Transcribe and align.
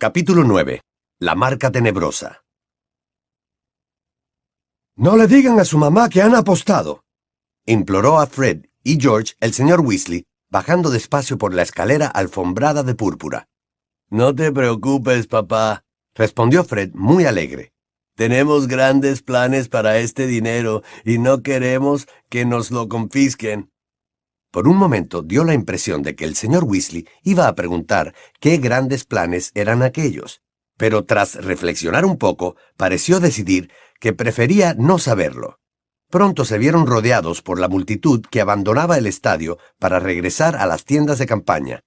Capítulo 0.00 0.44
9. 0.44 0.80
La 1.18 1.34
marca 1.34 1.72
tenebrosa. 1.72 2.44
No 4.94 5.16
le 5.16 5.26
digan 5.26 5.58
a 5.58 5.64
su 5.64 5.76
mamá 5.76 6.08
que 6.08 6.22
han 6.22 6.36
apostado. 6.36 7.02
Imploró 7.66 8.20
a 8.20 8.28
Fred 8.28 8.66
y 8.84 9.00
George 9.00 9.34
el 9.40 9.52
señor 9.52 9.80
Weasley, 9.80 10.24
bajando 10.52 10.90
despacio 10.90 11.36
por 11.36 11.52
la 11.52 11.62
escalera 11.62 12.06
alfombrada 12.06 12.84
de 12.84 12.94
púrpura. 12.94 13.48
No 14.08 14.32
te 14.32 14.52
preocupes, 14.52 15.26
papá, 15.26 15.82
respondió 16.14 16.62
Fred 16.62 16.92
muy 16.94 17.24
alegre. 17.24 17.72
Tenemos 18.14 18.68
grandes 18.68 19.22
planes 19.22 19.68
para 19.68 19.98
este 19.98 20.28
dinero 20.28 20.84
y 21.04 21.18
no 21.18 21.42
queremos 21.42 22.06
que 22.28 22.44
nos 22.44 22.70
lo 22.70 22.88
confisquen. 22.88 23.72
Por 24.50 24.66
un 24.66 24.76
momento 24.76 25.22
dio 25.22 25.44
la 25.44 25.54
impresión 25.54 26.02
de 26.02 26.16
que 26.16 26.24
el 26.24 26.34
señor 26.34 26.64
Weasley 26.64 27.06
iba 27.22 27.48
a 27.48 27.54
preguntar 27.54 28.14
qué 28.40 28.56
grandes 28.56 29.04
planes 29.04 29.52
eran 29.54 29.82
aquellos, 29.82 30.40
pero 30.78 31.04
tras 31.04 31.34
reflexionar 31.34 32.04
un 32.04 32.16
poco, 32.16 32.56
pareció 32.76 33.20
decidir 33.20 33.70
que 34.00 34.14
prefería 34.14 34.74
no 34.74 34.98
saberlo. 34.98 35.58
Pronto 36.08 36.46
se 36.46 36.56
vieron 36.56 36.86
rodeados 36.86 37.42
por 37.42 37.60
la 37.60 37.68
multitud 37.68 38.24
que 38.30 38.40
abandonaba 38.40 38.96
el 38.96 39.06
estadio 39.06 39.58
para 39.78 40.00
regresar 40.00 40.56
a 40.56 40.66
las 40.66 40.84
tiendas 40.84 41.18
de 41.18 41.26
campaña. 41.26 41.80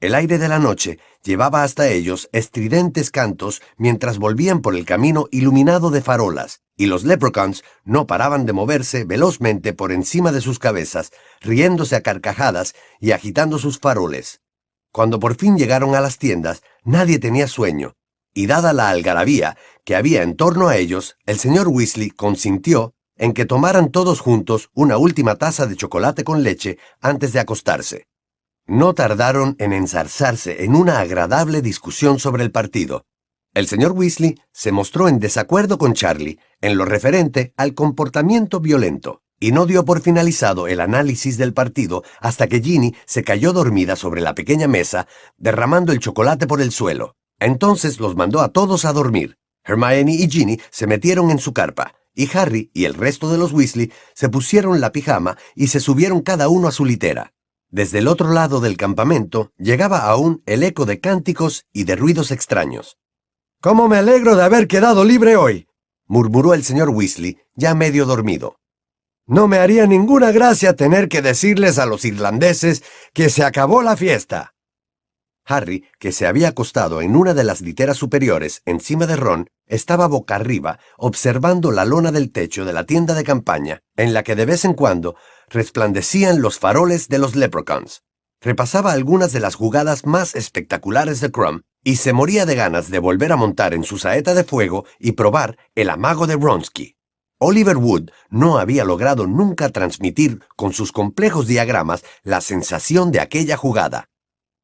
El 0.00 0.14
aire 0.14 0.38
de 0.38 0.48
la 0.48 0.58
noche 0.58 0.98
llevaba 1.22 1.62
hasta 1.62 1.88
ellos 1.88 2.30
estridentes 2.32 3.10
cantos 3.10 3.60
mientras 3.76 4.18
volvían 4.18 4.62
por 4.62 4.74
el 4.74 4.86
camino 4.86 5.26
iluminado 5.30 5.90
de 5.90 6.00
farolas, 6.00 6.62
y 6.74 6.86
los 6.86 7.04
leprechauns 7.04 7.62
no 7.84 8.06
paraban 8.06 8.46
de 8.46 8.54
moverse 8.54 9.04
velozmente 9.04 9.74
por 9.74 9.92
encima 9.92 10.32
de 10.32 10.40
sus 10.40 10.58
cabezas, 10.58 11.12
riéndose 11.42 11.96
a 11.96 12.00
carcajadas 12.00 12.74
y 12.98 13.10
agitando 13.10 13.58
sus 13.58 13.78
faroles. 13.78 14.40
Cuando 14.90 15.20
por 15.20 15.36
fin 15.36 15.58
llegaron 15.58 15.94
a 15.94 16.00
las 16.00 16.16
tiendas, 16.16 16.62
nadie 16.82 17.18
tenía 17.18 17.46
sueño, 17.46 17.92
y 18.32 18.46
dada 18.46 18.72
la 18.72 18.88
algarabía 18.88 19.58
que 19.84 19.96
había 19.96 20.22
en 20.22 20.34
torno 20.34 20.68
a 20.68 20.78
ellos, 20.78 21.18
el 21.26 21.38
señor 21.38 21.68
Weasley 21.68 22.08
consintió 22.08 22.94
en 23.16 23.34
que 23.34 23.44
tomaran 23.44 23.90
todos 23.90 24.20
juntos 24.20 24.70
una 24.72 24.96
última 24.96 25.36
taza 25.36 25.66
de 25.66 25.76
chocolate 25.76 26.24
con 26.24 26.42
leche 26.42 26.78
antes 27.02 27.34
de 27.34 27.40
acostarse. 27.40 28.06
No 28.72 28.94
tardaron 28.94 29.56
en 29.58 29.72
ensarzarse 29.72 30.62
en 30.62 30.76
una 30.76 31.00
agradable 31.00 31.60
discusión 31.60 32.20
sobre 32.20 32.44
el 32.44 32.52
partido. 32.52 33.04
El 33.52 33.66
señor 33.66 33.90
Weasley 33.90 34.38
se 34.52 34.70
mostró 34.70 35.08
en 35.08 35.18
desacuerdo 35.18 35.76
con 35.76 35.92
Charlie 35.92 36.38
en 36.60 36.76
lo 36.76 36.84
referente 36.84 37.52
al 37.56 37.74
comportamiento 37.74 38.60
violento, 38.60 39.22
y 39.40 39.50
no 39.50 39.66
dio 39.66 39.84
por 39.84 40.02
finalizado 40.02 40.68
el 40.68 40.78
análisis 40.78 41.36
del 41.36 41.52
partido 41.52 42.04
hasta 42.20 42.46
que 42.46 42.60
Ginny 42.60 42.94
se 43.06 43.24
cayó 43.24 43.52
dormida 43.52 43.96
sobre 43.96 44.20
la 44.20 44.36
pequeña 44.36 44.68
mesa, 44.68 45.08
derramando 45.36 45.90
el 45.90 45.98
chocolate 45.98 46.46
por 46.46 46.60
el 46.60 46.70
suelo. 46.70 47.16
Entonces 47.40 47.98
los 47.98 48.14
mandó 48.14 48.40
a 48.40 48.50
todos 48.50 48.84
a 48.84 48.92
dormir. 48.92 49.36
Hermione 49.64 50.14
y 50.14 50.30
Ginny 50.30 50.60
se 50.70 50.86
metieron 50.86 51.32
en 51.32 51.40
su 51.40 51.52
carpa, 51.52 51.94
y 52.14 52.30
Harry 52.38 52.70
y 52.72 52.84
el 52.84 52.94
resto 52.94 53.32
de 53.32 53.38
los 53.38 53.52
Weasley 53.52 53.90
se 54.14 54.28
pusieron 54.28 54.80
la 54.80 54.92
pijama 54.92 55.36
y 55.56 55.66
se 55.66 55.80
subieron 55.80 56.20
cada 56.20 56.48
uno 56.48 56.68
a 56.68 56.72
su 56.72 56.84
litera. 56.84 57.32
Desde 57.70 57.98
el 57.98 58.08
otro 58.08 58.30
lado 58.32 58.60
del 58.60 58.76
campamento 58.76 59.52
llegaba 59.56 60.06
aún 60.06 60.42
el 60.46 60.64
eco 60.64 60.86
de 60.86 60.98
cánticos 60.98 61.66
y 61.72 61.84
de 61.84 61.94
ruidos 61.94 62.32
extraños. 62.32 62.98
¿Cómo 63.60 63.88
me 63.88 63.96
alegro 63.96 64.34
de 64.34 64.42
haber 64.42 64.66
quedado 64.66 65.04
libre 65.04 65.36
hoy? 65.36 65.68
murmuró 66.06 66.54
el 66.54 66.64
señor 66.64 66.88
Weasley, 66.88 67.38
ya 67.54 67.76
medio 67.76 68.06
dormido. 68.06 68.56
No 69.26 69.46
me 69.46 69.58
haría 69.58 69.86
ninguna 69.86 70.32
gracia 70.32 70.74
tener 70.74 71.08
que 71.08 71.22
decirles 71.22 71.78
a 71.78 71.86
los 71.86 72.04
irlandeses 72.04 72.82
que 73.14 73.30
se 73.30 73.44
acabó 73.44 73.82
la 73.82 73.96
fiesta. 73.96 74.54
Harry, 75.44 75.84
que 75.98 76.10
se 76.10 76.26
había 76.26 76.48
acostado 76.48 77.00
en 77.00 77.14
una 77.14 77.34
de 77.34 77.44
las 77.44 77.60
literas 77.60 77.96
superiores 77.96 78.62
encima 78.66 79.06
de 79.06 79.16
Ron, 79.16 79.48
estaba 79.66 80.08
boca 80.08 80.34
arriba, 80.34 80.80
observando 80.96 81.70
la 81.70 81.84
lona 81.84 82.10
del 82.10 82.32
techo 82.32 82.64
de 82.64 82.72
la 82.72 82.84
tienda 82.84 83.14
de 83.14 83.24
campaña, 83.24 83.82
en 83.96 84.12
la 84.12 84.24
que 84.24 84.34
de 84.34 84.46
vez 84.46 84.64
en 84.64 84.74
cuando 84.74 85.14
resplandecían 85.50 86.40
los 86.40 86.58
faroles 86.58 87.08
de 87.08 87.18
los 87.18 87.36
leprechauns. 87.36 88.02
Repasaba 88.40 88.92
algunas 88.92 89.32
de 89.32 89.40
las 89.40 89.54
jugadas 89.54 90.06
más 90.06 90.34
espectaculares 90.34 91.20
de 91.20 91.30
Crumb 91.30 91.62
y 91.84 91.96
se 91.96 92.12
moría 92.12 92.46
de 92.46 92.54
ganas 92.54 92.90
de 92.90 92.98
volver 92.98 93.32
a 93.32 93.36
montar 93.36 93.74
en 93.74 93.84
su 93.84 93.98
saeta 93.98 94.32
de 94.32 94.44
fuego 94.44 94.86
y 94.98 95.12
probar 95.12 95.58
el 95.74 95.90
amago 95.90 96.26
de 96.26 96.36
Bronsky. 96.36 96.96
Oliver 97.38 97.76
Wood 97.76 98.10
no 98.28 98.58
había 98.58 98.84
logrado 98.84 99.26
nunca 99.26 99.70
transmitir 99.70 100.40
con 100.56 100.72
sus 100.72 100.92
complejos 100.92 101.46
diagramas 101.46 102.02
la 102.22 102.40
sensación 102.40 103.12
de 103.12 103.20
aquella 103.20 103.56
jugada. 103.56 104.08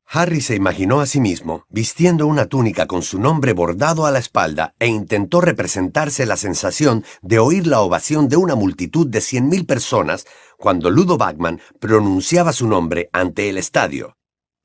Harry 0.09 0.41
se 0.41 0.55
imaginó 0.55 1.01
a 1.01 1.07
sí 1.07 1.21
mismo 1.21 1.65
vistiendo 1.69 2.29
una 2.29 2.47
túnica 2.47 2.87
con 2.87 3.03
su 3.03 3.19
nombre 3.19 3.53
bordado 3.53 4.07
a 4.07 4.13
la 4.13 4.21
espalda 4.21 4.75
e 4.79 4.87
intentó 4.87 5.41
representarse 5.41 6.27
la 6.27 6.37
sensación 6.37 7.05
de 7.23 7.41
oír 7.41 7.67
la 7.67 7.81
ovación 7.81 8.29
de 8.29 8.37
una 8.37 8.55
multitud 8.55 9.09
de 9.09 9.21
cien 9.21 9.49
mil 9.49 9.67
personas 9.67 10.25
cuando 10.59 10.91
Ludo 10.91 11.19
Bagman 11.19 11.61
pronunciaba 11.81 12.53
su 12.53 12.69
nombre 12.69 13.11
ante 13.13 13.49
el 13.49 13.59
estadio. 13.59 14.17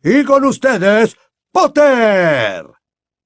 Y 0.03 0.23
con 0.25 0.45
ustedes, 0.45 1.17
Potter. 1.51 2.67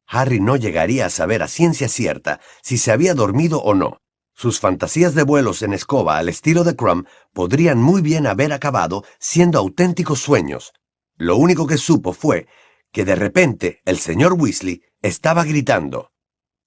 Harry 0.07 0.39
no 0.39 0.55
llegaría 0.55 1.07
a 1.07 1.09
saber 1.09 1.43
a 1.43 1.47
ciencia 1.49 1.89
cierta 1.89 2.39
si 2.61 2.77
se 2.77 2.91
había 2.91 3.13
dormido 3.13 3.61
o 3.61 3.73
no. 3.73 3.99
Sus 4.33 4.59
fantasías 4.59 5.15
de 5.15 5.23
vuelos 5.23 5.61
en 5.61 5.73
escoba 5.73 6.17
al 6.17 6.29
estilo 6.29 6.63
de 6.63 6.75
Crumb 6.75 7.07
podrían 7.33 7.77
muy 7.77 8.01
bien 8.01 8.25
haber 8.25 8.53
acabado 8.53 9.03
siendo 9.19 9.59
auténticos 9.59 10.19
sueños, 10.19 10.73
lo 11.17 11.37
único 11.37 11.67
que 11.67 11.77
supo 11.77 12.13
fue 12.13 12.47
que 12.91 13.05
de 13.05 13.15
repente 13.15 13.81
el 13.85 13.99
señor 13.99 14.33
Weasley 14.33 14.81
estaba 15.01 15.43
gritando. 15.43 16.11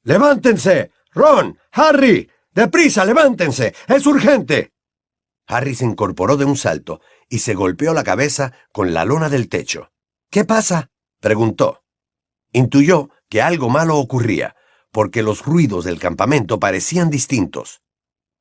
¡Levántense! 0.02 0.92
¡Ron! 1.12 1.58
¡Harry! 1.72 2.30
¡Deprisa, 2.52 3.04
levántense! 3.04 3.74
¡Es 3.86 4.06
urgente! 4.06 4.72
Harry 5.46 5.74
se 5.74 5.86
incorporó 5.86 6.36
de 6.36 6.44
un 6.44 6.56
salto 6.56 7.00
y 7.28 7.38
se 7.38 7.54
golpeó 7.54 7.94
la 7.94 8.04
cabeza 8.04 8.52
con 8.72 8.92
la 8.92 9.04
lona 9.04 9.30
del 9.30 9.48
techo. 9.48 9.90
¿Qué 10.30 10.44
pasa? 10.44 10.90
preguntó. 11.20 11.82
Intuyó 12.52 13.08
que 13.30 13.40
algo 13.42 13.70
malo 13.70 13.96
ocurría, 13.96 14.54
porque 14.92 15.22
los 15.22 15.44
ruidos 15.44 15.84
del 15.84 15.98
campamento 15.98 16.60
parecían 16.60 17.10
distintos. 17.10 17.82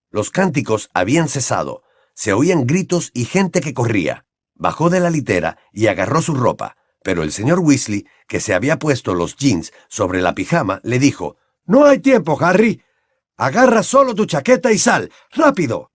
Los 0.09 0.29
cánticos 0.29 0.89
habían 0.93 1.29
cesado, 1.29 1.83
se 2.13 2.33
oían 2.33 2.67
gritos 2.67 3.11
y 3.13 3.25
gente 3.25 3.61
que 3.61 3.73
corría. 3.73 4.26
Bajó 4.57 4.89
de 4.89 4.99
la 4.99 5.09
litera 5.09 5.57
y 5.71 5.87
agarró 5.87 6.21
su 6.21 6.33
ropa, 6.33 6.77
pero 7.03 7.23
el 7.23 7.31
señor 7.31 7.59
Weasley, 7.59 8.07
que 8.27 8.39
se 8.39 8.53
había 8.53 8.79
puesto 8.79 9.13
los 9.13 9.35
jeans 9.37 9.71
sobre 9.87 10.21
la 10.21 10.33
pijama, 10.33 10.81
le 10.83 10.99
dijo, 10.99 11.37
No 11.65 11.85
hay 11.85 11.99
tiempo, 11.99 12.37
Harry. 12.41 12.81
Agarra 13.37 13.83
solo 13.83 14.15
tu 14.15 14.25
chaqueta 14.25 14.71
y 14.71 14.79
sal. 14.79 15.11
¡Rápido! 15.31 15.91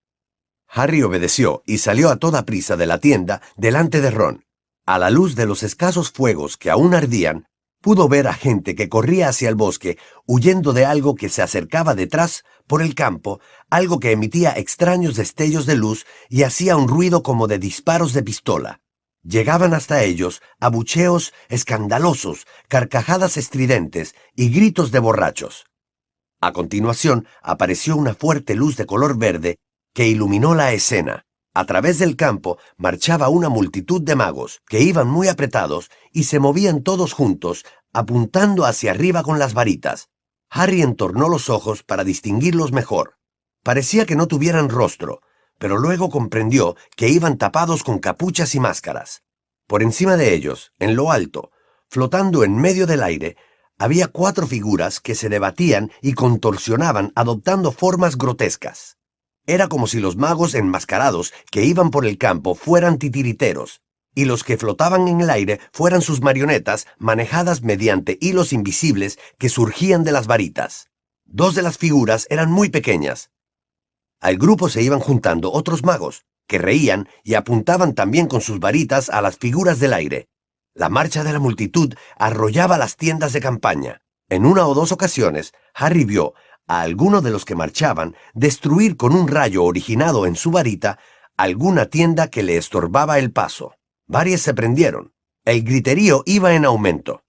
Harry 0.69 1.03
obedeció 1.03 1.63
y 1.67 1.79
salió 1.79 2.09
a 2.09 2.17
toda 2.17 2.45
prisa 2.45 2.77
de 2.77 2.87
la 2.87 2.99
tienda 2.99 3.43
delante 3.57 4.01
de 4.01 4.11
Ron. 4.11 4.47
A 4.87 4.99
la 4.99 5.11
luz 5.11 5.35
de 5.35 5.47
los 5.47 5.63
escasos 5.63 6.11
fuegos 6.11 6.57
que 6.57 6.71
aún 6.71 6.95
ardían, 6.95 7.47
pudo 7.83 8.09
ver 8.09 8.29
a 8.29 8.33
gente 8.33 8.75
que 8.75 8.89
corría 8.89 9.29
hacia 9.29 9.51
el 9.51 9.57
bosque, 9.57 9.99
huyendo 10.25 10.73
de 10.73 10.87
algo 10.87 11.15
que 11.15 11.29
se 11.29 11.43
acercaba 11.43 11.95
detrás 11.95 12.45
por 12.67 12.81
el 12.81 12.95
campo, 12.95 13.41
algo 13.69 14.01
que 14.01 14.13
emitía 14.13 14.53
extraños 14.53 15.17
destellos 15.17 15.67
de 15.67 15.75
luz 15.75 16.07
y 16.31 16.45
hacía 16.45 16.77
un 16.77 16.89
ruido 16.89 17.23
como 17.23 17.49
de 17.49 17.59
disparos 17.59 18.15
de 18.15 18.23
pistola. 18.23 18.81
Llegaban 19.25 19.75
hasta 19.75 20.03
ellos 20.03 20.41
abucheos 20.59 21.35
escandalosos, 21.49 22.47
carcajadas 22.69 23.37
estridentes 23.37 24.15
y 24.35 24.49
gritos 24.51 24.91
de 24.91 25.01
borrachos. 25.01 25.67
A 26.41 26.53
continuación 26.53 27.27
apareció 27.43 27.97
una 27.97 28.15
fuerte 28.15 28.55
luz 28.55 28.77
de 28.77 28.87
color 28.87 29.19
verde 29.19 29.59
que 29.93 30.09
iluminó 30.09 30.55
la 30.55 30.73
escena. 30.73 31.27
A 31.55 31.67
través 31.67 31.99
del 31.99 32.17
campo 32.17 32.59
marchaba 32.79 33.29
una 33.29 33.51
multitud 33.51 34.01
de 34.01 34.17
magos, 34.17 34.63
que 34.67 34.81
iban 34.81 35.09
muy 35.09 35.29
apretados 35.29 35.91
y 36.11 36.25
se 36.25 36.39
movían 36.39 36.83
todos 36.83 37.13
juntos, 37.13 37.65
apuntando 37.93 38.65
hacia 38.65 38.93
arriba 38.93 39.23
con 39.23 39.39
las 39.39 39.53
varitas. 39.53 40.09
Harry 40.49 40.81
entornó 40.81 41.29
los 41.29 41.51
ojos 41.51 41.83
para 41.83 42.05
distinguirlos 42.05 42.73
mejor. 42.73 43.19
Parecía 43.63 44.07
que 44.07 44.17
no 44.17 44.29
tuvieran 44.29 44.71
rostro, 44.71 45.21
pero 45.59 45.77
luego 45.77 46.09
comprendió 46.09 46.75
que 46.97 47.09
iban 47.09 47.39
tapados 47.39 47.85
con 47.85 47.99
capuchas 47.99 48.55
y 48.55 48.61
máscaras. 48.61 49.23
Por 49.67 49.83
encima 49.83 50.17
de 50.17 50.35
ellos, 50.35 50.73
en 50.79 50.97
lo 50.97 51.13
alto, 51.13 51.51
flotando 51.89 52.45
en 52.45 52.57
medio 52.57 52.87
del 52.87 53.03
aire, 53.03 53.37
había 53.79 54.09
cuatro 54.09 54.47
figuras 54.47 55.01
que 55.01 55.15
se 55.15 55.29
debatían 55.29 55.91
y 56.01 56.15
contorsionaban 56.15 57.13
adoptando 57.15 57.73
formas 57.73 58.17
grotescas. 58.17 58.97
Era 59.47 59.69
como 59.69 59.87
si 59.87 59.99
los 59.99 60.17
magos 60.17 60.55
enmascarados 60.55 61.33
que 61.51 61.65
iban 61.65 61.91
por 61.91 62.07
el 62.07 62.17
campo 62.17 62.55
fueran 62.55 62.99
titiriteros, 62.99 63.83
y 64.15 64.25
los 64.25 64.45
que 64.45 64.57
flotaban 64.57 65.09
en 65.09 65.21
el 65.21 65.31
aire 65.31 65.61
fueran 65.73 66.03
sus 66.03 66.21
marionetas 66.21 66.87
manejadas 66.99 67.63
mediante 67.63 68.19
hilos 68.21 68.53
invisibles 68.53 69.19
que 69.39 69.49
surgían 69.49 70.05
de 70.05 70.13
las 70.13 70.27
varitas. 70.27 70.91
Dos 71.25 71.55
de 71.55 71.63
las 71.63 71.79
figuras 71.79 72.27
eran 72.31 72.53
muy 72.53 72.69
pequeñas. 72.69 73.31
Al 74.21 74.37
grupo 74.37 74.69
se 74.69 74.83
iban 74.83 75.01
juntando 75.01 75.51
otros 75.51 75.83
magos, 75.83 76.25
que 76.47 76.59
reían 76.59 77.09
y 77.25 77.35
apuntaban 77.35 77.95
también 77.95 78.29
con 78.29 78.41
sus 78.41 78.61
varitas 78.61 79.11
a 79.11 79.23
las 79.23 79.39
figuras 79.39 79.81
del 79.81 79.95
aire. 79.95 80.29
La 80.75 80.89
marcha 80.89 81.25
de 81.25 81.33
la 81.33 81.39
multitud 81.39 81.95
arrollaba 82.17 82.79
las 82.79 82.97
tiendas 82.97 83.33
de 83.33 83.41
campaña. 83.41 84.03
En 84.29 84.47
una 84.47 84.67
o 84.67 84.75
dos 84.75 84.93
ocasiones, 84.93 85.53
Harry 85.75 86.05
vio 86.05 86.35
a 86.73 86.81
alguno 86.81 87.21
de 87.21 87.31
los 87.31 87.45
que 87.45 87.55
marchaban 87.55 88.17
destruir 88.33 88.97
con 88.97 89.15
un 89.15 89.29
rayo 89.29 89.63
originado 89.63 90.25
en 90.25 90.37
su 90.37 90.51
varita 90.51 90.99
alguna 91.37 91.85
tienda 91.87 92.29
que 92.29 92.43
le 92.43 92.57
estorbaba 92.57 93.19
el 93.19 93.31
paso. 93.31 93.75
Varias 94.07 94.41
se 94.41 94.55
prendieron. 94.55 95.13
El 95.45 95.65
griterío 95.65 96.23
iba 96.25 96.55
en 96.55 96.65
aumento. 96.65 97.25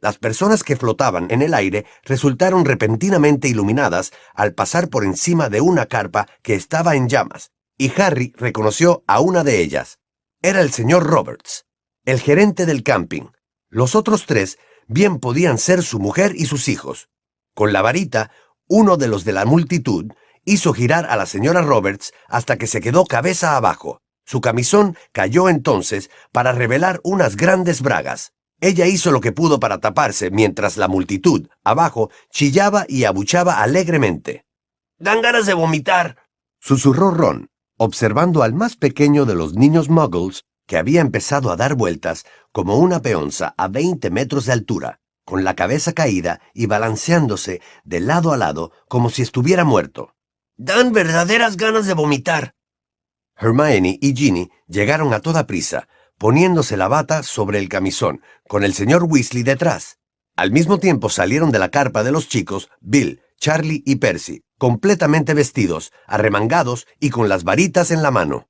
Las 0.00 0.18
personas 0.18 0.64
que 0.64 0.76
flotaban 0.76 1.28
en 1.30 1.40
el 1.40 1.54
aire 1.54 1.86
resultaron 2.02 2.66
repentinamente 2.66 3.48
iluminadas 3.48 4.12
al 4.34 4.52
pasar 4.52 4.90
por 4.90 5.02
encima 5.02 5.48
de 5.48 5.62
una 5.62 5.86
carpa 5.86 6.28
que 6.42 6.54
estaba 6.54 6.94
en 6.94 7.08
llamas, 7.08 7.52
y 7.78 7.90
Harry 7.98 8.34
reconoció 8.36 9.02
a 9.06 9.20
una 9.20 9.44
de 9.44 9.62
ellas. 9.62 9.98
Era 10.42 10.60
el 10.60 10.72
señor 10.72 11.04
Roberts, 11.04 11.64
el 12.04 12.20
gerente 12.20 12.66
del 12.66 12.82
camping. 12.82 13.28
Los 13.70 13.94
otros 13.94 14.26
tres 14.26 14.58
bien 14.88 15.20
podían 15.20 15.56
ser 15.56 15.82
su 15.82 15.98
mujer 15.98 16.34
y 16.36 16.44
sus 16.44 16.68
hijos. 16.68 17.08
Con 17.54 17.72
la 17.72 17.82
varita, 17.82 18.30
uno 18.68 18.96
de 18.96 19.08
los 19.08 19.24
de 19.24 19.32
la 19.32 19.44
multitud 19.44 20.12
hizo 20.44 20.72
girar 20.72 21.06
a 21.06 21.16
la 21.16 21.26
señora 21.26 21.62
Roberts 21.62 22.12
hasta 22.28 22.56
que 22.56 22.66
se 22.66 22.80
quedó 22.80 23.04
cabeza 23.04 23.56
abajo. 23.56 24.00
Su 24.24 24.40
camisón 24.40 24.96
cayó 25.12 25.48
entonces 25.48 26.10
para 26.32 26.52
revelar 26.52 27.00
unas 27.02 27.36
grandes 27.36 27.80
bragas. 27.80 28.32
Ella 28.60 28.86
hizo 28.86 29.10
lo 29.10 29.20
que 29.20 29.32
pudo 29.32 29.60
para 29.60 29.78
taparse 29.78 30.30
mientras 30.30 30.76
la 30.76 30.88
multitud, 30.88 31.48
abajo, 31.64 32.10
chillaba 32.30 32.84
y 32.88 33.04
abuchaba 33.04 33.62
alegremente. 33.62 34.44
Dan 34.98 35.22
ganas 35.22 35.46
de 35.46 35.54
vomitar, 35.54 36.16
susurró 36.60 37.10
Ron, 37.10 37.48
observando 37.78 38.42
al 38.42 38.52
más 38.52 38.76
pequeño 38.76 39.24
de 39.24 39.34
los 39.34 39.54
niños 39.54 39.88
muggles 39.88 40.44
que 40.66 40.76
había 40.76 41.00
empezado 41.00 41.50
a 41.50 41.56
dar 41.56 41.74
vueltas 41.74 42.26
como 42.52 42.76
una 42.76 43.00
peonza 43.00 43.54
a 43.56 43.68
20 43.68 44.10
metros 44.10 44.44
de 44.46 44.52
altura, 44.52 45.00
con 45.28 45.44
la 45.44 45.54
cabeza 45.54 45.92
caída 45.92 46.40
y 46.54 46.64
balanceándose 46.64 47.60
de 47.84 48.00
lado 48.00 48.32
a 48.32 48.38
lado 48.38 48.72
como 48.88 49.10
si 49.10 49.20
estuviera 49.20 49.62
muerto. 49.62 50.14
Dan 50.56 50.90
verdaderas 50.92 51.58
ganas 51.58 51.84
de 51.86 51.92
vomitar. 51.92 52.54
Hermione 53.36 53.98
y 54.00 54.16
Ginny 54.16 54.50
llegaron 54.68 55.12
a 55.12 55.20
toda 55.20 55.46
prisa, 55.46 55.86
poniéndose 56.16 56.78
la 56.78 56.88
bata 56.88 57.22
sobre 57.22 57.58
el 57.58 57.68
camisón, 57.68 58.22
con 58.48 58.64
el 58.64 58.72
señor 58.72 59.04
Weasley 59.04 59.42
detrás. 59.42 59.98
Al 60.34 60.50
mismo 60.50 60.78
tiempo 60.78 61.10
salieron 61.10 61.50
de 61.50 61.58
la 61.58 61.68
carpa 61.68 62.02
de 62.04 62.10
los 62.10 62.26
chicos 62.30 62.70
Bill, 62.80 63.20
Charlie 63.36 63.82
y 63.84 63.96
Percy, 63.96 64.44
completamente 64.56 65.34
vestidos, 65.34 65.92
arremangados 66.06 66.86
y 67.00 67.10
con 67.10 67.28
las 67.28 67.44
varitas 67.44 67.90
en 67.90 68.02
la 68.02 68.10
mano. 68.10 68.48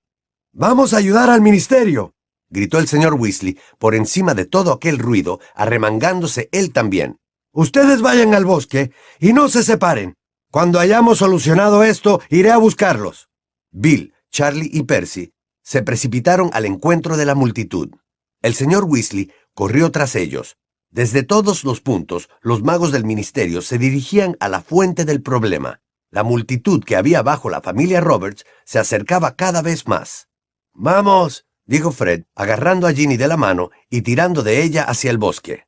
Vamos 0.53 0.95
a 0.95 0.99
ayudar 0.99 1.29
al 1.29 1.41
ministerio, 1.41 2.15
gritó 2.51 2.79
el 2.79 2.89
señor 2.89 3.15
Weasley 3.15 3.59
por 3.79 3.95
encima 3.95 4.35
de 4.35 4.45
todo 4.45 4.73
aquel 4.73 4.99
ruido, 4.99 5.41
arremangándose 5.55 6.49
él 6.53 6.73
también. 6.73 7.19
Ustedes 7.53 8.03
vayan 8.03 8.35
al 8.35 8.45
bosque 8.45 8.93
y 9.19 9.33
no 9.33 9.49
se 9.49 9.63
separen. 9.63 10.15
Cuando 10.51 10.81
hayamos 10.81 11.19
solucionado 11.19 11.85
esto, 11.85 12.21
iré 12.31 12.51
a 12.51 12.59
buscarlos. 12.59 13.29
Bill, 13.71 14.15
Charlie 14.31 14.71
y 14.73 14.85
Percy 14.85 15.33
se 15.63 15.83
precipitaron 15.83 16.49
al 16.55 16.65
encuentro 16.65 17.19
de 17.19 17.27
la 17.27 17.35
multitud. 17.35 17.91
El 18.41 18.55
señor 18.55 18.85
Weasley 18.85 19.31
corrió 19.53 19.91
tras 19.91 20.15
ellos. 20.15 20.57
Desde 20.91 21.23
todos 21.23 21.65
los 21.65 21.83
puntos, 21.83 22.31
los 22.41 22.63
magos 22.63 22.93
del 22.93 23.05
ministerio 23.05 23.61
se 23.61 23.77
dirigían 23.77 24.37
a 24.41 24.49
la 24.49 24.63
fuente 24.63 25.05
del 25.05 25.21
problema. 25.21 25.83
La 26.11 26.23
multitud 26.23 26.83
que 26.83 26.97
había 26.97 27.21
bajo 27.21 27.51
la 27.51 27.61
familia 27.61 28.01
Roberts 28.01 28.47
se 28.65 28.79
acercaba 28.79 29.37
cada 29.37 29.61
vez 29.61 29.87
más. 29.87 30.29
Vamos, 30.73 31.45
dijo 31.69 31.93
Fred, 31.93 32.25
agarrando 32.35 32.89
a 32.89 32.93
Ginny 32.93 33.17
de 33.17 33.29
la 33.29 33.37
mano 33.37 33.71
y 33.89 34.03
tirando 34.03 34.43
de 34.43 34.63
ella 34.63 34.83
hacia 34.83 35.11
el 35.11 35.19
bosque. 35.19 35.67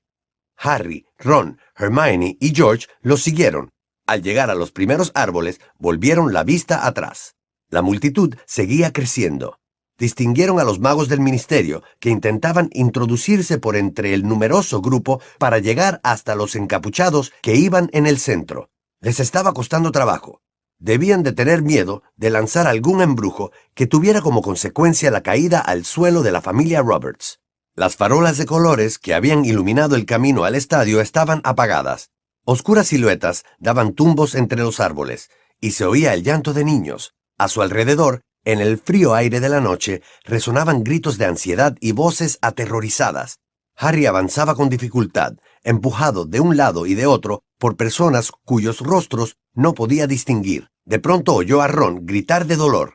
Harry, 0.56 1.06
Ron, 1.19 1.61
Hermione 1.76 2.37
y 2.41 2.55
George 2.55 2.88
los 3.02 3.23
siguieron. 3.23 3.70
Al 4.06 4.23
llegar 4.23 4.50
a 4.50 4.55
los 4.55 4.73
primeros 4.73 5.12
árboles, 5.14 5.61
volvieron 5.79 6.32
la 6.32 6.43
vista 6.43 6.87
atrás. 6.87 7.37
La 7.69 7.82
multitud 7.82 8.35
seguía 8.47 8.93
creciendo. 8.93 9.58
Distinguieron 9.99 10.58
a 10.58 10.64
los 10.64 10.81
magos 10.81 11.08
del 11.08 11.20
ministerio 11.20 11.82
que 12.00 12.08
intentaban 12.08 12.70
introducirse 12.73 13.58
por 13.58 13.76
entre 13.76 14.14
el 14.14 14.26
numeroso 14.26 14.81
grupo 14.81 15.20
para 15.38 15.58
llegar 15.58 16.00
hasta 16.02 16.35
los 16.35 16.56
encapuchados 16.56 17.32
que 17.43 17.55
iban 17.55 17.91
en 17.93 18.06
el 18.06 18.19
centro. 18.19 18.70
Les 19.00 19.20
estaba 19.20 19.52
costando 19.52 19.93
trabajo 19.93 20.41
debían 20.81 21.23
de 21.23 21.32
tener 21.32 21.62
miedo 21.62 22.03
de 22.17 22.31
lanzar 22.31 22.67
algún 22.67 23.03
embrujo 23.03 23.53
que 23.75 23.87
tuviera 23.87 24.23
como 24.23 24.43
consecuencia 24.43 25.11
la 25.11 25.23
caída 25.23 25.61
al 25.61 25.85
suelo 25.85 26.23
de 26.23 26.32
la 26.32 26.41
familia 26.41 26.82
Roberts. 26.82 27.38
Las 27.77 27.94
farolas 27.97 28.38
de 28.38 28.47
colores 28.47 28.99
que 28.99 29.15
habían 29.15 29.44
iluminado 29.44 29.94
el 29.94 30.06
camino 30.06 30.44
al 30.44 30.55
estadio 30.56 31.00
estaban 31.00 31.41
apagadas. 31.44 32.11
Oscuras 32.44 32.88
siluetas 32.88 33.44
daban 33.59 33.93
tumbos 33.93 34.35
entre 34.35 34.61
los 34.61 34.81
árboles, 34.81 35.31
y 35.61 35.73
se 35.73 35.85
oía 35.85 36.15
el 36.15 36.25
llanto 36.25 36.53
de 36.53 36.65
niños. 36.65 37.15
A 37.38 37.49
su 37.49 37.62
alrededor, 37.62 38.23
en 38.44 38.61
el 38.61 38.79
frío 38.79 39.15
aire 39.15 39.38
de 39.41 39.50
la 39.50 39.61
noche, 39.61 40.03
resonaban 40.25 40.83
gritos 40.83 41.19
de 41.19 41.26
ansiedad 41.26 41.76
y 41.81 41.93
voces 41.93 42.38
aterrorizadas. 42.41 43.38
Harry 43.76 44.06
avanzaba 44.06 44.55
con 44.55 44.69
dificultad, 44.69 45.35
empujado 45.62 46.25
de 46.25 46.41
un 46.41 46.56
lado 46.56 46.87
y 46.87 46.94
de 46.94 47.06
otro 47.06 47.44
por 47.61 47.77
personas 47.77 48.33
cuyos 48.45 48.81
rostros 48.81 49.37
no 49.55 49.75
podía 49.75 50.09
distinguir. 50.09 50.71
De 50.85 50.99
pronto 50.99 51.35
oyó 51.35 51.61
a 51.61 51.69
Ron 51.69 52.07
gritar 52.07 52.47
de 52.47 52.57
dolor. 52.57 52.95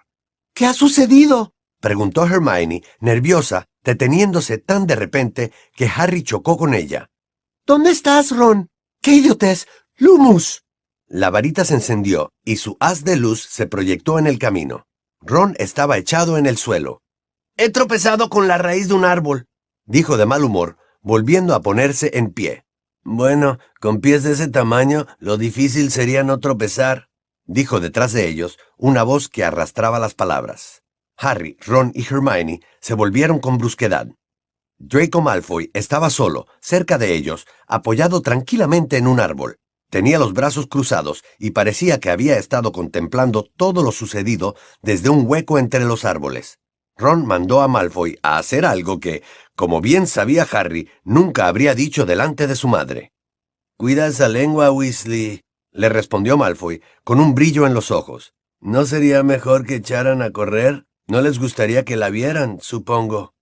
¿Qué 0.54 0.66
ha 0.66 0.74
sucedido? 0.74 1.54
preguntó 1.80 2.26
Hermione, 2.26 2.84
nerviosa, 3.00 3.68
deteniéndose 3.84 4.58
tan 4.58 4.88
de 4.88 4.96
repente 4.96 5.54
que 5.76 5.90
Harry 5.96 6.24
chocó 6.24 6.58
con 6.58 6.74
ella. 6.74 7.12
¿Dónde 7.66 7.92
estás, 7.92 8.36
Ron? 8.36 8.70
¡Qué 9.02 9.12
idiotez! 9.12 9.68
¡Lumus! 9.98 10.64
La 11.08 11.30
varita 11.30 11.64
se 11.64 11.76
encendió 11.76 12.34
y 12.44 12.56
su 12.58 12.76
haz 12.80 13.04
de 13.04 13.16
luz 13.16 13.46
se 13.48 13.68
proyectó 13.68 14.18
en 14.18 14.26
el 14.26 14.40
camino. 14.40 14.88
Ron 15.22 15.56
estaba 15.60 15.98
echado 15.98 16.38
en 16.38 16.48
el 16.48 16.58
suelo. 16.58 17.04
He 17.56 17.70
tropezado 17.70 18.30
con 18.30 18.48
la 18.48 18.58
raíz 18.58 18.88
de 18.88 18.96
un 18.96 19.06
árbol, 19.06 19.46
dijo 19.86 20.18
de 20.18 20.26
mal 20.26 20.44
humor, 20.44 20.78
volviendo 21.02 21.54
a 21.54 21.62
ponerse 21.62 22.18
en 22.18 22.34
pie. 22.34 22.65
Bueno, 23.08 23.60
con 23.80 24.02
pies 24.02 24.24
de 24.24 24.32
ese 24.32 24.48
tamaño, 24.48 25.06
lo 25.20 25.38
difícil 25.38 25.92
sería 25.92 26.24
no 26.24 26.40
tropezar, 26.40 27.10
dijo 27.46 27.80
detrás 27.80 28.14
de 28.14 28.28
ellos 28.28 28.58
una 28.78 29.04
voz 29.04 29.30
que 29.30 29.44
arrastraba 29.44 30.00
las 30.00 30.16
palabras. 30.16 30.82
Harry, 31.16 31.56
Ron 31.64 31.92
y 31.94 32.04
Hermione 32.04 32.62
se 32.82 32.96
volvieron 32.96 33.38
con 33.38 33.60
brusquedad. 33.60 34.08
Draco 34.80 35.22
Malfoy 35.22 35.70
estaba 35.76 36.10
solo, 36.10 36.48
cerca 36.62 36.98
de 36.98 37.14
ellos, 37.14 37.46
apoyado 37.68 38.24
tranquilamente 38.24 38.98
en 38.98 39.06
un 39.06 39.20
árbol. 39.20 39.60
Tenía 39.92 40.18
los 40.18 40.34
brazos 40.34 40.66
cruzados 40.66 41.24
y 41.38 41.52
parecía 41.52 42.00
que 42.00 42.10
había 42.10 42.40
estado 42.40 42.72
contemplando 42.72 43.46
todo 43.56 43.84
lo 43.84 43.92
sucedido 43.92 44.56
desde 44.82 45.10
un 45.10 45.26
hueco 45.28 45.60
entre 45.60 45.86
los 45.86 46.06
árboles. 46.06 46.58
Ron 46.98 47.26
mandó 47.26 47.62
a 47.62 47.68
Malfoy 47.68 48.18
a 48.24 48.38
hacer 48.38 48.66
algo 48.66 49.02
que, 49.02 49.22
como 49.56 49.82
bien 49.82 50.08
sabía 50.08 50.48
Harry, 50.52 50.90
nunca 51.04 51.48
habría 51.48 51.76
dicho 51.76 52.06
delante 52.06 52.48
de 52.48 52.56
su 52.56 52.68
madre. 52.68 53.12
Cuida 53.78 54.08
esa 54.08 54.28
lengua, 54.28 54.72
Weasley, 54.72 55.42
le 55.72 55.90
respondió 55.90 56.38
Malfoy, 56.38 56.82
con 57.04 57.20
un 57.20 57.36
brillo 57.36 57.68
en 57.68 57.74
los 57.74 57.92
ojos. 57.92 58.34
¿No 58.62 58.86
sería 58.86 59.24
mejor 59.24 59.66
que 59.66 59.76
echaran 59.76 60.22
a 60.22 60.32
correr? 60.32 60.86
No 61.08 61.22
les 61.22 61.38
gustaría 61.40 61.84
que 61.84 61.98
la 61.98 62.10
vieran, 62.10 62.60
supongo. 62.62 63.34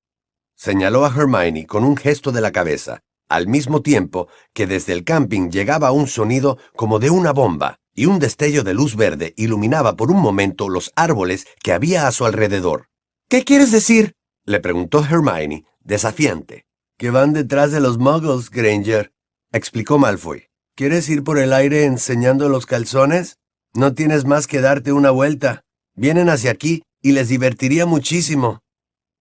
Señaló 0.56 1.06
a 1.06 1.10
Hermione 1.10 1.66
con 1.66 1.84
un 1.84 1.96
gesto 1.96 2.32
de 2.32 2.42
la 2.42 2.52
cabeza, 2.52 3.02
al 3.30 3.48
mismo 3.48 3.82
tiempo 3.82 4.28
que 4.54 4.68
desde 4.68 4.94
el 4.94 5.04
camping 5.04 5.50
llegaba 5.50 5.92
un 5.92 6.08
sonido 6.08 6.58
como 6.76 7.00
de 7.00 7.10
una 7.10 7.32
bomba, 7.32 7.78
y 7.94 8.06
un 8.08 8.20
destello 8.20 8.64
de 8.64 8.74
luz 8.74 8.96
verde 8.96 9.34
iluminaba 9.38 9.96
por 9.96 10.12
un 10.12 10.20
momento 10.20 10.70
los 10.70 10.92
árboles 10.96 11.46
que 11.62 11.74
había 11.74 12.08
a 12.08 12.12
su 12.12 12.26
alrededor. 12.26 12.88
¿Qué 13.30 13.44
quieres 13.44 13.72
decir? 13.72 14.14
le 14.46 14.60
preguntó 14.60 15.06
Hermione, 15.06 15.66
desafiante. 15.84 16.66
Que 16.98 17.10
van 17.10 17.34
detrás 17.34 17.72
de 17.72 17.80
los 17.80 17.98
muggles, 17.98 18.50
Granger, 18.50 19.12
explicó 19.52 19.98
Malfoy. 19.98 20.48
¿Quieres 20.76 21.08
ir 21.10 21.24
por 21.24 21.38
el 21.38 21.54
aire 21.54 21.86
enseñando 21.86 22.50
los 22.50 22.66
calzones? 22.66 23.38
No 23.74 23.94
tienes 23.94 24.26
más 24.26 24.48
que 24.48 24.62
darte 24.62 24.92
una 24.92 25.12
vuelta. 25.12 25.64
Vienen 25.96 26.30
hacia 26.30 26.52
aquí 26.52 26.84
y 27.02 27.12
les 27.12 27.30
divertiría 27.30 27.86
muchísimo. 27.86 28.62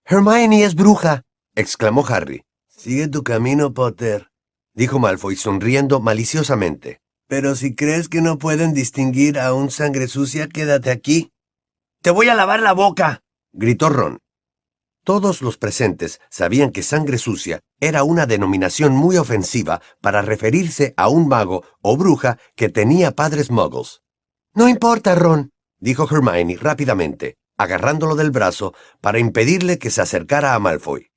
Hermione 0.05 0.65
es 0.65 0.75
bruja, 0.75 1.23
exclamó 1.55 2.07
Harry. 2.07 2.45
Sigue 2.69 3.09
tu 3.09 3.23
camino, 3.23 3.75
Potter, 3.75 4.31
dijo 4.75 4.99
Malfoy 4.99 5.37
sonriendo 5.37 6.01
maliciosamente. 6.01 7.01
Pero 7.29 7.55
si 7.55 7.75
crees 7.75 8.09
que 8.09 8.21
no 8.21 8.39
pueden 8.39 8.75
distinguir 8.75 9.39
a 9.39 9.55
un 9.55 9.71
sangre 9.71 10.09
sucia, 10.09 10.49
quédate 10.49 10.91
aquí. 10.91 11.33
Te 12.03 12.11
voy 12.11 12.29
a 12.29 12.35
lavar 12.35 12.61
la 12.61 12.73
boca, 12.73 13.23
gritó 13.53 13.89
Ron. 13.89 14.19
Todos 15.05 15.43
los 15.43 15.59
presentes 15.59 16.21
sabían 16.31 16.71
que 16.71 16.85
sangre 16.85 17.19
sucia 17.19 17.61
era 17.81 18.05
una 18.05 18.27
denominación 18.27 18.93
muy 18.93 19.17
ofensiva 19.17 19.83
para 20.01 20.23
referirse 20.23 20.95
a 20.97 21.09
un 21.09 21.27
mago 21.27 21.65
o 21.81 21.97
bruja 21.97 22.39
que 22.55 22.69
tenía 22.69 23.11
padres 23.11 23.51
muggles. 23.51 24.03
No 24.55 24.69
importa, 24.69 25.17
Ron, 25.17 25.51
dijo 25.81 26.07
Hermione 26.09 26.57
rápidamente, 26.57 27.35
agarrándolo 27.59 28.15
del 28.15 28.31
brazo 28.31 28.75
para 29.01 29.19
impedirle 29.19 29.79
que 29.79 29.91
se 29.91 30.03
acercara 30.03 30.55
a 30.55 30.61
Malfoy. 30.61 31.09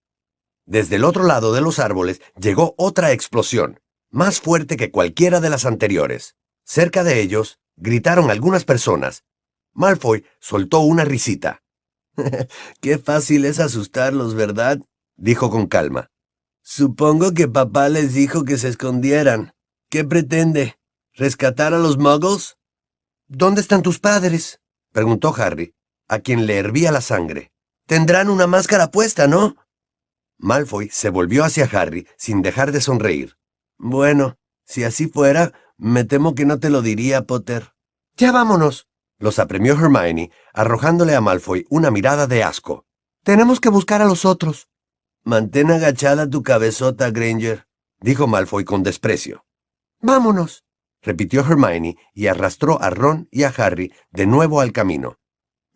Desde 0.65 0.95
el 0.95 1.03
otro 1.03 1.23
lado 1.23 1.53
de 1.53 1.61
los 1.61 1.77
árboles 1.77 2.21
llegó 2.39 2.73
otra 2.79 3.11
explosión, 3.11 3.81
más 4.09 4.41
fuerte 4.41 4.77
que 4.77 4.89
cualquiera 4.89 5.39
de 5.41 5.51
las 5.51 5.65
anteriores. 5.65 6.35
Cerca 6.63 7.03
de 7.03 7.21
ellos 7.21 7.59
gritaron 7.75 8.31
algunas 8.31 8.65
personas. 8.65 9.23
Malfoy 9.73 10.25
soltó 10.39 10.79
una 10.79 11.05
risita. 11.05 11.61
Qué 12.81 12.97
fácil 12.97 13.45
es 13.45 13.59
asustarlos, 13.59 14.35
¿verdad? 14.35 14.79
dijo 15.17 15.49
con 15.49 15.67
calma. 15.67 16.11
Supongo 16.61 17.33
que 17.33 17.47
papá 17.47 17.89
les 17.89 18.13
dijo 18.13 18.43
que 18.43 18.57
se 18.57 18.69
escondieran. 18.69 19.53
¿Qué 19.89 20.03
pretende? 20.03 20.77
¿Rescatar 21.13 21.73
a 21.73 21.79
los 21.79 21.97
muggles? 21.97 22.57
¿Dónde 23.27 23.61
están 23.61 23.81
tus 23.81 23.99
padres? 23.99 24.61
preguntó 24.91 25.33
Harry, 25.37 25.75
a 26.07 26.19
quien 26.19 26.47
le 26.47 26.57
hervía 26.57 26.91
la 26.91 27.01
sangre. 27.01 27.51
Tendrán 27.85 28.29
una 28.29 28.47
máscara 28.47 28.89
puesta, 28.89 29.27
¿no? 29.27 29.55
Malfoy 30.37 30.89
se 30.89 31.09
volvió 31.09 31.43
hacia 31.43 31.65
Harry 31.65 32.07
sin 32.17 32.41
dejar 32.41 32.71
de 32.71 32.81
sonreír. 32.81 33.37
Bueno, 33.77 34.37
si 34.65 34.83
así 34.83 35.07
fuera, 35.07 35.53
me 35.77 36.03
temo 36.03 36.35
que 36.35 36.45
no 36.45 36.59
te 36.59 36.69
lo 36.69 36.81
diría, 36.81 37.25
Potter. 37.25 37.73
Ya 38.17 38.31
vámonos, 38.31 38.87
los 39.17 39.39
apremió 39.39 39.73
Hermione, 39.73 40.31
arrojándole 40.53 41.15
a 41.15 41.21
Malfoy 41.21 41.65
una 41.69 41.91
mirada 41.91 42.27
de 42.27 42.43
asco. 42.43 42.85
Tenemos 43.23 43.59
que 43.59 43.69
buscar 43.69 44.01
a 44.01 44.05
los 44.05 44.25
otros. 44.25 44.67
Mantén 45.23 45.71
agachada 45.71 46.29
tu 46.29 46.43
cabezota, 46.43 47.09
Granger, 47.11 47.65
dijo 47.99 48.27
Malfoy 48.27 48.65
con 48.65 48.83
desprecio. 48.83 49.45
Vámonos, 50.01 50.63
repitió 51.01 51.41
Hermione 51.41 51.97
y 52.13 52.27
arrastró 52.27 52.81
a 52.81 52.89
Ron 52.89 53.27
y 53.31 53.43
a 53.43 53.53
Harry 53.57 53.93
de 54.11 54.27
nuevo 54.27 54.61
al 54.61 54.71
camino. 54.71 55.17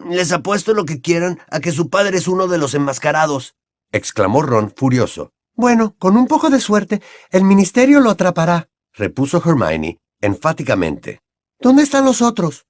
Les 0.07 0.31
apuesto 0.31 0.73
lo 0.73 0.85
que 0.85 1.01
quieran 1.01 1.39
a 1.49 1.59
que 1.59 1.71
su 1.71 1.89
padre 1.89 2.17
es 2.17 2.27
uno 2.27 2.47
de 2.47 2.57
los 2.57 2.73
enmascarados, 2.73 3.55
exclamó 3.91 4.41
Ron 4.43 4.71
furioso. 4.75 5.31
Bueno, 5.55 5.95
con 5.97 6.15
un 6.15 6.27
poco 6.27 6.49
de 6.49 6.59
suerte, 6.59 7.01
el 7.31 7.43
ministerio 7.43 7.99
lo 7.99 8.11
atrapará, 8.11 8.69
repuso 8.93 9.41
Hermione 9.43 9.99
enfáticamente. 10.21 11.21
¿Dónde 11.59 11.83
están 11.83 12.05
los 12.05 12.21
otros? 12.21 12.65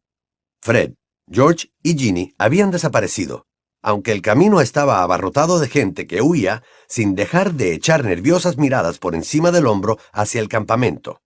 Fred, 0.61 0.93
George 1.31 1.71
y 1.83 1.97
Ginny 1.97 2.33
habían 2.37 2.71
desaparecido, 2.71 3.45
aunque 3.81 4.11
el 4.11 4.21
camino 4.21 4.61
estaba 4.61 5.01
abarrotado 5.01 5.59
de 5.59 5.69
gente 5.69 6.05
que 6.05 6.21
huía 6.21 6.63
sin 6.87 7.15
dejar 7.15 7.53
de 7.53 7.73
echar 7.73 8.03
nerviosas 8.03 8.57
miradas 8.57 8.99
por 8.99 9.15
encima 9.15 9.51
del 9.51 9.67
hombro 9.67 9.97
hacia 10.11 10.41
el 10.41 10.49
campamento. 10.49 11.21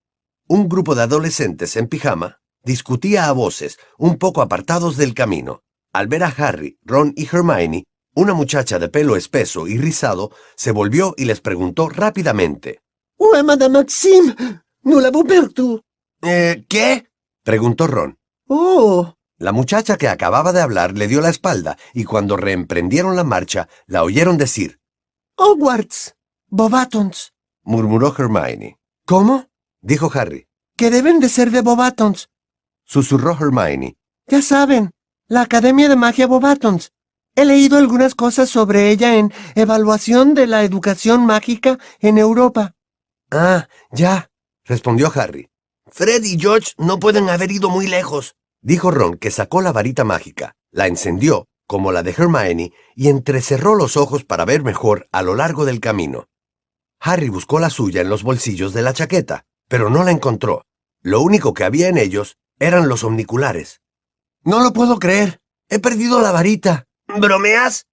Un 0.46 0.68
grupo 0.68 0.94
de 0.94 1.02
adolescentes 1.02 1.76
en 1.76 1.88
pijama 1.88 2.40
discutía 2.62 3.28
a 3.28 3.32
voces, 3.32 3.78
un 3.98 4.18
poco 4.18 4.40
apartados 4.40 4.96
del 4.96 5.14
camino. 5.14 5.62
Al 5.92 6.06
ver 6.06 6.24
a 6.24 6.28
Harry, 6.28 6.78
Ron 6.82 7.12
y 7.16 7.26
Hermione, 7.26 7.84
una 8.14 8.34
muchacha 8.34 8.78
de 8.78 8.88
pelo 8.88 9.16
espeso 9.16 9.66
y 9.66 9.78
rizado 9.78 10.30
se 10.56 10.70
volvió 10.70 11.14
y 11.16 11.24
les 11.24 11.40
preguntó 11.40 11.88
rápidamente. 11.88 12.80
«¡Oh, 13.16 13.42
Madame 13.42 13.78
Maxime! 13.78 14.34
¿No 14.82 15.00
la 15.00 15.10
perdu?» 15.10 15.80
¿Eh, 16.22 16.64
qué? 16.68 17.06
preguntó 17.42 17.86
Ron. 17.86 18.18
¡Oh! 18.48 19.14
La 19.44 19.52
muchacha 19.52 19.98
que 19.98 20.08
acababa 20.08 20.54
de 20.54 20.62
hablar 20.62 20.96
le 20.96 21.06
dio 21.06 21.20
la 21.20 21.28
espalda 21.28 21.76
y 21.92 22.04
cuando 22.04 22.38
reemprendieron 22.38 23.14
la 23.14 23.24
marcha 23.24 23.68
la 23.86 24.02
oyeron 24.02 24.38
decir. 24.38 24.80
«Hogwarts. 25.36 26.14
Bobatons», 26.48 27.34
murmuró 27.62 28.14
Hermione. 28.16 28.78
¿Cómo? 29.04 29.50
dijo 29.82 30.10
Harry. 30.14 30.46
Que 30.78 30.90
deben 30.90 31.20
de 31.20 31.28
ser 31.28 31.50
de 31.50 31.60
Bobatons. 31.60 32.30
Susurró 32.84 33.36
Hermione. 33.38 33.98
Ya 34.28 34.40
saben, 34.40 34.92
la 35.28 35.42
Academia 35.42 35.90
de 35.90 35.96
Magia 35.96 36.26
Bobatons. 36.26 36.92
He 37.36 37.44
leído 37.44 37.76
algunas 37.76 38.14
cosas 38.14 38.48
sobre 38.48 38.88
ella 38.88 39.18
en 39.18 39.30
Evaluación 39.56 40.32
de 40.32 40.46
la 40.46 40.64
Educación 40.64 41.26
Mágica 41.26 41.78
en 42.00 42.16
Europa. 42.16 42.76
Ah, 43.30 43.68
ya, 43.92 44.30
respondió 44.64 45.12
Harry. 45.14 45.50
Fred 45.90 46.24
y 46.24 46.40
George 46.40 46.72
no 46.78 46.98
pueden 46.98 47.28
haber 47.28 47.52
ido 47.52 47.68
muy 47.68 47.86
lejos, 47.88 48.36
dijo 48.64 48.90
Ron, 48.90 49.18
que 49.18 49.30
sacó 49.30 49.60
la 49.60 49.72
varita 49.72 50.02
mágica, 50.02 50.56
la 50.72 50.88
encendió, 50.88 51.46
como 51.66 51.92
la 51.92 52.02
de 52.02 52.10
Hermione, 52.10 52.72
y 52.96 53.08
entrecerró 53.08 53.74
los 53.76 53.96
ojos 53.96 54.24
para 54.24 54.44
ver 54.44 54.64
mejor 54.64 55.06
a 55.12 55.22
lo 55.22 55.36
largo 55.36 55.64
del 55.64 55.80
camino. 55.80 56.26
Harry 56.98 57.28
buscó 57.28 57.60
la 57.60 57.70
suya 57.70 58.00
en 58.00 58.08
los 58.08 58.22
bolsillos 58.22 58.72
de 58.72 58.82
la 58.82 58.94
chaqueta, 58.94 59.44
pero 59.68 59.90
no 59.90 60.02
la 60.02 60.10
encontró. 60.10 60.64
Lo 61.02 61.20
único 61.20 61.52
que 61.52 61.64
había 61.64 61.88
en 61.88 61.98
ellos 61.98 62.38
eran 62.58 62.88
los 62.88 63.04
omniculares. 63.04 63.82
No 64.42 64.62
lo 64.62 64.72
puedo 64.72 64.98
creer. 64.98 65.40
He 65.68 65.78
perdido 65.78 66.20
la 66.22 66.32
varita. 66.32 66.86
¿Bromeas? 67.06 67.86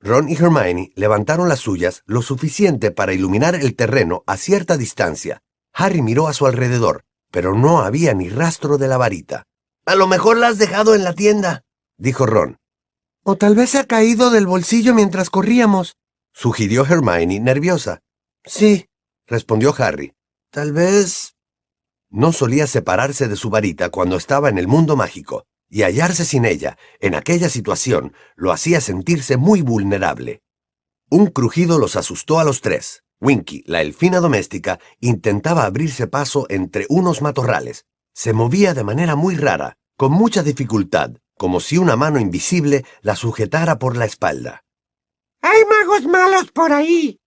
Ron 0.00 0.28
y 0.28 0.34
Hermione 0.34 0.92
levantaron 0.96 1.48
las 1.48 1.60
suyas 1.60 2.02
lo 2.04 2.20
suficiente 2.20 2.90
para 2.90 3.14
iluminar 3.14 3.54
el 3.54 3.74
terreno 3.74 4.22
a 4.26 4.36
cierta 4.36 4.76
distancia. 4.76 5.40
Harry 5.72 6.02
miró 6.02 6.28
a 6.28 6.34
su 6.34 6.46
alrededor, 6.46 7.04
pero 7.30 7.54
no 7.54 7.80
había 7.80 8.12
ni 8.12 8.28
rastro 8.28 8.76
de 8.76 8.88
la 8.88 8.98
varita. 8.98 9.46
A 9.86 9.94
lo 9.94 10.06
mejor 10.06 10.38
la 10.38 10.48
has 10.48 10.58
dejado 10.58 10.94
en 10.94 11.04
la 11.04 11.12
tienda, 11.12 11.62
dijo 11.98 12.26
Ron. 12.26 12.58
O 13.22 13.36
tal 13.36 13.54
vez 13.54 13.70
se 13.70 13.78
ha 13.78 13.84
caído 13.84 14.30
del 14.30 14.46
bolsillo 14.46 14.94
mientras 14.94 15.30
corríamos, 15.30 15.96
sugirió 16.32 16.84
Hermione 16.84 17.38
nerviosa. 17.40 18.00
Sí, 18.44 18.86
respondió 19.26 19.74
Harry. 19.78 20.12
Tal 20.50 20.72
vez... 20.72 21.36
No 22.10 22.32
solía 22.32 22.66
separarse 22.66 23.28
de 23.28 23.36
su 23.36 23.50
varita 23.50 23.90
cuando 23.90 24.16
estaba 24.16 24.48
en 24.48 24.58
el 24.58 24.68
mundo 24.68 24.94
mágico, 24.96 25.46
y 25.68 25.82
hallarse 25.82 26.24
sin 26.24 26.44
ella, 26.44 26.78
en 27.00 27.14
aquella 27.14 27.48
situación, 27.48 28.14
lo 28.36 28.52
hacía 28.52 28.80
sentirse 28.80 29.36
muy 29.36 29.62
vulnerable. 29.62 30.42
Un 31.10 31.26
crujido 31.26 31.78
los 31.78 31.96
asustó 31.96 32.38
a 32.38 32.44
los 32.44 32.60
tres. 32.60 33.02
Winky, 33.20 33.64
la 33.66 33.80
elfina 33.80 34.20
doméstica, 34.20 34.78
intentaba 35.00 35.64
abrirse 35.64 36.06
paso 36.06 36.46
entre 36.50 36.86
unos 36.88 37.22
matorrales. 37.22 37.86
Se 38.14 38.32
movía 38.32 38.74
de 38.74 38.84
manera 38.84 39.16
muy 39.16 39.36
rara, 39.36 39.76
con 39.96 40.12
mucha 40.12 40.44
dificultad, 40.44 41.10
como 41.36 41.58
si 41.58 41.78
una 41.78 41.96
mano 41.96 42.20
invisible 42.20 42.84
la 43.02 43.16
sujetara 43.16 43.78
por 43.78 43.96
la 43.96 44.04
espalda. 44.04 44.62
¡Hay 45.42 45.64
magos 45.64 46.06
malos 46.06 46.50
por 46.52 46.72
ahí! 46.72 47.18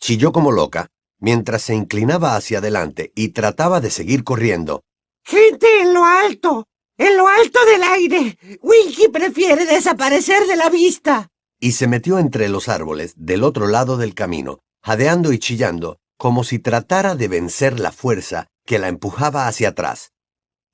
Chilló 0.00 0.32
como 0.32 0.50
loca, 0.50 0.88
mientras 1.20 1.62
se 1.62 1.74
inclinaba 1.74 2.34
hacia 2.34 2.58
adelante 2.58 3.12
y 3.14 3.28
trataba 3.28 3.80
de 3.80 3.90
seguir 3.90 4.24
corriendo. 4.24 4.82
¡Gente 5.24 5.80
en 5.80 5.94
lo 5.94 6.04
alto! 6.04 6.66
¡En 6.98 7.16
lo 7.16 7.28
alto 7.28 7.64
del 7.64 7.82
aire! 7.84 8.38
Winky 8.60 9.08
prefiere 9.08 9.64
desaparecer 9.64 10.46
de 10.48 10.56
la 10.56 10.68
vista. 10.68 11.28
Y 11.60 11.72
se 11.72 11.86
metió 11.86 12.18
entre 12.18 12.48
los 12.48 12.68
árboles 12.68 13.14
del 13.16 13.44
otro 13.44 13.68
lado 13.68 13.96
del 13.96 14.14
camino, 14.14 14.58
jadeando 14.82 15.32
y 15.32 15.38
chillando, 15.38 15.98
como 16.18 16.42
si 16.42 16.58
tratara 16.58 17.14
de 17.14 17.28
vencer 17.28 17.78
la 17.78 17.92
fuerza 17.92 18.48
que 18.66 18.80
la 18.80 18.88
empujaba 18.88 19.46
hacia 19.46 19.68
atrás. 19.68 20.11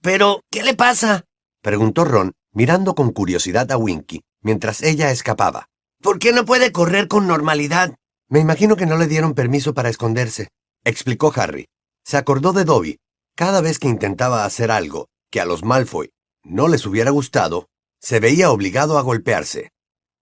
¿Pero 0.00 0.42
qué 0.50 0.62
le 0.62 0.74
pasa? 0.74 1.24
preguntó 1.62 2.04
Ron, 2.04 2.32
mirando 2.52 2.94
con 2.94 3.12
curiosidad 3.12 3.70
a 3.72 3.76
Winky, 3.76 4.22
mientras 4.42 4.82
ella 4.82 5.10
escapaba. 5.10 5.68
¿Por 6.00 6.18
qué 6.18 6.32
no 6.32 6.44
puede 6.44 6.72
correr 6.72 7.08
con 7.08 7.26
normalidad? 7.26 7.96
Me 8.28 8.40
imagino 8.40 8.76
que 8.76 8.86
no 8.86 8.96
le 8.96 9.06
dieron 9.06 9.34
permiso 9.34 9.74
para 9.74 9.88
esconderse, 9.88 10.48
explicó 10.84 11.32
Harry. 11.34 11.68
Se 12.04 12.16
acordó 12.16 12.52
de 12.52 12.64
Dobby. 12.64 12.98
Cada 13.34 13.60
vez 13.60 13.78
que 13.78 13.88
intentaba 13.88 14.44
hacer 14.44 14.70
algo 14.70 15.08
que 15.30 15.40
a 15.40 15.44
los 15.44 15.64
Malfoy 15.64 16.10
no 16.42 16.68
les 16.68 16.86
hubiera 16.86 17.10
gustado, 17.10 17.68
se 18.00 18.20
veía 18.20 18.50
obligado 18.50 18.98
a 18.98 19.02
golpearse. 19.02 19.70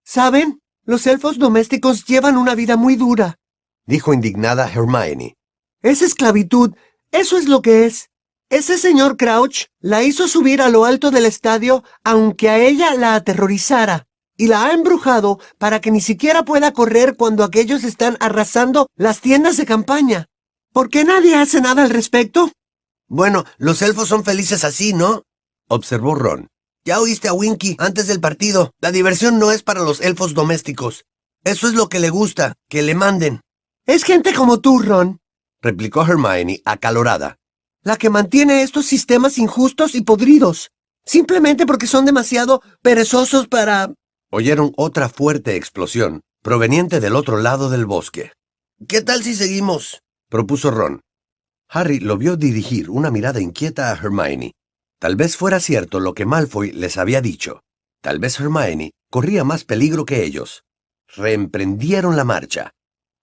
¿Saben? 0.04 0.61
Los 0.85 1.06
elfos 1.06 1.38
domésticos 1.38 2.04
llevan 2.04 2.37
una 2.37 2.54
vida 2.54 2.76
muy 2.76 2.97
dura, 2.97 3.37
dijo 3.87 4.12
indignada 4.12 4.71
Hermione. 4.71 5.37
Es 5.83 6.02
esclavitud, 6.02 6.75
eso 7.12 7.38
es 7.38 7.49
lo 7.49 7.62
que 7.62 7.87
es. 7.87 8.11
Ese 8.49 8.79
señor 8.79 9.17
Crouch 9.17 9.65
la 9.81 10.05
hizo 10.05 10.29
subir 10.29 10.62
a 10.62 10.69
lo 10.69 10.85
alto 10.85 11.11
del 11.11 11.26
estadio 11.26 11.83
aunque 12.05 12.49
a 12.49 12.59
ella 12.59 12.95
la 12.95 13.17
aterrorizara, 13.17 14.07
y 14.37 14.47
la 14.47 14.67
ha 14.67 14.73
embrujado 14.73 15.41
para 15.59 15.81
que 15.81 15.91
ni 15.91 16.00
siquiera 16.00 16.45
pueda 16.45 16.73
correr 16.73 17.17
cuando 17.17 17.43
aquellos 17.43 17.83
están 17.83 18.17
arrasando 18.21 18.87
las 18.95 19.21
tiendas 19.21 19.57
de 19.57 19.67
campaña. 19.67 20.26
¿Por 20.73 20.91
qué 20.91 21.05
nadie 21.05 21.35
hace 21.35 21.61
nada 21.61 21.83
al 21.83 21.91
respecto? 21.91 22.53
Bueno, 23.09 23.45
los 23.59 23.83
elfos 23.83 24.09
son 24.09 24.25
felices 24.25 24.62
así, 24.62 24.93
¿no? 24.93 25.23
observó 25.69 26.15
Ron. 26.15 26.47
Ya 26.85 27.00
oíste 27.00 27.26
a 27.26 27.33
Winky 27.33 27.76
antes 27.81 28.07
del 28.07 28.21
partido. 28.21 28.73
La 28.81 28.93
diversión 28.93 29.41
no 29.41 29.50
es 29.50 29.65
para 29.65 29.81
los 29.81 30.00
elfos 30.00 30.35
domésticos. 30.35 31.05
Eso 31.43 31.67
es 31.67 31.75
lo 31.75 31.88
que 31.88 31.99
le 31.99 32.11
gusta, 32.11 32.55
que 32.69 32.83
le 32.83 32.95
manden. 32.95 33.41
Es 33.87 34.05
gente 34.05 34.33
como 34.35 34.61
tú, 34.61 34.79
Ron, 34.81 35.19
replicó 35.61 36.03
Hermione 36.03 36.62
acalorada, 36.65 37.38
la 37.87 37.97
que 37.97 38.11
mantiene 38.11 38.62
estos 38.62 38.85
sistemas 38.85 39.38
injustos 39.38 39.95
y 39.95 40.00
podridos, 40.00 40.73
simplemente 41.05 41.66
porque 41.66 41.87
son 41.87 42.05
demasiado 42.05 42.61
perezosos 42.83 43.47
para... 43.47 43.95
Oyeron 44.33 44.73
otra 44.76 45.09
fuerte 45.09 45.55
explosión, 45.55 46.23
proveniente 46.43 46.99
del 46.99 47.14
otro 47.14 47.37
lado 47.37 47.71
del 47.71 47.87
bosque. 47.87 48.33
¿Qué 48.88 49.02
tal 49.02 49.23
si 49.23 49.37
seguimos? 49.37 50.02
propuso 50.28 50.73
Ron. 50.73 51.00
Harry 51.69 52.00
lo 52.00 52.19
vio 52.19 52.37
dirigir 52.37 52.90
una 52.90 53.12
mirada 53.12 53.40
inquieta 53.40 53.93
a 53.93 53.95
Hermione. 53.95 54.55
Tal 54.99 55.14
vez 55.14 55.37
fuera 55.37 55.61
cierto 55.61 56.00
lo 56.00 56.12
que 56.12 56.26
Malfoy 56.26 56.73
les 56.73 56.97
había 56.97 57.21
dicho. 57.21 57.61
Tal 58.00 58.19
vez 58.19 58.40
Hermione 58.40 58.95
corría 59.12 59.45
más 59.45 59.62
peligro 59.62 60.05
que 60.05 60.25
ellos. 60.25 60.64
Reemprendieron 61.14 62.16
la 62.16 62.25
marcha. 62.25 62.73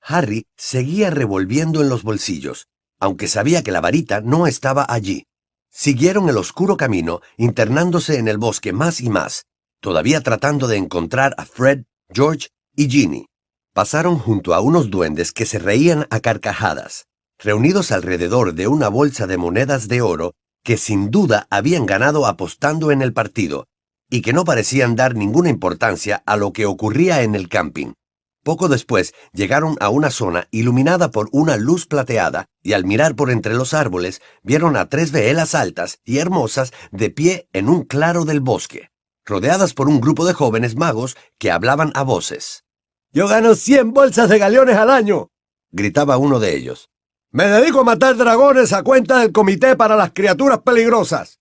Harry 0.01 0.45
seguía 0.55 1.09
revolviendo 1.09 1.81
en 1.81 1.89
los 1.89 2.03
bolsillos, 2.03 2.67
aunque 3.03 3.27
sabía 3.27 3.63
que 3.63 3.73
la 3.73 3.81
varita 3.81 4.21
no 4.21 4.47
estaba 4.47 4.85
allí. 4.87 5.25
Siguieron 5.69 6.29
el 6.29 6.37
oscuro 6.37 6.77
camino, 6.77 7.19
internándose 7.35 8.17
en 8.17 8.29
el 8.29 8.37
bosque 8.37 8.71
más 8.71 9.01
y 9.01 9.09
más, 9.09 9.43
todavía 9.81 10.21
tratando 10.21 10.67
de 10.67 10.77
encontrar 10.77 11.35
a 11.37 11.43
Fred, 11.43 11.83
George 12.13 12.47
y 12.77 12.89
Ginny. 12.89 13.25
Pasaron 13.73 14.17
junto 14.19 14.53
a 14.53 14.61
unos 14.61 14.89
duendes 14.89 15.33
que 15.33 15.45
se 15.45 15.59
reían 15.59 16.07
a 16.11 16.21
carcajadas, 16.21 17.07
reunidos 17.39 17.91
alrededor 17.91 18.53
de 18.53 18.67
una 18.67 18.87
bolsa 18.87 19.27
de 19.27 19.35
monedas 19.35 19.89
de 19.89 20.01
oro 20.01 20.35
que 20.63 20.77
sin 20.77 21.11
duda 21.11 21.45
habían 21.49 21.85
ganado 21.85 22.25
apostando 22.25 22.89
en 22.89 23.01
el 23.01 23.11
partido, 23.11 23.65
y 24.09 24.21
que 24.21 24.31
no 24.31 24.45
parecían 24.45 24.95
dar 24.95 25.13
ninguna 25.13 25.49
importancia 25.49 26.23
a 26.25 26.37
lo 26.37 26.53
que 26.53 26.65
ocurría 26.65 27.21
en 27.23 27.35
el 27.35 27.49
camping. 27.49 27.95
Poco 28.43 28.67
después 28.67 29.13
llegaron 29.31 29.77
a 29.79 29.87
una 29.87 30.11
zona 30.11 30.49
iluminada 30.51 31.11
por 31.11 31.29
una 31.31 31.55
luz 31.55 31.87
plateada 31.87 32.49
y 32.61 32.73
al 32.73 32.83
mirar 32.83 33.15
por 33.15 33.31
entre 33.31 33.53
los 33.53 33.73
árboles 33.73 34.21
vieron 34.43 34.75
a 34.75 34.89
tres 34.89 35.13
velas 35.13 35.55
altas 35.55 35.99
y 36.03 36.17
hermosas 36.17 36.73
de 36.91 37.09
pie 37.09 37.47
en 37.53 37.69
un 37.69 37.83
claro 37.83 38.25
del 38.25 38.41
bosque, 38.41 38.91
rodeadas 39.25 39.73
por 39.73 39.87
un 39.87 40.01
grupo 40.01 40.25
de 40.25 40.33
jóvenes 40.33 40.75
magos 40.75 41.15
que 41.37 41.51
hablaban 41.51 41.93
a 41.95 42.03
voces. 42.03 42.65
Yo 43.13 43.29
gano 43.29 43.55
cien 43.55 43.93
bolsas 43.93 44.27
de 44.27 44.39
galeones 44.39 44.75
al 44.75 44.89
año, 44.89 45.29
gritaba 45.71 46.17
uno 46.17 46.41
de 46.41 46.53
ellos. 46.57 46.89
Me 47.31 47.45
dedico 47.45 47.79
a 47.79 47.85
matar 47.85 48.17
dragones 48.17 48.73
a 48.73 48.83
cuenta 48.83 49.19
del 49.19 49.31
Comité 49.31 49.77
para 49.77 49.95
las 49.95 50.11
Criaturas 50.11 50.59
Peligrosas. 50.59 51.39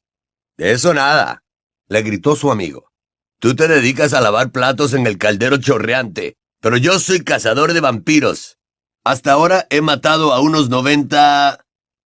De 0.56 0.70
eso 0.70 0.94
nada, 0.94 1.42
le 1.88 2.02
gritó 2.02 2.36
su 2.36 2.52
amigo. 2.52 2.92
Tú 3.40 3.56
te 3.56 3.66
dedicas 3.66 4.12
a 4.12 4.20
lavar 4.20 4.52
platos 4.52 4.94
en 4.94 5.08
el 5.08 5.18
caldero 5.18 5.56
chorreante 5.56 6.36
pero 6.62 6.76
yo 6.76 6.98
soy 7.00 7.24
cazador 7.24 7.72
de 7.72 7.80
vampiros. 7.80 8.56
Hasta 9.04 9.32
ahora 9.32 9.66
he 9.68 9.80
matado 9.80 10.32
a 10.32 10.40
unos 10.40 10.70
90... 10.70 11.58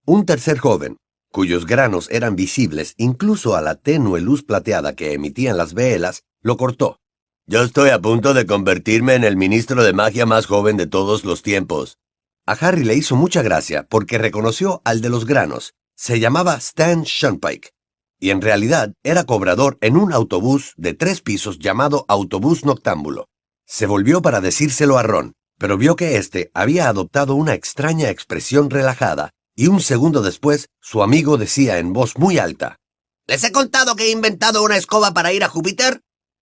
Un 0.06 0.24
tercer 0.24 0.56
joven, 0.58 0.96
cuyos 1.30 1.66
granos 1.66 2.08
eran 2.10 2.36
visibles 2.36 2.94
incluso 2.96 3.54
a 3.54 3.60
la 3.60 3.74
tenue 3.74 4.20
luz 4.20 4.42
plateada 4.42 4.94
que 4.94 5.12
emitían 5.12 5.58
las 5.58 5.74
velas, 5.74 6.22
lo 6.40 6.56
cortó. 6.56 7.00
Yo 7.46 7.62
estoy 7.62 7.90
a 7.90 8.00
punto 8.00 8.32
de 8.32 8.46
convertirme 8.46 9.14
en 9.14 9.24
el 9.24 9.36
ministro 9.36 9.84
de 9.84 9.92
magia 9.92 10.24
más 10.24 10.46
joven 10.46 10.78
de 10.78 10.86
todos 10.86 11.26
los 11.26 11.42
tiempos. 11.42 11.98
A 12.46 12.52
Harry 12.52 12.84
le 12.84 12.94
hizo 12.94 13.14
mucha 13.14 13.42
gracia 13.42 13.86
porque 13.90 14.16
reconoció 14.16 14.80
al 14.84 15.02
de 15.02 15.10
los 15.10 15.26
granos. 15.26 15.74
Se 15.96 16.18
llamaba 16.18 16.54
Stan 16.54 17.02
Shunpike 17.02 17.72
y 18.18 18.30
en 18.30 18.40
realidad 18.40 18.94
era 19.02 19.24
cobrador 19.24 19.76
en 19.82 19.98
un 19.98 20.14
autobús 20.14 20.72
de 20.78 20.94
tres 20.94 21.20
pisos 21.20 21.58
llamado 21.58 22.06
Autobús 22.08 22.64
Noctámbulo. 22.64 23.28
Se 23.66 23.86
volvió 23.86 24.22
para 24.22 24.40
decírselo 24.40 24.96
a 24.96 25.02
Ron, 25.02 25.32
pero 25.58 25.76
vio 25.76 25.96
que 25.96 26.16
éste 26.16 26.50
había 26.54 26.88
adoptado 26.88 27.34
una 27.34 27.54
extraña 27.54 28.10
expresión 28.10 28.70
relajada, 28.70 29.30
y 29.56 29.66
un 29.66 29.80
segundo 29.80 30.22
después 30.22 30.68
su 30.80 31.02
amigo 31.02 31.36
decía 31.36 31.78
en 31.78 31.92
voz 31.92 32.16
muy 32.16 32.38
alta, 32.38 32.78
¿Les 33.26 33.42
he 33.42 33.50
contado 33.50 33.96
que 33.96 34.04
he 34.04 34.10
inventado 34.12 34.62
una 34.62 34.76
escoba 34.76 35.12
para 35.12 35.32
ir 35.32 35.42
a 35.42 35.48
Júpiter? 35.48 36.00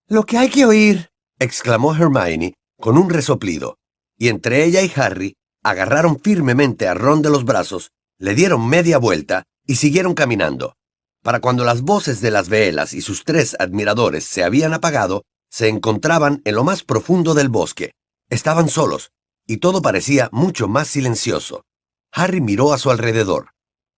Lo 0.09 0.23
que 0.25 0.37
hay 0.37 0.49
que 0.49 0.65
oír, 0.65 1.11
exclamó 1.39 1.95
Hermione 1.95 2.55
con 2.77 2.97
un 2.97 3.09
resoplido, 3.09 3.77
y 4.17 4.27
entre 4.27 4.65
ella 4.65 4.81
y 4.81 4.91
Harry 4.93 5.35
agarraron 5.63 6.19
firmemente 6.19 6.89
a 6.89 6.93
Ron 6.93 7.21
de 7.21 7.29
los 7.29 7.45
brazos, 7.45 7.91
le 8.19 8.35
dieron 8.35 8.67
media 8.67 8.97
vuelta 8.97 9.43
y 9.65 9.75
siguieron 9.75 10.13
caminando. 10.13 10.75
Para 11.21 11.39
cuando 11.39 11.63
las 11.63 11.83
voces 11.83 12.19
de 12.19 12.31
las 12.31 12.49
velas 12.49 12.93
y 12.93 12.99
sus 12.99 13.23
tres 13.23 13.55
admiradores 13.57 14.25
se 14.25 14.43
habían 14.43 14.73
apagado, 14.73 15.23
se 15.53 15.67
encontraban 15.67 16.41
en 16.45 16.55
lo 16.55 16.63
más 16.63 16.81
profundo 16.81 17.35
del 17.35 17.47
bosque. 17.47 17.93
Estaban 18.27 18.69
solos, 18.69 19.11
y 19.45 19.57
todo 19.57 19.83
parecía 19.83 20.27
mucho 20.31 20.67
más 20.67 20.87
silencioso. 20.87 21.63
Harry 22.11 22.41
miró 22.41 22.73
a 22.73 22.79
su 22.79 22.89
alrededor. 22.89 23.51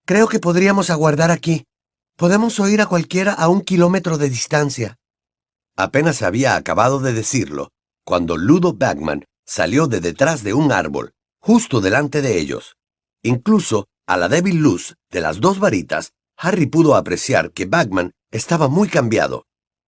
Creo 0.05 0.27
que 0.27 0.41
podríamos 0.41 0.89
aguardar 0.89 1.31
aquí. 1.31 1.63
Podemos 2.17 2.59
oír 2.59 2.81
a 2.81 2.87
cualquiera 2.87 3.31
a 3.31 3.47
un 3.47 3.61
kilómetro 3.61 4.17
de 4.17 4.29
distancia. 4.29 4.97
Apenas 5.77 6.23
había 6.23 6.57
acabado 6.57 6.99
de 6.99 7.13
decirlo, 7.13 7.69
cuando 8.03 8.35
Ludo 8.35 8.73
Bagman 8.73 9.23
salió 9.45 9.87
de 9.87 10.01
detrás 10.01 10.43
de 10.43 10.53
un 10.53 10.73
árbol, 10.73 11.13
justo 11.39 11.79
delante 11.79 12.21
de 12.21 12.37
ellos. 12.37 12.75
Incluso, 13.23 13.87
a 14.07 14.17
la 14.17 14.27
débil 14.27 14.57
luz 14.57 14.95
de 15.09 15.21
las 15.21 15.39
dos 15.39 15.59
varitas, 15.59 16.11
Harry 16.35 16.65
pudo 16.65 16.95
apreciar 16.95 17.53
que 17.53 17.65
Bagman 17.65 18.11
estaba 18.29 18.67
muy 18.67 18.89
cambiado. 18.89 19.45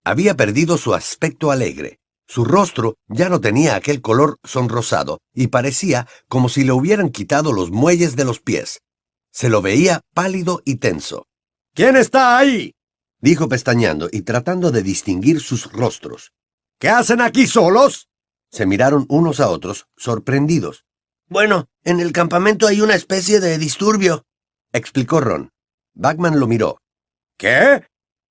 Había 0.07 0.37
perdido 0.37 0.77
su 0.77 0.93
aspecto 0.93 1.51
alegre. 1.51 1.99
Su 2.25 2.45
rostro 2.45 2.95
ya 3.09 3.27
no 3.27 3.41
tenía 3.41 3.75
aquel 3.75 3.99
color 3.99 4.39
sonrosado 4.41 5.19
y 5.33 5.47
parecía 5.47 6.07
como 6.29 6.47
si 6.47 6.63
le 6.63 6.71
hubieran 6.71 7.09
quitado 7.09 7.51
los 7.51 7.71
muelles 7.71 8.15
de 8.15 8.23
los 8.23 8.39
pies. 8.39 8.79
Se 9.33 9.49
lo 9.49 9.61
veía 9.61 9.99
pálido 10.13 10.61
y 10.63 10.75
tenso. 10.75 11.27
¿Quién 11.73 11.97
está 11.97 12.37
ahí? 12.37 12.73
dijo 13.19 13.49
pestañeando 13.49 14.07
y 14.09 14.21
tratando 14.21 14.71
de 14.71 14.81
distinguir 14.81 15.41
sus 15.41 15.69
rostros. 15.73 16.31
¿Qué 16.79 16.87
hacen 16.87 17.19
aquí 17.19 17.45
solos? 17.45 18.07
Se 18.49 18.65
miraron 18.65 19.07
unos 19.09 19.41
a 19.41 19.49
otros, 19.49 19.87
sorprendidos. 19.97 20.85
Bueno, 21.27 21.67
en 21.83 21.99
el 21.99 22.13
campamento 22.13 22.65
hay 22.65 22.79
una 22.79 22.95
especie 22.95 23.41
de 23.41 23.57
disturbio, 23.57 24.23
explicó 24.71 25.19
Ron. 25.19 25.51
Bagman 25.95 26.39
lo 26.39 26.47
miró. 26.47 26.81
¿Qué? 27.35 27.85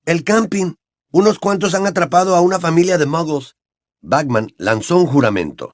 El 0.06 0.24
camping. 0.24 0.72
Unos 1.18 1.38
cuantos 1.38 1.72
han 1.72 1.86
atrapado 1.86 2.36
a 2.36 2.42
una 2.42 2.60
familia 2.60 2.98
de 2.98 3.06
muggles. 3.06 3.56
Bagman 4.02 4.52
lanzó 4.58 4.98
un 4.98 5.06
juramento. 5.06 5.72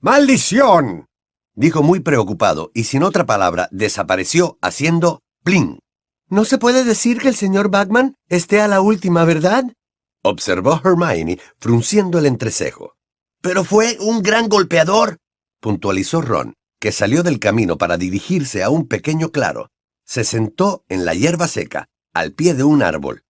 ¡Maldición! 0.00 1.06
dijo 1.54 1.82
muy 1.82 2.00
preocupado 2.00 2.70
y 2.74 2.84
sin 2.84 3.02
otra 3.02 3.24
palabra 3.24 3.70
desapareció 3.72 4.58
haciendo 4.60 5.22
plin. 5.42 5.78
No 6.28 6.44
se 6.44 6.58
puede 6.58 6.84
decir 6.84 7.22
que 7.22 7.28
el 7.28 7.36
señor 7.36 7.70
Bagman 7.70 8.16
esté 8.28 8.60
a 8.60 8.68
la 8.68 8.82
última, 8.82 9.24
¿verdad? 9.24 9.64
observó 10.22 10.78
Hermione 10.84 11.38
frunciendo 11.58 12.18
el 12.18 12.26
entrecejo. 12.26 12.92
Pero 13.40 13.64
fue 13.64 13.96
un 13.98 14.22
gran 14.22 14.50
golpeador, 14.50 15.16
puntualizó 15.62 16.20
Ron, 16.20 16.52
que 16.78 16.92
salió 16.92 17.22
del 17.22 17.38
camino 17.38 17.78
para 17.78 17.96
dirigirse 17.96 18.62
a 18.62 18.68
un 18.68 18.88
pequeño 18.88 19.30
claro. 19.30 19.70
Se 20.04 20.22
sentó 20.22 20.84
en 20.90 21.06
la 21.06 21.14
hierba 21.14 21.48
seca, 21.48 21.88
al 22.12 22.32
pie 22.32 22.52
de 22.52 22.64
un 22.64 22.82
árbol, 22.82 23.22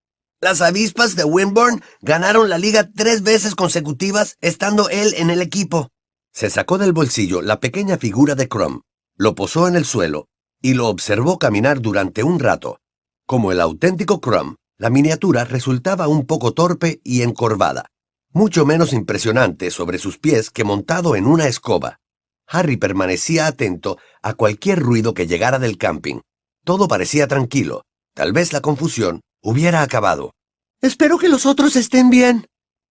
las 0.43 0.61
avispas 0.61 1.15
de 1.15 1.23
Winburn 1.23 1.83
ganaron 2.01 2.51
la 2.51 2.59
liga 2.59 2.91
tres 2.93 3.23
veces 3.23 3.55
consecutivas 3.55 4.37
estando 4.41 4.89
él 4.89 5.15
en 5.17 5.31
el 5.31 5.41
equipo. 5.41 5.91
Se 6.33 6.51
sacó 6.51 6.79
del 6.79 6.93
bolsillo 6.93 7.43
la 7.43 7.61
pequeña 7.61 7.97
figura 7.97 8.35
de 8.35 8.49
Crumb, 8.49 8.83
lo 9.17 9.37
posó 9.37 9.69
en 9.69 9.77
el 9.77 9.85
suelo 9.85 10.27
y 10.61 10.75
lo 10.75 10.89
observó 10.89 11.39
caminar 11.39 11.81
durante 11.81 12.25
un 12.25 12.41
rato. 12.41 12.81
Como 13.25 13.53
el 13.53 13.61
auténtico 13.61 14.21
Crumb, 14.21 14.57
la 14.79 14.91
miniatura 14.91 15.45
resultaba 15.45 16.09
un 16.09 16.27
poco 16.27 16.53
torpe 16.53 17.01
y 17.05 17.23
encorvada, 17.23 17.87
mucho 18.33 18.67
menos 18.67 18.93
impresionante 18.93 19.71
sobre 19.71 19.99
sus 19.99 20.19
pies 20.19 20.51
que 20.51 20.65
montado 20.65 21.15
en 21.15 21.29
una 21.29 21.47
escoba. 21.47 22.01
Harry 22.49 22.77
permanecía 22.77 23.47
atento 23.47 23.97
a 24.23 24.35
cualquier 24.35 24.81
ruido 24.81 25.15
que 25.15 25.29
llegara 25.29 25.61
del 25.61 25.79
camping. 25.79 26.19
Todo 26.65 26.89
parecía 26.89 27.29
tranquilo. 27.29 27.85
Tal 28.15 28.33
vez 28.33 28.53
la 28.53 28.61
confusión 28.61 29.21
hubiera 29.43 29.83
acabado. 29.83 30.33
Espero 30.81 31.19
que 31.19 31.29
los 31.29 31.47
otros 31.47 31.77
estén 31.77 32.11
bien, 32.11 32.47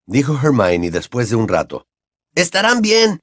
dijo 0.06 0.38
Hermione 0.42 0.92
después 0.92 1.30
de 1.30 1.36
un 1.36 1.48
rato. 1.48 1.86
Estarán 2.36 2.82
bien, 2.82 3.20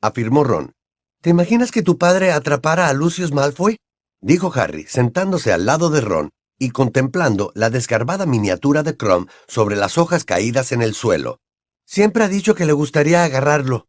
afirmó 0.00 0.44
Ron. 0.44 0.72
¿Te 1.20 1.30
imaginas 1.30 1.70
que 1.70 1.82
tu 1.82 1.98
padre 1.98 2.32
atrapara 2.32 2.88
a 2.88 2.92
Lucius 2.92 3.32
Malfoy? 3.32 3.76
dijo 4.20 4.52
Harry, 4.54 4.84
sentándose 4.86 5.52
al 5.52 5.66
lado 5.66 5.90
de 5.90 6.00
Ron 6.00 6.30
y 6.58 6.70
contemplando 6.70 7.52
la 7.54 7.70
desgarbada 7.70 8.26
miniatura 8.26 8.82
de 8.82 8.96
Crumb 8.96 9.28
sobre 9.48 9.76
las 9.76 9.98
hojas 9.98 10.24
caídas 10.24 10.72
en 10.72 10.82
el 10.82 10.94
suelo. 10.94 11.38
Siempre 11.84 12.24
ha 12.24 12.28
dicho 12.28 12.54
que 12.54 12.66
le 12.66 12.72
gustaría 12.72 13.24
agarrarlo. 13.24 13.86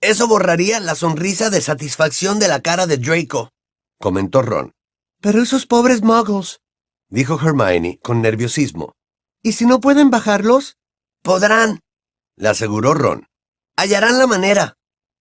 Eso 0.00 0.26
borraría 0.26 0.80
la 0.80 0.94
sonrisa 0.94 1.50
de 1.50 1.60
satisfacción 1.60 2.38
de 2.38 2.48
la 2.48 2.60
cara 2.60 2.86
de 2.86 2.98
Draco, 2.98 3.50
comentó 3.98 4.42
Ron. 4.42 4.72
Pero 5.20 5.42
esos 5.42 5.66
pobres 5.66 6.02
muggles, 6.02 6.60
dijo 7.08 7.38
Hermione 7.40 7.98
con 8.02 8.22
nerviosismo. 8.22 8.94
¿Y 9.42 9.52
si 9.52 9.66
no 9.66 9.80
pueden 9.80 10.10
bajarlos? 10.10 10.76
Podrán, 11.22 11.80
le 12.36 12.48
aseguró 12.48 12.94
Ron. 12.94 13.26
Hallarán 13.76 14.18
la 14.18 14.26
manera. 14.26 14.76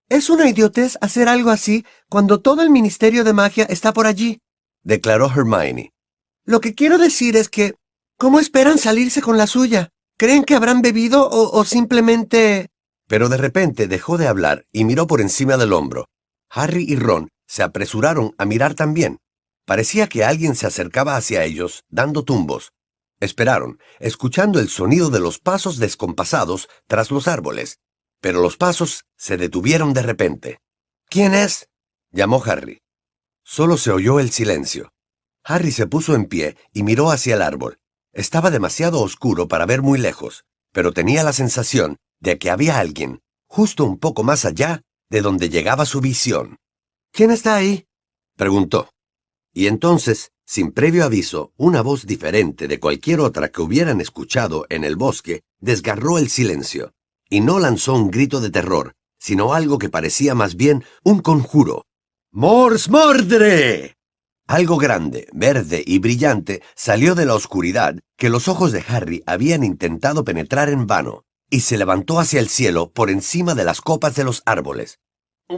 Es 0.09 0.29
una 0.29 0.49
idiotez 0.49 0.97
hacer 1.01 1.27
algo 1.27 1.49
así 1.49 1.85
cuando 2.09 2.41
todo 2.41 2.61
el 2.61 2.69
Ministerio 2.69 3.23
de 3.23 3.33
Magia 3.33 3.65
está 3.65 3.93
por 3.93 4.05
allí, 4.05 4.39
declaró 4.83 5.27
Hermione. 5.29 5.93
Lo 6.45 6.61
que 6.61 6.75
quiero 6.75 6.97
decir 6.97 7.35
es 7.37 7.49
que, 7.49 7.75
¿cómo 8.17 8.39
esperan 8.39 8.77
salirse 8.77 9.21
con 9.21 9.37
la 9.37 9.47
suya? 9.47 9.89
¿Creen 10.17 10.43
que 10.43 10.55
habrán 10.55 10.81
bebido 10.81 11.27
o, 11.27 11.57
o 11.57 11.65
simplemente... 11.65 12.69
Pero 13.07 13.29
de 13.29 13.37
repente 13.37 13.87
dejó 13.87 14.17
de 14.17 14.27
hablar 14.27 14.65
y 14.71 14.83
miró 14.85 15.07
por 15.07 15.21
encima 15.21 15.57
del 15.57 15.73
hombro. 15.73 16.07
Harry 16.49 16.85
y 16.87 16.95
Ron 16.95 17.29
se 17.47 17.63
apresuraron 17.63 18.33
a 18.37 18.45
mirar 18.45 18.75
también. 18.75 19.17
Parecía 19.65 20.07
que 20.07 20.23
alguien 20.23 20.55
se 20.55 20.67
acercaba 20.67 21.15
hacia 21.15 21.43
ellos, 21.43 21.83
dando 21.89 22.23
tumbos. 22.23 22.73
Esperaron, 23.19 23.79
escuchando 23.99 24.59
el 24.59 24.69
sonido 24.69 25.09
de 25.09 25.19
los 25.19 25.39
pasos 25.39 25.77
descompasados 25.77 26.69
tras 26.87 27.11
los 27.11 27.27
árboles, 27.27 27.79
pero 28.21 28.41
los 28.41 28.57
pasos 28.57 29.05
se 29.17 29.37
detuvieron 29.37 29.93
de 29.93 30.03
repente. 30.03 30.59
¿Quién 31.09 31.33
es? 31.33 31.69
llamó 32.11 32.43
Harry. 32.43 32.81
Solo 33.43 33.77
se 33.77 33.91
oyó 33.91 34.19
el 34.19 34.31
silencio. 34.31 34.91
Harry 35.43 35.71
se 35.71 35.87
puso 35.87 36.15
en 36.15 36.25
pie 36.25 36.57
y 36.73 36.83
miró 36.83 37.11
hacia 37.11 37.35
el 37.35 37.41
árbol. 37.41 37.77
Estaba 38.13 38.49
demasiado 38.49 39.01
oscuro 39.01 39.47
para 39.47 39.65
ver 39.65 39.81
muy 39.81 39.99
lejos, 39.99 40.45
pero 40.71 40.91
tenía 40.91 41.23
la 41.23 41.33
sensación 41.33 41.97
de 42.19 42.37
que 42.37 42.49
había 42.49 42.79
alguien, 42.79 43.21
justo 43.47 43.85
un 43.85 43.99
poco 43.99 44.23
más 44.23 44.45
allá 44.45 44.81
de 45.09 45.21
donde 45.21 45.49
llegaba 45.49 45.85
su 45.85 46.01
visión. 46.01 46.57
¿Quién 47.11 47.31
está 47.31 47.55
ahí? 47.55 47.85
preguntó. 48.35 48.89
Y 49.55 49.67
entonces, 49.67 50.33
sin 50.45 50.73
previo 50.73 51.05
aviso, 51.05 51.53
una 51.55 51.81
voz 51.81 52.05
diferente 52.05 52.67
de 52.67 52.77
cualquier 52.77 53.21
otra 53.21 53.47
que 53.47 53.61
hubieran 53.61 54.01
escuchado 54.01 54.65
en 54.69 54.83
el 54.83 54.97
bosque 54.97 55.43
desgarró 55.59 56.19
el 56.19 56.29
silencio, 56.29 56.93
y 57.29 57.39
no 57.39 57.57
lanzó 57.59 57.93
un 57.93 58.11
grito 58.11 58.41
de 58.41 58.49
terror, 58.49 58.95
sino 59.17 59.53
algo 59.53 59.79
que 59.79 59.89
parecía 59.89 60.35
más 60.35 60.57
bien 60.57 60.83
un 61.05 61.21
conjuro. 61.21 61.85
¡Mors 62.31 62.89
mordre! 62.89 63.95
Algo 64.45 64.77
grande, 64.77 65.29
verde 65.31 65.81
y 65.87 65.99
brillante 65.99 66.61
salió 66.75 67.15
de 67.15 67.25
la 67.25 67.33
oscuridad 67.33 67.95
que 68.17 68.29
los 68.29 68.49
ojos 68.49 68.73
de 68.73 68.83
Harry 68.89 69.23
habían 69.25 69.63
intentado 69.63 70.25
penetrar 70.25 70.67
en 70.67 70.85
vano, 70.85 71.23
y 71.49 71.61
se 71.61 71.77
levantó 71.77 72.19
hacia 72.19 72.41
el 72.41 72.49
cielo 72.49 72.91
por 72.91 73.09
encima 73.09 73.55
de 73.55 73.63
las 73.63 73.79
copas 73.79 74.15
de 74.15 74.25
los 74.25 74.43
árboles. 74.45 74.99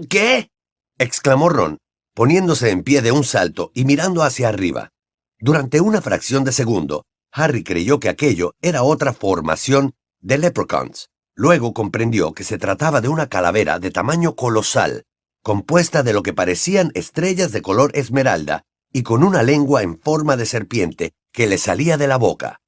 ¿Qué? 0.07 0.51
exclamó 0.99 1.49
Ron, 1.49 1.79
poniéndose 2.17 2.71
en 2.71 2.81
pie 2.81 3.03
de 3.03 3.11
un 3.11 3.23
salto 3.23 3.69
y 3.75 3.85
mirando 3.85 4.23
hacia 4.23 4.49
arriba. 4.49 4.89
Durante 5.37 5.81
una 5.81 6.01
fracción 6.01 6.43
de 6.43 6.51
segundo, 6.51 7.05
Harry 7.31 7.63
creyó 7.63 7.99
que 7.99 8.09
aquello 8.09 8.55
era 8.59 8.81
otra 8.81 9.13
formación 9.13 9.93
de 10.19 10.39
leprechauns. 10.39 11.11
Luego 11.35 11.75
comprendió 11.75 12.33
que 12.33 12.43
se 12.43 12.57
trataba 12.57 13.01
de 13.01 13.07
una 13.07 13.27
calavera 13.27 13.77
de 13.77 13.91
tamaño 13.91 14.35
colosal, 14.35 15.03
compuesta 15.43 16.01
de 16.01 16.13
lo 16.13 16.23
que 16.23 16.33
parecían 16.33 16.89
estrellas 16.95 17.51
de 17.51 17.61
color 17.61 17.91
esmeralda 17.93 18.63
y 18.91 19.03
con 19.03 19.23
una 19.23 19.43
lengua 19.43 19.83
en 19.83 19.99
forma 19.99 20.37
de 20.37 20.47
serpiente 20.47 21.13
que 21.31 21.45
le 21.45 21.59
salía 21.59 21.97
de 21.97 22.07
la 22.07 22.17
boca. 22.17 22.61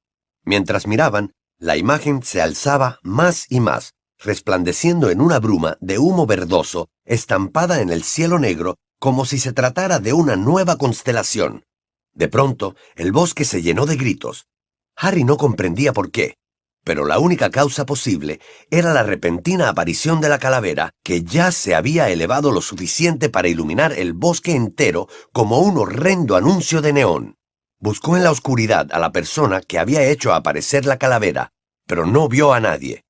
Mientras 0.44 0.86
miraban, 0.86 1.32
la 1.58 1.76
imagen 1.76 2.22
se 2.22 2.40
alzaba 2.40 3.00
más 3.02 3.46
y 3.48 3.58
más, 3.58 3.94
resplandeciendo 4.16 5.10
en 5.10 5.20
una 5.20 5.40
bruma 5.40 5.76
de 5.80 5.98
humo 5.98 6.24
verdoso 6.24 6.88
estampada 7.04 7.80
en 7.80 7.90
el 7.90 8.04
cielo 8.04 8.38
negro 8.38 8.76
como 9.00 9.24
si 9.24 9.38
se 9.38 9.52
tratara 9.52 9.98
de 9.98 10.12
una 10.12 10.36
nueva 10.36 10.76
constelación. 10.76 11.64
De 12.12 12.28
pronto, 12.28 12.76
el 12.94 13.10
bosque 13.10 13.44
se 13.44 13.62
llenó 13.62 13.86
de 13.86 13.96
gritos. 13.96 14.46
Harry 14.94 15.24
no 15.24 15.38
comprendía 15.38 15.94
por 15.94 16.10
qué, 16.10 16.36
pero 16.84 17.06
la 17.06 17.18
única 17.18 17.50
causa 17.50 17.86
posible 17.86 18.40
era 18.70 18.92
la 18.92 19.02
repentina 19.02 19.70
aparición 19.70 20.20
de 20.20 20.28
la 20.28 20.38
calavera, 20.38 20.90
que 21.02 21.22
ya 21.22 21.50
se 21.50 21.74
había 21.74 22.10
elevado 22.10 22.52
lo 22.52 22.60
suficiente 22.60 23.30
para 23.30 23.48
iluminar 23.48 23.94
el 23.94 24.12
bosque 24.12 24.52
entero 24.52 25.08
como 25.32 25.60
un 25.60 25.78
horrendo 25.78 26.36
anuncio 26.36 26.82
de 26.82 26.92
neón. 26.92 27.36
Buscó 27.78 28.18
en 28.18 28.24
la 28.24 28.30
oscuridad 28.30 28.88
a 28.92 28.98
la 28.98 29.12
persona 29.12 29.62
que 29.62 29.78
había 29.78 30.02
hecho 30.04 30.34
aparecer 30.34 30.84
la 30.84 30.98
calavera, 30.98 31.52
pero 31.86 32.04
no 32.04 32.28
vio 32.28 32.52
a 32.52 32.60
nadie. 32.60 33.04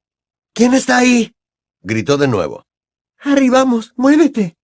¿Quién 0.54 0.72
está 0.72 0.98
ahí? 0.98 1.32
gritó 1.82 2.16
de 2.16 2.28
nuevo. 2.28 2.64
Harry, 3.18 3.48
vamos, 3.48 3.92
muévete. 3.96 4.56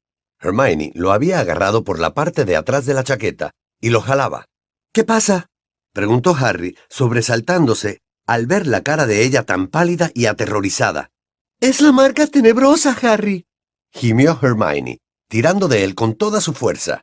Hermione 0.47 0.93
lo 0.95 1.13
había 1.13 1.41
agarrado 1.41 1.83
por 1.83 1.99
la 1.99 2.15
parte 2.15 2.45
de 2.45 2.57
atrás 2.57 2.87
de 2.87 2.95
la 2.95 3.03
chaqueta 3.03 3.51
y 3.81 3.91
lo 3.91 4.01
jalaba. 4.01 4.47
¿Qué 4.93 5.03
pasa? 5.03 5.49
preguntó 5.93 6.37
Harry, 6.39 6.77
sobresaltándose 6.89 8.01
al 8.27 8.47
ver 8.47 8.67
la 8.67 8.83
cara 8.83 9.07
de 9.07 9.25
ella 9.25 9.45
tan 9.45 9.69
pálida 9.69 10.11
y 10.15 10.27
aterrorizada. 10.27 11.11
Es 11.61 11.81
la 11.81 11.93
marca 11.93 12.27
tenebrosa, 12.27 12.97
Harry. 13.03 13.47
Gimió 13.93 14.39
Hermione, 14.41 14.99
tirando 15.29 15.69
de 15.69 15.85
él 15.85 15.95
con 15.95 16.15
toda 16.15 16.41
su 16.41 16.53
fuerza. 16.53 17.03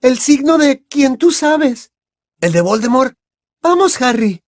El 0.00 0.18
signo 0.18 0.58
de 0.58 0.84
quien 0.86 1.18
tú 1.18 1.30
sabes. 1.30 1.92
¿El 2.40 2.52
de 2.52 2.60
Voldemort? 2.60 3.14
Vamos, 3.62 4.00
Harry. 4.00 4.40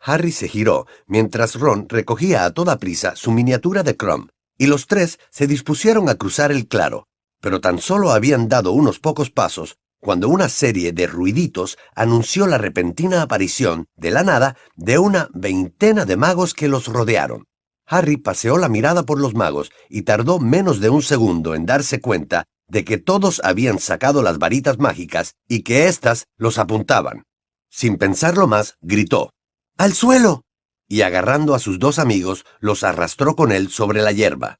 Harry 0.00 0.32
se 0.32 0.48
giró 0.48 0.86
mientras 1.06 1.56
Ron 1.56 1.88
recogía 1.88 2.44
a 2.44 2.52
toda 2.52 2.78
prisa 2.78 3.16
su 3.16 3.32
miniatura 3.32 3.82
de 3.82 3.96
Crumb, 3.96 4.30
y 4.56 4.66
los 4.66 4.86
tres 4.86 5.18
se 5.30 5.46
dispusieron 5.46 6.08
a 6.08 6.14
cruzar 6.14 6.52
el 6.52 6.68
claro 6.68 7.08
pero 7.40 7.60
tan 7.60 7.78
solo 7.78 8.10
habían 8.10 8.48
dado 8.48 8.72
unos 8.72 8.98
pocos 8.98 9.30
pasos 9.30 9.78
cuando 10.00 10.28
una 10.28 10.48
serie 10.48 10.92
de 10.92 11.06
ruiditos 11.06 11.76
anunció 11.94 12.46
la 12.46 12.58
repentina 12.58 13.22
aparición, 13.22 13.86
de 13.96 14.10
la 14.10 14.22
nada, 14.22 14.56
de 14.76 14.98
una 14.98 15.28
veintena 15.34 16.04
de 16.04 16.16
magos 16.16 16.54
que 16.54 16.68
los 16.68 16.86
rodearon. 16.86 17.46
Harry 17.86 18.16
paseó 18.16 18.58
la 18.58 18.68
mirada 18.68 19.04
por 19.04 19.20
los 19.20 19.34
magos 19.34 19.72
y 19.88 20.02
tardó 20.02 20.38
menos 20.38 20.80
de 20.80 20.90
un 20.90 21.02
segundo 21.02 21.54
en 21.54 21.66
darse 21.66 22.00
cuenta 22.00 22.44
de 22.68 22.84
que 22.84 22.98
todos 22.98 23.40
habían 23.42 23.78
sacado 23.78 24.22
las 24.22 24.38
varitas 24.38 24.78
mágicas 24.78 25.34
y 25.48 25.62
que 25.62 25.88
éstas 25.88 26.26
los 26.36 26.58
apuntaban. 26.58 27.24
Sin 27.70 27.96
pensarlo 27.96 28.46
más, 28.46 28.76
gritó, 28.80 29.30
¡Al 29.78 29.94
suelo! 29.94 30.42
y 30.86 31.02
agarrando 31.02 31.54
a 31.54 31.58
sus 31.58 31.78
dos 31.78 31.98
amigos, 31.98 32.46
los 32.60 32.82
arrastró 32.82 33.36
con 33.36 33.52
él 33.52 33.68
sobre 33.68 34.00
la 34.00 34.12
hierba. 34.12 34.58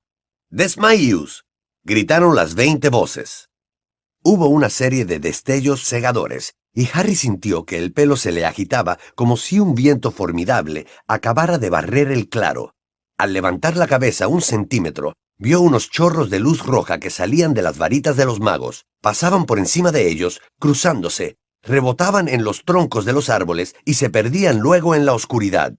Desmayus, 0.51 1.45
gritaron 1.85 2.35
las 2.35 2.55
veinte 2.55 2.89
voces. 2.89 3.49
Hubo 4.23 4.49
una 4.49 4.69
serie 4.69 5.05
de 5.05 5.21
destellos 5.21 5.85
cegadores, 5.85 6.55
y 6.75 6.89
Harry 6.93 7.15
sintió 7.15 7.65
que 7.65 7.79
el 7.79 7.93
pelo 7.93 8.17
se 8.17 8.33
le 8.33 8.45
agitaba 8.45 8.99
como 9.15 9.37
si 9.37 9.59
un 9.61 9.75
viento 9.75 10.11
formidable 10.11 10.87
acabara 11.07 11.59
de 11.59 11.71
barrer 11.71 12.11
el 12.11 12.29
claro. 12.29 12.75
Al 13.17 13.33
levantar 13.33 13.77
la 13.77 13.87
cabeza 13.87 14.29
un 14.29 14.43
centímetro, 14.43 15.15
vio 15.39 15.61
unos 15.61 15.91
chorros 15.91 16.31
de 16.31 16.41
luz 16.41 16.65
roja 16.65 16.99
que 16.99 17.11
salían 17.11 17.55
de 17.55 17.63
las 17.63 17.79
varitas 17.79 18.17
de 18.17 18.25
los 18.25 18.41
magos, 18.41 18.87
pasaban 19.01 19.45
por 19.47 19.59
encima 19.59 19.93
de 19.93 20.09
ellos, 20.09 20.41
cruzándose, 20.59 21.37
rebotaban 21.63 22.29
en 22.29 22.45
los 22.45 22.65
troncos 22.65 23.05
de 23.05 23.13
los 23.13 23.31
árboles 23.31 23.75
y 23.85 23.95
se 23.95 24.11
perdían 24.11 24.59
luego 24.59 24.95
en 24.95 25.07
la 25.07 25.15
oscuridad. 25.15 25.75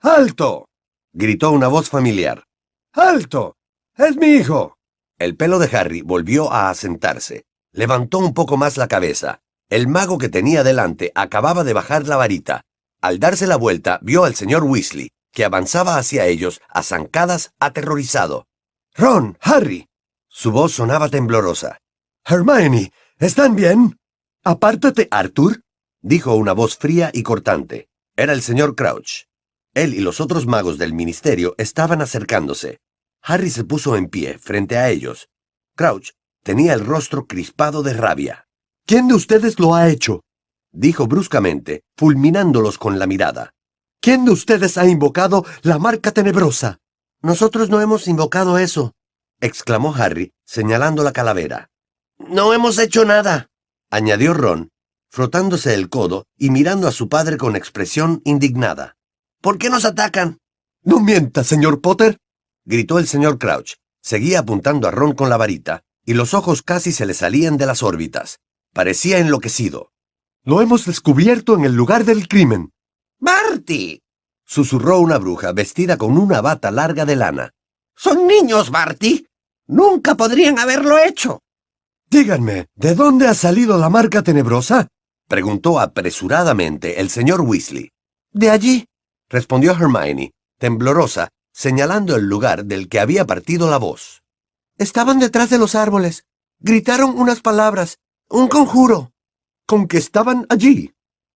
¡Alto! 0.00 0.68
gritó 1.12 1.50
una 1.50 1.68
voz 1.68 1.90
familiar. 1.90 2.44
¡Alto! 2.92 3.56
¡Es 3.96 4.16
mi 4.16 4.34
hijo! 4.34 4.78
El 5.22 5.36
pelo 5.36 5.60
de 5.60 5.76
Harry 5.76 6.02
volvió 6.02 6.52
a 6.52 6.68
asentarse. 6.68 7.44
Levantó 7.72 8.18
un 8.18 8.34
poco 8.34 8.56
más 8.56 8.76
la 8.76 8.88
cabeza. 8.88 9.40
El 9.70 9.86
mago 9.86 10.18
que 10.18 10.28
tenía 10.28 10.64
delante 10.64 11.12
acababa 11.14 11.62
de 11.62 11.72
bajar 11.72 12.08
la 12.08 12.16
varita. 12.16 12.62
Al 13.00 13.20
darse 13.20 13.46
la 13.46 13.54
vuelta, 13.54 14.00
vio 14.02 14.24
al 14.24 14.34
señor 14.34 14.64
Weasley, 14.64 15.12
que 15.32 15.44
avanzaba 15.44 15.96
hacia 15.96 16.26
ellos 16.26 16.60
a 16.68 16.82
zancadas, 16.82 17.52
aterrorizado. 17.60 18.48
Ron, 18.96 19.38
Harry. 19.40 19.86
Su 20.28 20.50
voz 20.50 20.72
sonaba 20.72 21.08
temblorosa. 21.08 21.78
Hermione, 22.24 22.92
¿están 23.20 23.54
bien? 23.54 24.00
Apártate, 24.42 25.06
Arthur, 25.12 25.62
dijo 26.00 26.34
una 26.34 26.52
voz 26.52 26.76
fría 26.76 27.12
y 27.14 27.22
cortante. 27.22 27.88
Era 28.16 28.32
el 28.32 28.42
señor 28.42 28.74
Crouch. 28.74 29.28
Él 29.72 29.94
y 29.94 30.00
los 30.00 30.20
otros 30.20 30.46
magos 30.46 30.78
del 30.78 30.94
ministerio 30.94 31.54
estaban 31.58 32.02
acercándose. 32.02 32.80
Harry 33.22 33.50
se 33.50 33.64
puso 33.64 33.96
en 33.96 34.08
pie 34.08 34.38
frente 34.38 34.76
a 34.76 34.90
ellos. 34.90 35.28
Crouch 35.76 36.10
tenía 36.42 36.74
el 36.74 36.84
rostro 36.84 37.26
crispado 37.26 37.82
de 37.82 37.92
rabia. 37.92 38.46
¿Quién 38.84 39.06
de 39.08 39.14
ustedes 39.14 39.60
lo 39.60 39.74
ha 39.74 39.88
hecho? 39.88 40.22
dijo 40.72 41.06
bruscamente, 41.06 41.84
fulminándolos 41.96 42.78
con 42.78 42.98
la 42.98 43.06
mirada. 43.06 43.52
¿Quién 44.00 44.24
de 44.24 44.32
ustedes 44.32 44.76
ha 44.76 44.86
invocado 44.86 45.44
la 45.62 45.78
marca 45.78 46.10
tenebrosa? 46.10 46.78
Nosotros 47.20 47.70
no 47.70 47.80
hemos 47.80 48.08
invocado 48.08 48.58
eso, 48.58 48.92
exclamó 49.40 49.94
Harry, 49.94 50.32
señalando 50.44 51.04
la 51.04 51.12
calavera. 51.12 51.70
No 52.18 52.52
hemos 52.52 52.78
hecho 52.78 53.04
nada, 53.04 53.48
añadió 53.90 54.34
Ron, 54.34 54.70
frotándose 55.10 55.74
el 55.74 55.88
codo 55.88 56.24
y 56.36 56.50
mirando 56.50 56.88
a 56.88 56.92
su 56.92 57.08
padre 57.08 57.36
con 57.36 57.54
expresión 57.54 58.22
indignada. 58.24 58.96
¿Por 59.40 59.58
qué 59.58 59.70
nos 59.70 59.84
atacan? 59.84 60.38
No 60.82 60.98
mienta, 60.98 61.44
señor 61.44 61.80
Potter 61.80 62.18
gritó 62.64 62.98
el 62.98 63.06
señor 63.06 63.38
Crouch. 63.38 63.74
Seguía 64.02 64.40
apuntando 64.40 64.88
a 64.88 64.90
Ron 64.90 65.12
con 65.12 65.28
la 65.28 65.36
varita, 65.36 65.84
y 66.04 66.14
los 66.14 66.34
ojos 66.34 66.62
casi 66.62 66.92
se 66.92 67.06
le 67.06 67.14
salían 67.14 67.56
de 67.56 67.66
las 67.66 67.82
órbitas. 67.82 68.40
Parecía 68.72 69.18
enloquecido. 69.18 69.92
Lo 70.44 70.60
hemos 70.60 70.86
descubierto 70.86 71.54
en 71.54 71.64
el 71.64 71.74
lugar 71.74 72.04
del 72.04 72.26
crimen. 72.26 72.72
¡Barty! 73.20 74.02
susurró 74.44 74.98
una 74.98 75.18
bruja 75.18 75.52
vestida 75.52 75.96
con 75.96 76.18
una 76.18 76.40
bata 76.40 76.70
larga 76.70 77.04
de 77.04 77.16
lana. 77.16 77.50
Son 77.94 78.26
niños, 78.26 78.70
Barty. 78.70 79.26
Nunca 79.68 80.16
podrían 80.16 80.58
haberlo 80.58 80.98
hecho. 80.98 81.40
Díganme, 82.10 82.66
¿de 82.74 82.94
dónde 82.94 83.28
ha 83.28 83.34
salido 83.34 83.78
la 83.78 83.88
marca 83.88 84.22
tenebrosa? 84.22 84.88
preguntó 85.28 85.78
apresuradamente 85.78 87.00
el 87.00 87.08
señor 87.08 87.40
Weasley. 87.42 87.90
De 88.32 88.50
allí, 88.50 88.84
respondió 89.30 89.72
Hermione, 89.72 90.32
temblorosa 90.58 91.28
señalando 91.52 92.16
el 92.16 92.26
lugar 92.26 92.64
del 92.64 92.88
que 92.88 93.00
había 93.00 93.26
partido 93.26 93.70
la 93.70 93.78
voz. 93.78 94.22
Estaban 94.78 95.18
detrás 95.18 95.50
de 95.50 95.58
los 95.58 95.74
árboles. 95.74 96.26
Gritaron 96.58 97.18
unas 97.18 97.40
palabras, 97.40 97.98
un 98.28 98.48
conjuro. 98.48 99.12
Con 99.66 99.86
que 99.86 99.98
estaban 99.98 100.46
allí, 100.48 100.94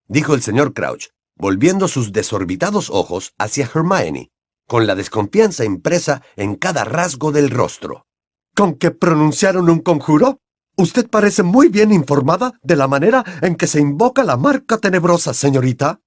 dijo 0.09 0.35
el 0.35 0.43
señor 0.43 0.73
Crouch, 0.73 1.09
volviendo 1.37 1.89
sus 1.89 2.13
desorbitados 2.13 2.91
ojos 2.91 3.35
hacia 3.39 3.71
Hermione, 3.73 4.31
con 4.67 4.87
la 4.87 4.95
desconfianza 4.95 5.65
impresa 5.65 6.23
en 6.37 6.57
cada 6.57 6.85
rasgo 6.85 7.33
del 7.33 7.51
rostro. 7.51 8.07
¿Con 8.55 8.75
que 8.75 8.91
pronunciaron 8.91 9.69
un 9.69 9.81
conjuro? 9.81 10.41
Usted 10.77 11.09
parece 11.09 11.43
muy 11.43 11.69
bien 11.69 11.93
informada 11.93 12.59
de 12.63 12.77
la 12.77 12.89
manera 12.89 13.25
en 13.43 13.55
que 13.57 13.67
se 13.67 13.81
invoca 13.81 14.25
la 14.25 14.37
marca 14.37 14.79
tenebrosa, 14.79 15.35
señorita. 15.35 16.01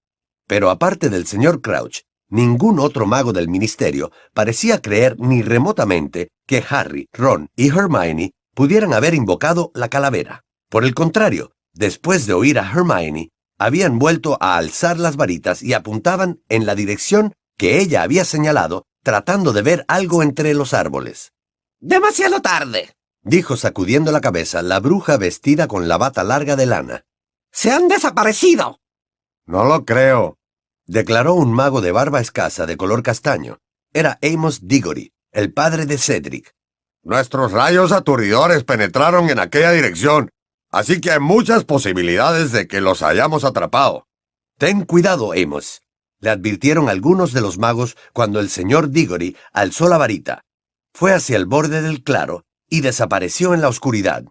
Pero 0.47 0.69
aparte 0.69 1.09
del 1.09 1.25
señor 1.25 1.61
Crouch, 1.61 2.01
ningún 2.29 2.79
otro 2.79 3.05
mago 3.05 3.33
del 3.33 3.49
ministerio 3.49 4.11
parecía 4.33 4.81
creer 4.81 5.19
ni 5.19 5.41
remotamente 5.41 6.29
que 6.47 6.63
Harry, 6.69 7.07
Ron 7.13 7.49
y 7.55 7.69
Hermione 7.69 8.31
pudieran 8.55 8.93
haber 8.93 9.13
invocado 9.13 9.71
la 9.73 9.89
calavera. 9.89 10.43
Por 10.69 10.85
el 10.85 10.93
contrario, 10.93 11.51
después 11.73 12.25
de 12.25 12.33
oír 12.33 12.59
a 12.59 12.69
Hermione, 12.69 13.29
habían 13.57 13.99
vuelto 13.99 14.37
a 14.39 14.57
alzar 14.57 14.97
las 14.97 15.17
varitas 15.17 15.61
y 15.61 15.73
apuntaban 15.73 16.41
en 16.49 16.65
la 16.65 16.75
dirección 16.75 17.33
que 17.57 17.79
ella 17.79 18.03
había 18.03 18.23
señalado, 18.23 18.85
tratando 19.03 19.51
de 19.51 19.61
ver 19.61 19.85
algo 19.87 20.23
entre 20.23 20.53
los 20.53 20.73
árboles. 20.73 21.33
Demasiado 21.79 22.41
tarde, 22.41 22.93
dijo 23.21 23.57
sacudiendo 23.57 24.11
la 24.11 24.21
cabeza 24.21 24.61
la 24.61 24.79
bruja 24.79 25.17
vestida 25.17 25.67
con 25.67 25.87
la 25.87 25.97
bata 25.97 26.23
larga 26.23 26.55
de 26.55 26.65
lana. 26.65 27.05
Se 27.51 27.71
han 27.71 27.87
desaparecido. 27.87 28.79
No 29.45 29.65
lo 29.65 29.83
creo, 29.83 30.37
declaró 30.89 31.35
un 31.35 31.53
mago 31.53 31.81
de 31.81 31.91
barba 31.91 32.19
escasa 32.19 32.65
de 32.65 32.75
color 32.75 33.03
castaño. 33.03 33.59
Era 33.93 34.17
Amos 34.23 34.67
Diggory, 34.67 35.13
el 35.31 35.53
padre 35.53 35.85
de 35.85 35.99
Cedric. 35.99 36.55
Nuestros 37.03 37.51
rayos 37.51 37.91
aturdidores 37.91 38.63
penetraron 38.63 39.29
en 39.29 39.37
aquella 39.37 39.71
dirección, 39.71 40.31
así 40.71 40.99
que 40.99 41.11
hay 41.11 41.19
muchas 41.19 41.63
posibilidades 41.63 42.51
de 42.51 42.67
que 42.67 42.81
los 42.81 43.03
hayamos 43.03 43.43
atrapado. 43.43 44.07
Ten 44.57 44.83
cuidado, 44.83 45.33
Amos, 45.33 45.83
le 46.21 46.31
advirtieron 46.31 46.89
algunos 46.89 47.33
de 47.33 47.41
los 47.41 47.59
magos 47.59 47.95
cuando 48.11 48.39
el 48.39 48.49
señor 48.49 48.89
Diggory 48.89 49.37
alzó 49.53 49.89
la 49.89 49.99
varita. 49.99 50.41
Fue 50.91 51.13
hacia 51.13 51.37
el 51.37 51.45
borde 51.45 51.83
del 51.83 52.03
claro 52.03 52.45
y 52.67 52.81
desapareció 52.81 53.53
en 53.53 53.61
la 53.61 53.69
oscuridad. 53.69 54.25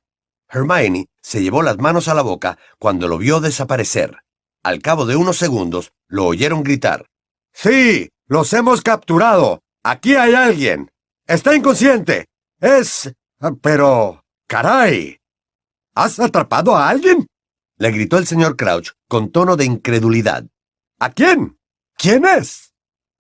Hermione 0.48 1.06
se 1.22 1.40
llevó 1.40 1.62
las 1.62 1.78
manos 1.78 2.08
a 2.08 2.14
la 2.14 2.22
boca 2.22 2.58
cuando 2.80 3.06
lo 3.06 3.16
vio 3.16 3.40
desaparecer. 3.40 4.18
Al 4.62 4.80
cabo 4.82 5.06
de 5.06 5.16
unos 5.16 5.38
segundos, 5.38 5.92
lo 6.08 6.26
oyeron 6.26 6.62
gritar. 6.62 7.06
Sí, 7.52 8.08
los 8.26 8.52
hemos 8.52 8.82
capturado. 8.82 9.60
Aquí 9.82 10.14
hay 10.14 10.34
alguien. 10.34 10.90
Está 11.26 11.54
inconsciente. 11.54 12.26
Es... 12.60 13.12
Pero... 13.62 14.24
Caray. 14.48 15.18
¿Has 15.94 16.18
atrapado 16.18 16.76
a 16.76 16.88
alguien? 16.88 17.26
Le 17.76 17.90
gritó 17.90 18.18
el 18.18 18.26
señor 18.26 18.56
Crouch 18.56 18.92
con 19.08 19.30
tono 19.30 19.56
de 19.56 19.64
incredulidad. 19.64 20.46
¿A 20.98 21.10
quién? 21.10 21.58
¿Quién 21.96 22.24
es? 22.24 22.72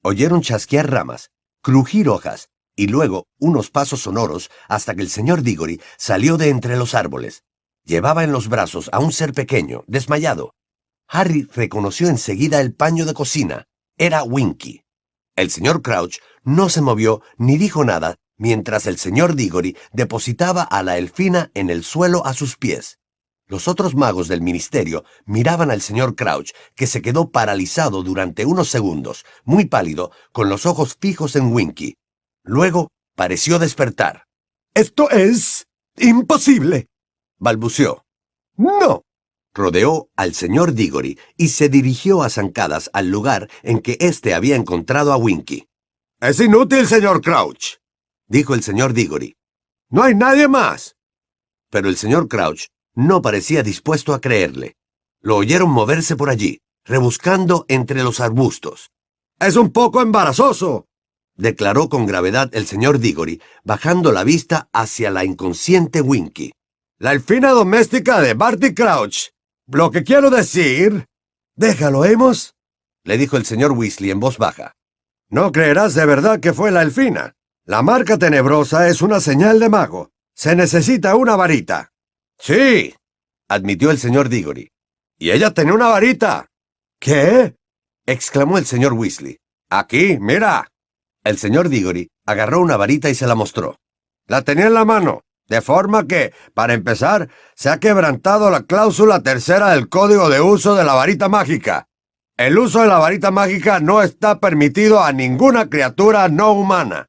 Oyeron 0.02 0.42
chasquear 0.42 0.90
ramas, 0.90 1.30
crujir 1.62 2.08
hojas 2.08 2.48
y 2.74 2.86
luego 2.86 3.26
unos 3.38 3.70
pasos 3.70 4.02
sonoros 4.02 4.50
hasta 4.68 4.94
que 4.94 5.02
el 5.02 5.10
señor 5.10 5.42
Diggory 5.42 5.80
salió 5.96 6.36
de 6.36 6.48
entre 6.48 6.76
los 6.76 6.94
árboles. 6.94 7.42
Llevaba 7.84 8.24
en 8.24 8.32
los 8.32 8.48
brazos 8.48 8.88
a 8.92 9.00
un 9.00 9.12
ser 9.12 9.32
pequeño, 9.32 9.84
desmayado. 9.86 10.54
Harry 11.08 11.48
reconoció 11.54 12.08
enseguida 12.08 12.60
el 12.60 12.74
paño 12.74 13.06
de 13.06 13.14
cocina. 13.14 13.66
Era 13.96 14.22
Winky. 14.22 14.82
El 15.36 15.50
señor 15.50 15.82
Crouch 15.82 16.18
no 16.44 16.68
se 16.68 16.82
movió 16.82 17.22
ni 17.38 17.56
dijo 17.56 17.84
nada 17.84 18.16
mientras 18.36 18.86
el 18.86 18.98
señor 18.98 19.34
Diggory 19.34 19.76
depositaba 19.92 20.62
a 20.62 20.82
la 20.82 20.96
elfina 20.96 21.50
en 21.54 21.70
el 21.70 21.82
suelo 21.82 22.24
a 22.24 22.34
sus 22.34 22.56
pies. 22.56 22.98
Los 23.46 23.66
otros 23.66 23.94
magos 23.94 24.28
del 24.28 24.42
ministerio 24.42 25.04
miraban 25.24 25.70
al 25.70 25.80
señor 25.80 26.14
Crouch, 26.14 26.50
que 26.74 26.86
se 26.86 27.00
quedó 27.02 27.30
paralizado 27.30 28.02
durante 28.02 28.44
unos 28.44 28.68
segundos, 28.68 29.24
muy 29.44 29.64
pálido, 29.64 30.12
con 30.32 30.48
los 30.48 30.66
ojos 30.66 30.96
fijos 31.00 31.34
en 31.34 31.52
Winky. 31.52 31.96
Luego 32.44 32.88
pareció 33.16 33.58
despertar. 33.58 34.24
Esto 34.74 35.10
es 35.10 35.66
imposible. 35.96 36.88
balbuceó. 37.38 38.04
No. 38.56 39.02
Rodeó 39.54 40.10
al 40.16 40.34
señor 40.34 40.74
Diggory 40.74 41.18
y 41.36 41.48
se 41.48 41.68
dirigió 41.68 42.22
a 42.22 42.30
zancadas 42.30 42.90
al 42.92 43.10
lugar 43.10 43.48
en 43.62 43.80
que 43.80 43.96
éste 44.00 44.34
había 44.34 44.56
encontrado 44.56 45.12
a 45.12 45.16
Winky. 45.16 45.68
Es 46.20 46.40
inútil, 46.40 46.86
señor 46.86 47.20
Crouch, 47.22 47.78
dijo 48.26 48.54
el 48.54 48.62
señor 48.62 48.92
Diggory. 48.92 49.36
No 49.90 50.02
hay 50.02 50.14
nadie 50.14 50.48
más. 50.48 50.96
Pero 51.70 51.88
el 51.88 51.96
señor 51.96 52.28
Crouch 52.28 52.66
no 52.94 53.22
parecía 53.22 53.62
dispuesto 53.62 54.14
a 54.14 54.20
creerle. 54.20 54.76
Lo 55.20 55.36
oyeron 55.36 55.70
moverse 55.70 56.16
por 56.16 56.30
allí, 56.30 56.60
rebuscando 56.84 57.64
entre 57.68 58.02
los 58.02 58.20
arbustos. 58.20 58.90
Es 59.38 59.56
un 59.56 59.70
poco 59.70 60.02
embarazoso, 60.02 60.88
declaró 61.38 61.88
con 61.88 62.04
gravedad 62.04 62.50
el 62.52 62.66
señor 62.66 62.98
Diggory, 62.98 63.40
bajando 63.64 64.12
la 64.12 64.24
vista 64.24 64.68
hacia 64.72 65.10
la 65.10 65.24
inconsciente 65.24 66.02
Winky. 66.02 66.52
La 66.98 67.12
elfina 67.12 67.50
doméstica 67.50 68.20
de 68.20 68.34
Barty 68.34 68.74
Crouch. 68.74 69.30
Lo 69.70 69.90
que 69.90 70.02
quiero 70.02 70.30
decir... 70.30 71.06
Déjalo, 71.54 72.04
hemos, 72.04 72.54
le 73.04 73.18
dijo 73.18 73.36
el 73.36 73.44
señor 73.44 73.72
Weasley 73.72 74.10
en 74.10 74.20
voz 74.20 74.38
baja. 74.38 74.74
No 75.28 75.50
creerás 75.52 75.94
de 75.94 76.06
verdad 76.06 76.40
que 76.40 76.52
fue 76.52 76.70
la 76.70 76.82
elfina. 76.82 77.34
La 77.64 77.82
marca 77.82 78.16
tenebrosa 78.16 78.88
es 78.88 79.02
una 79.02 79.20
señal 79.20 79.60
de 79.60 79.68
mago. 79.68 80.10
Se 80.34 80.54
necesita 80.54 81.16
una 81.16 81.36
varita. 81.36 81.90
Sí, 82.38 82.94
admitió 83.48 83.90
el 83.90 83.98
señor 83.98 84.28
Diggory. 84.28 84.70
Y 85.18 85.32
ella 85.32 85.52
tenía 85.52 85.74
una 85.74 85.88
varita. 85.88 86.46
¿Qué? 87.00 87.56
exclamó 88.06 88.56
el 88.56 88.64
señor 88.64 88.92
Weasley. 88.92 89.38
Aquí, 89.68 90.16
mira. 90.20 90.68
El 91.24 91.36
señor 91.36 91.68
Diggory 91.68 92.08
agarró 92.24 92.60
una 92.60 92.76
varita 92.76 93.10
y 93.10 93.14
se 93.14 93.26
la 93.26 93.34
mostró. 93.34 93.76
La 94.26 94.42
tenía 94.42 94.66
en 94.66 94.74
la 94.74 94.84
mano, 94.84 95.22
de 95.48 95.62
forma 95.62 96.06
que, 96.06 96.32
para 96.54 96.74
empezar, 96.74 97.30
se 97.54 97.70
ha 97.70 97.80
quebrantado 97.80 98.50
la 98.50 98.64
cláusula 98.64 99.22
tercera 99.22 99.70
del 99.70 99.88
código 99.88 100.28
de 100.28 100.40
uso 100.40 100.74
de 100.74 100.84
la 100.84 100.94
varita 100.94 101.28
mágica. 101.28 101.88
El 102.36 102.58
uso 102.58 102.82
de 102.82 102.88
la 102.88 102.98
varita 102.98 103.30
mágica 103.30 103.80
no 103.80 104.02
está 104.02 104.38
permitido 104.38 105.02
a 105.02 105.12
ninguna 105.12 105.68
criatura 105.68 106.28
no 106.28 106.52
humana. 106.52 107.06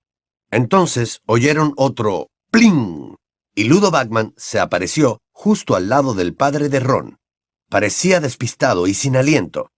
Entonces 0.49 1.21
oyeron 1.27 1.73
otro 1.75 2.27
¡pling! 2.49 3.15
y 3.53 3.65
Ludo 3.65 3.91
Bagman 3.91 4.33
se 4.37 4.59
apareció 4.59 5.19
justo 5.31 5.75
al 5.75 5.89
lado 5.89 6.13
del 6.13 6.33
padre 6.33 6.69
de 6.69 6.79
Ron. 6.79 7.17
Parecía 7.69 8.19
despistado 8.19 8.87
y 8.87 8.93
sin 8.93 9.15
aliento. 9.15 9.69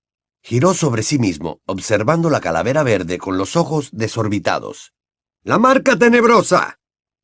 Giró 0.43 0.73
sobre 0.73 1.03
sí 1.03 1.19
mismo, 1.19 1.59
observando 1.65 2.29
la 2.29 2.39
calavera 2.39 2.83
verde 2.83 3.17
con 3.17 3.37
los 3.37 3.55
ojos 3.55 3.89
desorbitados. 3.91 4.93
¡La 5.43 5.59
marca 5.59 5.97
tenebrosa! 5.97 6.77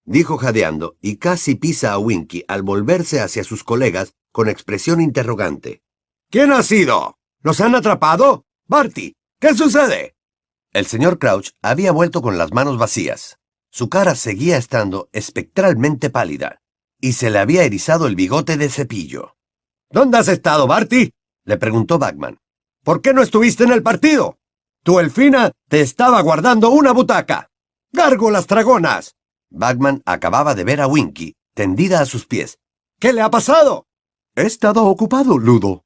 Dijo 0.08 0.38
jadeando, 0.38 0.96
y 1.02 1.17
casi 1.17 1.54
pisa 1.56 1.91
a 1.91 2.00
Winky 2.00 2.43
al 2.48 2.63
volverse 2.63 3.20
hacia 3.20 3.43
sus 3.43 3.63
colegas 3.63 4.13
con 4.32 4.48
expresión 4.50 5.02
interrogante. 5.02 5.84
¿Quién 6.32 6.52
ha 6.52 6.63
sido? 6.63 7.17
¿Los 7.43 7.62
han 7.62 7.76
atrapado? 7.76 8.46
Barty, 8.67 9.15
¿qué 9.39 9.54
sucede? 9.54 10.15
El 10.74 10.86
señor 10.86 11.20
Crouch 11.20 11.52
había 11.62 11.91
vuelto 11.91 12.22
con 12.22 12.38
las 12.38 12.52
manos 12.54 12.78
vacías. 12.78 13.38
Su 13.70 13.89
cara 13.89 14.15
seguía 14.15 14.58
estando 14.58 15.10
espectralmente 15.12 16.10
pálida, 16.10 16.62
y 17.02 17.13
se 17.13 17.30
le 17.30 17.39
había 17.39 17.63
erizado 17.63 18.08
el 18.08 18.15
bigote 18.15 18.58
de 18.58 18.70
cepillo. 18.70 19.36
¿Dónde 19.89 20.17
has 20.17 20.30
estado, 20.30 20.67
Barty? 20.67 21.12
le 21.43 21.58
preguntó 21.58 22.00
Bagman. 22.00 22.38
¿Por 22.84 23.02
qué 23.02 23.13
no 23.13 23.22
estuviste 23.22 23.65
en 23.65 23.72
el 23.74 23.84
partido? 23.84 24.38
Tu 24.84 25.00
elfina 25.00 25.52
te 25.67 25.82
estaba 25.82 26.22
guardando 26.22 26.70
una 26.70 26.93
butaca. 26.93 27.50
¡Gárgolas 27.91 28.48
dragonas! 28.48 29.17
Bagman 29.50 30.02
acababa 30.06 30.56
de 30.56 30.64
ver 30.64 30.82
a 30.82 30.88
Winky, 30.88 31.36
tendida 31.54 32.02
a 32.02 32.06
sus 32.06 32.26
pies. 32.26 32.60
¿Qué 33.00 33.14
le 33.14 33.22
ha 33.22 33.30
pasado? 33.30 33.86
He 34.36 34.44
estado 34.44 34.86
ocupado, 34.86 35.38
Ludo, 35.38 35.84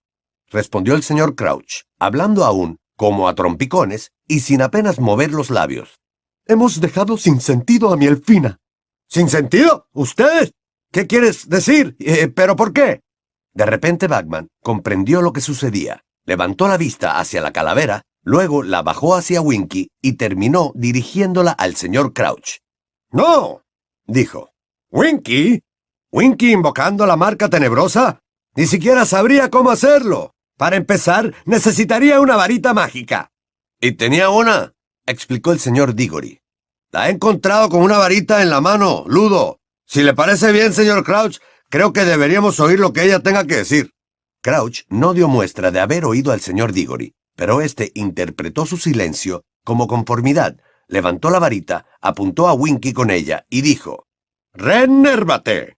respondió 0.51 0.95
el 0.95 1.03
señor 1.03 1.35
Crouch, 1.35 1.83
hablando 1.99 2.43
aún, 2.45 2.77
como 2.95 3.27
a 3.27 3.35
trompicones, 3.35 4.11
y 4.27 4.41
sin 4.41 4.61
apenas 4.61 4.99
mover 4.99 5.31
los 5.31 5.49
labios. 5.49 5.99
Hemos 6.45 6.81
dejado 6.81 7.17
sin 7.17 7.39
sentido 7.41 7.91
a 7.91 7.97
mi 7.97 8.05
elfina. 8.05 8.59
¿Sin 9.07 9.29
sentido? 9.29 9.87
¿Ustedes? 9.93 10.51
¿Qué 10.91 11.07
quieres 11.07 11.49
decir? 11.49 11.95
Eh, 11.99 12.27
¿Pero 12.27 12.55
por 12.55 12.73
qué? 12.73 13.01
De 13.53 13.65
repente 13.65 14.07
Bagman 14.07 14.47
comprendió 14.61 15.21
lo 15.21 15.33
que 15.33 15.41
sucedía. 15.41 16.03
Levantó 16.25 16.67
la 16.67 16.77
vista 16.77 17.19
hacia 17.19 17.41
la 17.41 17.51
calavera, 17.51 18.03
luego 18.23 18.63
la 18.63 18.81
bajó 18.81 19.15
hacia 19.15 19.41
Winky 19.41 19.89
y 20.01 20.13
terminó 20.13 20.71
dirigiéndola 20.75 21.51
al 21.51 21.75
señor 21.75 22.13
Crouch. 22.13 22.59
¡No! 23.11 23.63
dijo. 24.05 24.51
¿Winky? 24.89 25.61
¿Winky 26.11 26.51
invocando 26.51 27.05
la 27.05 27.15
marca 27.15 27.49
tenebrosa? 27.49 28.19
Ni 28.55 28.67
siquiera 28.67 29.05
sabría 29.05 29.49
cómo 29.49 29.71
hacerlo. 29.71 30.33
Para 30.57 30.75
empezar, 30.75 31.33
necesitaría 31.45 32.19
una 32.19 32.35
varita 32.35 32.73
mágica. 32.73 33.31
Y 33.79 33.93
tenía 33.93 34.29
una, 34.29 34.73
explicó 35.05 35.51
el 35.51 35.59
señor 35.59 35.95
Diggory. 35.95 36.39
La 36.91 37.07
he 37.07 37.11
encontrado 37.11 37.69
con 37.69 37.81
una 37.81 37.97
varita 37.97 38.41
en 38.41 38.49
la 38.49 38.61
mano, 38.61 39.05
Ludo. 39.07 39.59
Si 39.85 40.03
le 40.03 40.13
parece 40.13 40.51
bien, 40.51 40.73
señor 40.73 41.03
Crouch, 41.03 41.39
creo 41.69 41.93
que 41.93 42.05
deberíamos 42.05 42.59
oír 42.59 42.79
lo 42.79 42.93
que 42.93 43.03
ella 43.03 43.19
tenga 43.19 43.45
que 43.45 43.57
decir. 43.57 43.91
Crouch 44.41 44.81
no 44.89 45.13
dio 45.13 45.27
muestra 45.27 45.71
de 45.71 45.79
haber 45.79 46.05
oído 46.05 46.31
al 46.31 46.41
señor 46.41 46.73
Diggory, 46.73 47.13
pero 47.35 47.61
éste 47.61 47.91
interpretó 47.95 48.65
su 48.65 48.77
silencio 48.77 49.43
como 49.63 49.87
conformidad, 49.87 50.57
levantó 50.91 51.29
la 51.31 51.39
varita, 51.39 51.87
apuntó 52.01 52.47
a 52.47 52.53
Winky 52.53 52.93
con 52.93 53.09
ella 53.09 53.47
y 53.49 53.61
dijo: 53.61 54.05
¡Renérvate! 54.53 55.77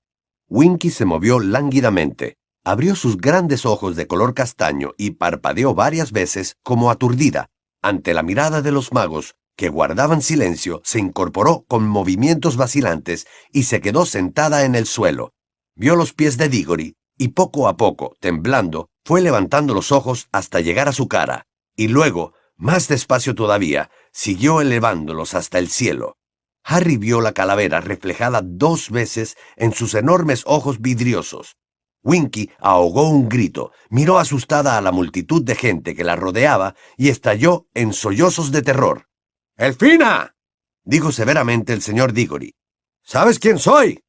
Winky 0.49 0.89
se 0.89 1.05
movió 1.05 1.39
lánguidamente, 1.39 2.37
abrió 2.65 2.95
sus 2.95 3.17
grandes 3.17 3.65
ojos 3.65 3.95
de 3.95 4.07
color 4.07 4.33
castaño 4.33 4.93
y 4.97 5.11
parpadeó 5.11 5.75
varias 5.75 6.11
veces 6.11 6.57
como 6.63 6.89
aturdida. 6.89 7.49
Ante 7.81 8.13
la 8.13 8.23
mirada 8.23 8.61
de 8.61 8.71
los 8.71 8.91
magos, 8.91 9.35
que 9.55 9.69
guardaban 9.69 10.21
silencio, 10.23 10.81
se 10.83 10.99
incorporó 10.99 11.63
con 11.67 11.87
movimientos 11.87 12.57
vacilantes 12.57 13.27
y 13.51 13.63
se 13.63 13.81
quedó 13.81 14.05
sentada 14.05 14.65
en 14.65 14.73
el 14.73 14.87
suelo. 14.87 15.33
Vio 15.75 15.95
los 15.95 16.13
pies 16.13 16.37
de 16.37 16.49
Diggory 16.49 16.95
y 17.17 17.29
poco 17.29 17.67
a 17.67 17.77
poco, 17.77 18.15
temblando, 18.19 18.89
fue 19.05 19.21
levantando 19.21 19.75
los 19.75 19.91
ojos 19.91 20.27
hasta 20.31 20.59
llegar 20.59 20.87
a 20.87 20.93
su 20.93 21.07
cara, 21.07 21.45
y 21.75 21.87
luego, 21.87 22.33
más 22.63 22.87
despacio 22.87 23.35
todavía, 23.35 23.91
siguió 24.13 24.61
elevándolos 24.61 25.33
hasta 25.33 25.59
el 25.59 25.67
cielo. 25.67 26.17
Harry 26.63 26.95
vio 26.95 27.19
la 27.19 27.33
calavera 27.33 27.81
reflejada 27.81 28.41
dos 28.41 28.89
veces 28.89 29.35
en 29.57 29.73
sus 29.73 29.93
enormes 29.95 30.43
ojos 30.45 30.79
vidriosos. 30.79 31.57
Winky 32.03 32.51
ahogó 32.59 33.09
un 33.09 33.27
grito, 33.27 33.73
miró 33.89 34.17
asustada 34.17 34.77
a 34.77 34.81
la 34.81 34.93
multitud 34.93 35.43
de 35.43 35.55
gente 35.55 35.93
que 35.93 36.05
la 36.05 36.15
rodeaba 36.15 36.75
y 36.95 37.09
estalló 37.09 37.67
en 37.73 37.91
sollozos 37.91 38.53
de 38.53 38.61
terror. 38.61 39.09
¡Elfina! 39.57 40.37
dijo 40.85 41.11
severamente 41.11 41.73
el 41.73 41.81
señor 41.81 42.13
Diggory. 42.13 42.55
¿Sabes 43.03 43.39
quién 43.39 43.59
soy? 43.59 43.99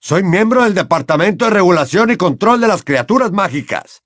Soy 0.00 0.24
miembro 0.24 0.64
del 0.64 0.74
Departamento 0.74 1.44
de 1.44 1.52
Regulación 1.52 2.10
y 2.10 2.16
Control 2.16 2.60
de 2.60 2.66
las 2.66 2.82
Criaturas 2.82 3.30
Mágicas. 3.30 4.02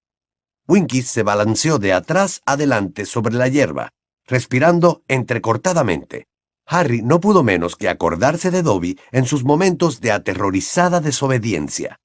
Winky 0.66 1.02
se 1.02 1.22
balanceó 1.22 1.78
de 1.78 1.92
atrás 1.92 2.40
adelante 2.46 3.04
sobre 3.04 3.34
la 3.34 3.48
hierba, 3.48 3.92
respirando 4.26 5.02
entrecortadamente. 5.08 6.26
Harry 6.66 7.02
no 7.02 7.20
pudo 7.20 7.42
menos 7.42 7.76
que 7.76 7.88
acordarse 7.88 8.50
de 8.50 8.62
Dobby 8.62 8.98
en 9.12 9.26
sus 9.26 9.44
momentos 9.44 10.00
de 10.00 10.12
aterrorizada 10.12 11.00
desobediencia. 11.00 12.00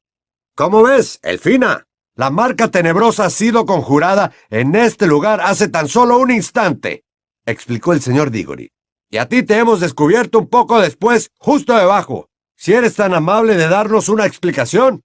¿Cómo 0.56 0.84
ves, 0.84 1.20
Elfina? 1.24 1.86
La 2.16 2.30
marca 2.30 2.70
tenebrosa 2.70 3.26
ha 3.26 3.30
sido 3.30 3.66
conjurada 3.66 4.34
en 4.50 4.76
este 4.76 5.08
lugar 5.08 5.40
hace 5.40 5.70
tan 5.70 5.88
solo 5.88 6.18
un 6.18 6.32
instante, 6.32 7.06
explicó 7.46 7.94
el 7.94 8.02
señor 8.02 8.30
Diggory. 8.30 8.74
Y 9.10 9.18
a 9.18 9.30
ti 9.30 9.44
te 9.44 9.58
hemos 9.58 9.80
descubierto 9.80 10.40
un 10.40 10.50
poco 10.50 10.82
después, 10.82 11.32
justo 11.38 11.74
debajo. 11.78 12.28
Si 12.58 12.74
eres 12.74 12.96
tan 12.96 13.14
amable 13.14 13.56
de 13.56 13.70
darnos 13.70 14.10
una 14.10 14.26
explicación. 14.26 15.02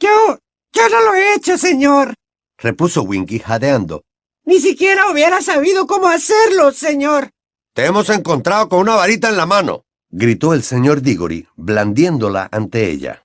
Yo, 0.00 0.38
yo 0.72 0.88
no 0.88 1.00
lo 1.04 1.14
he 1.14 1.34
hecho, 1.34 1.58
señor, 1.58 2.14
repuso 2.58 3.02
Winky 3.02 3.38
jadeando. 3.38 4.04
Ni 4.44 4.60
siquiera 4.60 5.10
hubiera 5.10 5.42
sabido 5.42 5.86
cómo 5.86 6.08
hacerlo, 6.08 6.72
señor. 6.72 7.30
Te 7.74 7.84
hemos 7.84 8.08
encontrado 8.10 8.68
con 8.68 8.80
una 8.80 8.94
varita 8.94 9.28
en 9.28 9.36
la 9.36 9.46
mano, 9.46 9.84
gritó 10.08 10.54
el 10.54 10.62
señor 10.62 11.02
Diggory, 11.02 11.48
blandiéndola 11.56 12.48
ante 12.50 12.90
ella. 12.90 13.24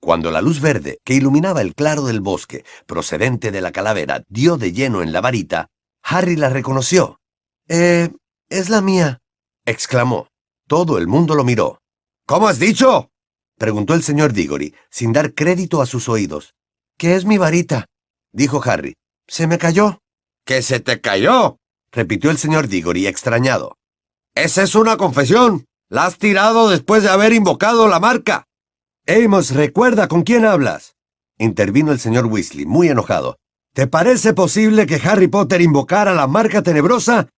Cuando 0.00 0.30
la 0.30 0.40
luz 0.40 0.60
verde 0.60 0.98
que 1.04 1.14
iluminaba 1.14 1.62
el 1.62 1.74
claro 1.74 2.04
del 2.04 2.20
bosque, 2.20 2.64
procedente 2.86 3.50
de 3.50 3.60
la 3.60 3.72
calavera, 3.72 4.24
dio 4.28 4.56
de 4.56 4.72
lleno 4.72 5.02
en 5.02 5.12
la 5.12 5.20
varita, 5.20 5.68
Harry 6.02 6.36
la 6.36 6.48
reconoció. 6.48 7.20
Eh, 7.68 8.10
es 8.48 8.70
la 8.70 8.80
mía, 8.80 9.20
exclamó. 9.64 10.28
Todo 10.68 10.98
el 10.98 11.06
mundo 11.06 11.34
lo 11.34 11.44
miró. 11.44 11.80
¿Cómo 12.26 12.48
has 12.48 12.58
dicho? 12.58 13.10
preguntó 13.58 13.94
el 13.94 14.02
señor 14.02 14.32
Diggory, 14.32 14.74
sin 14.90 15.12
dar 15.12 15.34
crédito 15.34 15.80
a 15.80 15.86
sus 15.86 16.08
oídos. 16.08 16.54
¿Qué 16.98 17.14
es 17.14 17.24
mi 17.24 17.38
varita? 17.38 17.86
Dijo 18.32 18.60
Harry. 18.64 18.94
Se 19.26 19.46
me 19.46 19.58
cayó. 19.58 19.98
¿Que 20.44 20.62
se 20.62 20.80
te 20.80 21.00
cayó? 21.00 21.58
repitió 21.90 22.30
el 22.30 22.38
señor 22.38 22.68
Diggory 22.68 23.06
extrañado. 23.06 23.76
Esa 24.34 24.62
es 24.62 24.74
una 24.74 24.96
confesión. 24.96 25.64
La 25.88 26.06
has 26.06 26.18
tirado 26.18 26.68
después 26.68 27.02
de 27.02 27.08
haber 27.08 27.32
invocado 27.32 27.88
la 27.88 28.00
marca. 28.00 28.44
Amos, 29.06 29.50
recuerda 29.50 30.08
con 30.08 30.22
quién 30.22 30.44
hablas. 30.44 30.96
intervino 31.38 31.92
el 31.92 32.00
señor 32.00 32.26
Weasley, 32.26 32.66
muy 32.66 32.88
enojado. 32.88 33.36
¿Te 33.72 33.86
parece 33.86 34.34
posible 34.34 34.86
que 34.86 35.00
Harry 35.04 35.28
Potter 35.28 35.60
invocara 35.60 36.14
la 36.14 36.26
marca 36.26 36.62
tenebrosa? 36.62 37.28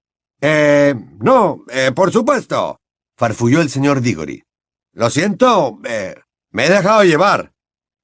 Eh, 0.40 0.94
no, 1.18 1.64
eh, 1.68 1.92
por 1.94 2.12
supuesto. 2.12 2.78
farfulló 3.16 3.60
el 3.60 3.70
señor 3.70 4.00
Diggory. 4.00 4.44
Lo 4.92 5.10
siento, 5.10 5.80
eh, 5.84 6.14
me 6.50 6.66
he 6.66 6.70
dejado 6.70 7.02
llevar. 7.04 7.52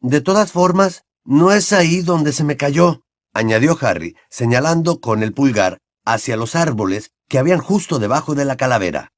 De 0.01 0.21
todas 0.21 0.51
formas, 0.53 1.05
no 1.25 1.53
es 1.53 1.73
ahí 1.73 2.03
donde 2.03 2.33
se 2.33 2.45
me 2.45 2.57
cayó, 2.57 3.03
añadió 3.33 3.77
Harry, 3.81 4.17
señalando 4.31 5.01
con 5.01 5.23
el 5.23 5.33
pulgar 5.33 5.79
hacia 6.05 6.37
los 6.37 6.55
árboles 6.55 7.13
que 7.29 7.39
habían 7.39 7.61
justo 7.61 7.99
debajo 7.99 8.35
de 8.35 8.45
la 8.45 8.57
calavera. 8.57 9.13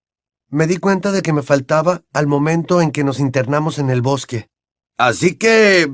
Me 0.48 0.66
di 0.66 0.76
cuenta 0.76 1.10
de 1.10 1.22
que 1.22 1.32
me 1.32 1.42
faltaba 1.42 2.04
al 2.12 2.26
momento 2.28 2.80
en 2.80 2.92
que 2.92 3.02
nos 3.02 3.18
internamos 3.18 3.78
en 3.78 3.90
el 3.90 4.02
bosque. 4.02 4.48
Así 4.96 5.34
que... 5.34 5.90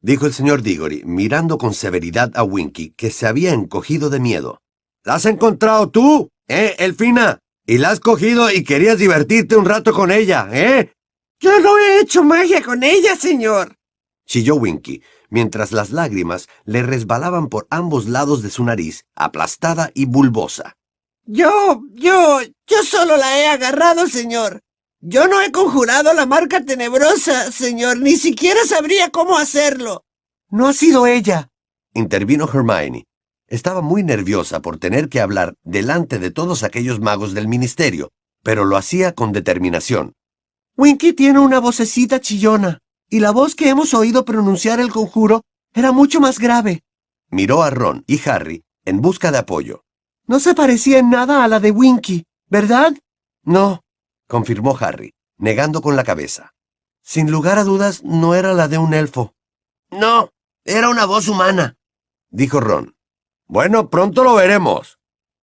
dijo 0.00 0.26
el 0.26 0.32
señor 0.32 0.62
Diggory, 0.62 1.02
mirando 1.04 1.58
con 1.58 1.74
severidad 1.74 2.32
a 2.34 2.42
Winky, 2.42 2.94
que 2.96 3.10
se 3.10 3.26
había 3.26 3.52
encogido 3.52 4.08
de 4.08 4.20
miedo. 4.20 4.62
¿La 5.04 5.14
has 5.14 5.26
encontrado 5.26 5.90
tú, 5.90 6.30
eh, 6.48 6.76
Elfina? 6.78 7.38
Y 7.66 7.78
la 7.78 7.90
has 7.90 8.00
cogido 8.00 8.50
y 8.50 8.64
querías 8.64 8.98
divertirte 8.98 9.56
un 9.56 9.66
rato 9.66 9.92
con 9.92 10.10
ella, 10.10 10.48
¿eh? 10.50 10.92
Yo 11.38 11.60
no 11.60 11.78
he 11.78 12.00
hecho 12.00 12.24
magia 12.24 12.62
con 12.62 12.82
ella, 12.82 13.16
señor. 13.16 13.76
Chilló 14.26 14.56
Winky, 14.56 15.02
mientras 15.30 15.72
las 15.72 15.90
lágrimas 15.90 16.48
le 16.64 16.82
resbalaban 16.82 17.48
por 17.48 17.66
ambos 17.70 18.08
lados 18.08 18.42
de 18.42 18.50
su 18.50 18.64
nariz, 18.64 19.06
aplastada 19.14 19.90
y 19.94 20.04
bulbosa. 20.04 20.76
Yo, 21.24 21.82
yo, 21.92 22.40
yo 22.66 22.82
solo 22.82 23.16
la 23.16 23.38
he 23.38 23.46
agarrado, 23.46 24.06
señor. 24.06 24.60
Yo 25.00 25.28
no 25.28 25.40
he 25.40 25.50
conjurado 25.50 26.12
la 26.12 26.26
marca 26.26 26.64
tenebrosa, 26.64 27.50
señor. 27.52 27.98
Ni 27.98 28.16
siquiera 28.16 28.60
sabría 28.66 29.10
cómo 29.10 29.38
hacerlo. 29.38 30.04
No 30.50 30.68
ha 30.68 30.72
sido 30.72 31.06
ella. 31.06 31.48
Intervino 31.94 32.48
Hermione. 32.52 33.06
Estaba 33.46 33.80
muy 33.80 34.02
nerviosa 34.02 34.60
por 34.60 34.78
tener 34.78 35.08
que 35.08 35.20
hablar 35.20 35.54
delante 35.62 36.18
de 36.18 36.30
todos 36.30 36.62
aquellos 36.62 37.00
magos 37.00 37.32
del 37.34 37.48
ministerio, 37.48 38.10
pero 38.42 38.64
lo 38.64 38.76
hacía 38.76 39.12
con 39.12 39.32
determinación. 39.32 40.12
Winky 40.76 41.12
tiene 41.12 41.40
una 41.40 41.60
vocecita 41.60 42.20
chillona, 42.20 42.78
y 43.10 43.20
la 43.20 43.32
voz 43.32 43.54
que 43.54 43.68
hemos 43.68 43.92
oído 43.92 44.24
pronunciar 44.24 44.80
el 44.80 44.90
conjuro 44.90 45.42
era 45.74 45.92
mucho 45.92 46.20
más 46.20 46.38
grave. 46.38 46.82
Miró 47.28 47.62
a 47.62 47.70
Ron 47.70 48.04
y 48.06 48.20
Harry 48.28 48.64
en 48.84 49.00
busca 49.00 49.30
de 49.30 49.38
apoyo. 49.38 49.84
No 50.26 50.38
se 50.40 50.54
parecía 50.54 50.98
en 50.98 51.10
nada 51.10 51.44
a 51.44 51.48
la 51.48 51.60
de 51.60 51.72
Winky, 51.72 52.24
¿verdad? 52.48 52.94
No, 53.42 53.82
confirmó 54.28 54.76
Harry, 54.78 55.12
negando 55.36 55.82
con 55.82 55.96
la 55.96 56.04
cabeza. 56.04 56.52
Sin 57.02 57.30
lugar 57.30 57.58
a 57.58 57.64
dudas, 57.64 58.04
no 58.04 58.34
era 58.34 58.54
la 58.54 58.68
de 58.68 58.78
un 58.78 58.94
elfo. 58.94 59.34
No, 59.90 60.30
era 60.64 60.88
una 60.88 61.04
voz 61.04 61.28
humana, 61.28 61.76
dijo 62.30 62.60
Ron. 62.60 62.94
Bueno, 63.48 63.90
pronto 63.90 64.22
lo 64.22 64.34
veremos, 64.34 64.98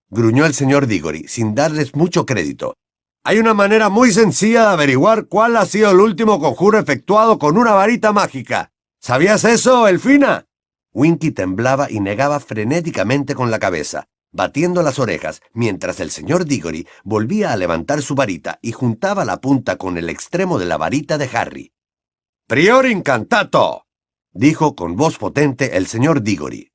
gruñó 0.10 0.46
el 0.46 0.54
señor 0.54 0.88
Diggory, 0.88 1.28
sin 1.28 1.54
darles 1.54 1.96
mucho 1.96 2.26
crédito. 2.26 2.78
Hay 3.30 3.40
una 3.40 3.54
manera 3.54 3.90
muy 3.90 4.14
sencilla 4.14 4.62
de 4.62 4.68
averiguar 4.70 5.26
cuál 5.26 5.58
ha 5.58 5.66
sido 5.66 5.92
el 5.92 6.00
último 6.00 6.40
conjuro 6.40 6.80
efectuado 6.80 7.38
con 7.38 7.58
una 7.58 7.74
varita 7.74 8.14
mágica. 8.14 8.72
¿Sabías 9.02 9.44
eso, 9.44 9.90
Elfina? 9.90 10.48
Winky 10.94 11.32
temblaba 11.32 11.92
y 11.92 12.00
negaba 12.00 12.40
frenéticamente 12.40 13.36
con 13.36 13.52
la 13.52 13.60
cabeza, 13.60 14.08
batiendo 14.32 14.82
las 14.82 14.98
orejas, 14.98 15.42
mientras 15.52 16.00
el 16.00 16.10
señor 16.10 16.46
Diggory 16.46 16.88
volvía 17.04 17.52
a 17.52 17.58
levantar 17.58 18.02
su 18.02 18.16
varita 18.16 18.60
y 18.62 18.72
juntaba 18.72 19.26
la 19.26 19.42
punta 19.42 19.76
con 19.76 19.98
el 19.98 20.08
extremo 20.08 20.58
de 20.58 20.66
la 20.66 20.78
varita 20.78 21.18
de 21.18 21.30
Harry. 21.34 21.74
Prior 22.48 22.86
incantato, 22.86 23.88
dijo 24.32 24.74
con 24.74 24.96
voz 24.96 25.18
potente 25.18 25.76
el 25.76 25.88
señor 25.88 26.22
Diggory. 26.22 26.72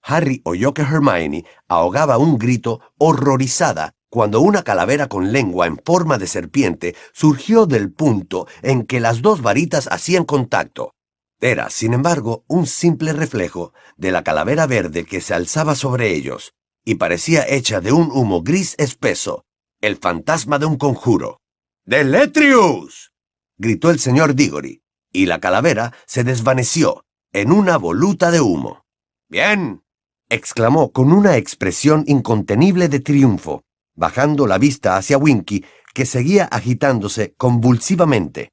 Harry 0.00 0.42
oyó 0.44 0.74
que 0.74 0.82
Hermione 0.82 1.44
ahogaba 1.66 2.18
un 2.18 2.38
grito 2.38 2.78
horrorizada 2.98 3.96
cuando 4.12 4.42
una 4.42 4.62
calavera 4.62 5.08
con 5.08 5.32
lengua 5.32 5.66
en 5.66 5.78
forma 5.78 6.18
de 6.18 6.26
serpiente 6.26 6.94
surgió 7.14 7.64
del 7.64 7.90
punto 7.90 8.46
en 8.60 8.84
que 8.84 9.00
las 9.00 9.22
dos 9.22 9.40
varitas 9.40 9.88
hacían 9.90 10.26
contacto. 10.26 10.92
Era, 11.40 11.70
sin 11.70 11.94
embargo, 11.94 12.44
un 12.46 12.66
simple 12.66 13.14
reflejo 13.14 13.72
de 13.96 14.12
la 14.12 14.22
calavera 14.22 14.66
verde 14.66 15.06
que 15.06 15.22
se 15.22 15.32
alzaba 15.32 15.74
sobre 15.74 16.14
ellos, 16.14 16.52
y 16.84 16.96
parecía 16.96 17.48
hecha 17.48 17.80
de 17.80 17.92
un 17.92 18.10
humo 18.12 18.42
gris 18.42 18.74
espeso, 18.76 19.46
el 19.80 19.96
fantasma 19.96 20.58
de 20.58 20.66
un 20.66 20.76
conjuro. 20.76 21.40
¡Deletrius! 21.86 23.12
gritó 23.56 23.88
el 23.88 23.98
señor 23.98 24.34
Diggory, 24.34 24.82
y 25.10 25.24
la 25.24 25.40
calavera 25.40 25.94
se 26.04 26.22
desvaneció 26.22 27.06
en 27.32 27.50
una 27.50 27.78
voluta 27.78 28.30
de 28.30 28.42
humo. 28.42 28.84
Bien, 29.30 29.82
exclamó 30.28 30.92
con 30.92 31.14
una 31.14 31.38
expresión 31.38 32.04
incontenible 32.06 32.90
de 32.90 33.00
triunfo, 33.00 33.62
bajando 33.94 34.46
la 34.46 34.58
vista 34.58 34.96
hacia 34.96 35.18
Winky, 35.18 35.64
que 35.94 36.06
seguía 36.06 36.44
agitándose 36.46 37.34
convulsivamente. 37.36 38.50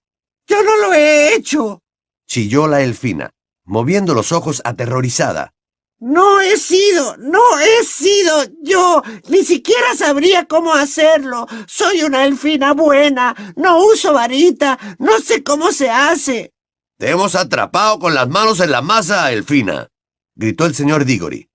¡Yo 0.48 0.64
no 0.64 0.78
lo 0.78 0.94
he 0.94 1.36
hecho! 1.36 1.82
chilló 2.28 2.68
la 2.68 2.82
elfina, 2.82 3.32
moviendo 3.66 4.14
los 4.14 4.32
ojos 4.32 4.62
aterrorizada. 4.64 5.54
No 6.00 6.40
he 6.40 6.56
sido, 6.56 7.18
no 7.18 7.60
he 7.60 7.84
sido 7.84 8.46
yo. 8.62 9.02
Ni 9.28 9.44
siquiera 9.44 9.96
sabría 9.98 10.46
cómo 10.46 10.74
hacerlo. 10.74 11.46
Soy 11.68 12.04
una 12.04 12.24
elfina 12.24 12.74
buena. 12.74 13.36
No 13.58 13.84
uso 13.84 14.14
varita. 14.14 14.80
No 14.98 15.20
sé 15.20 15.44
cómo 15.44 15.74
se 15.74 15.90
hace. 15.90 16.54
Te 16.98 17.10
hemos 17.10 17.36
atrapado 17.36 18.00
con 18.00 18.14
las 18.14 18.30
manos 18.30 18.62
en 18.62 18.72
la 18.72 18.82
masa, 18.82 19.32
Elfina, 19.32 19.88
gritó 20.36 20.66
el 20.66 20.76
señor 20.76 21.06
Diggory. 21.06 21.49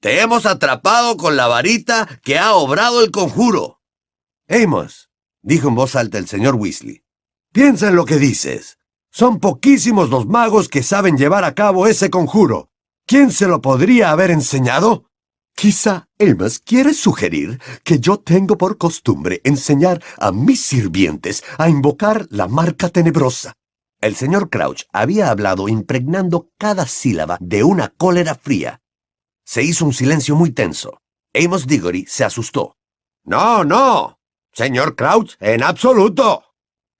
Te 0.00 0.20
hemos 0.20 0.46
atrapado 0.46 1.16
con 1.16 1.36
la 1.36 1.48
varita 1.48 2.20
que 2.22 2.38
ha 2.38 2.54
obrado 2.54 3.02
el 3.02 3.10
conjuro. 3.10 3.80
Amos, 4.48 5.10
dijo 5.42 5.68
en 5.68 5.74
voz 5.74 5.96
alta 5.96 6.18
el 6.18 6.28
señor 6.28 6.54
Weasley. 6.54 7.02
Piensa 7.52 7.88
en 7.88 7.96
lo 7.96 8.04
que 8.04 8.18
dices. 8.18 8.78
Son 9.10 9.40
poquísimos 9.40 10.08
los 10.08 10.26
magos 10.26 10.68
que 10.68 10.84
saben 10.84 11.18
llevar 11.18 11.42
a 11.42 11.56
cabo 11.56 11.88
ese 11.88 12.10
conjuro. 12.10 12.70
¿Quién 13.08 13.32
se 13.32 13.48
lo 13.48 13.60
podría 13.60 14.12
haber 14.12 14.30
enseñado? 14.30 15.10
Quizá 15.56 16.06
Amos 16.20 16.60
quiere 16.60 16.94
sugerir 16.94 17.60
que 17.82 17.98
yo 17.98 18.18
tengo 18.18 18.56
por 18.56 18.78
costumbre 18.78 19.40
enseñar 19.42 20.00
a 20.18 20.30
mis 20.30 20.62
sirvientes 20.62 21.42
a 21.58 21.68
invocar 21.68 22.28
la 22.30 22.46
marca 22.46 22.88
tenebrosa. 22.88 23.54
El 24.00 24.14
señor 24.14 24.48
Crouch 24.48 24.84
había 24.92 25.28
hablado 25.28 25.68
impregnando 25.68 26.52
cada 26.56 26.86
sílaba 26.86 27.36
de 27.40 27.64
una 27.64 27.88
cólera 27.88 28.36
fría. 28.36 28.80
Se 29.48 29.62
hizo 29.62 29.86
un 29.86 29.94
silencio 29.94 30.36
muy 30.36 30.50
tenso. 30.50 31.00
Amos 31.32 31.66
Diggory 31.66 32.04
se 32.06 32.22
asustó. 32.22 32.76
No, 33.24 33.64
no. 33.64 34.18
Señor 34.52 34.94
Crouch, 34.94 35.36
en 35.40 35.62
absoluto. 35.62 36.44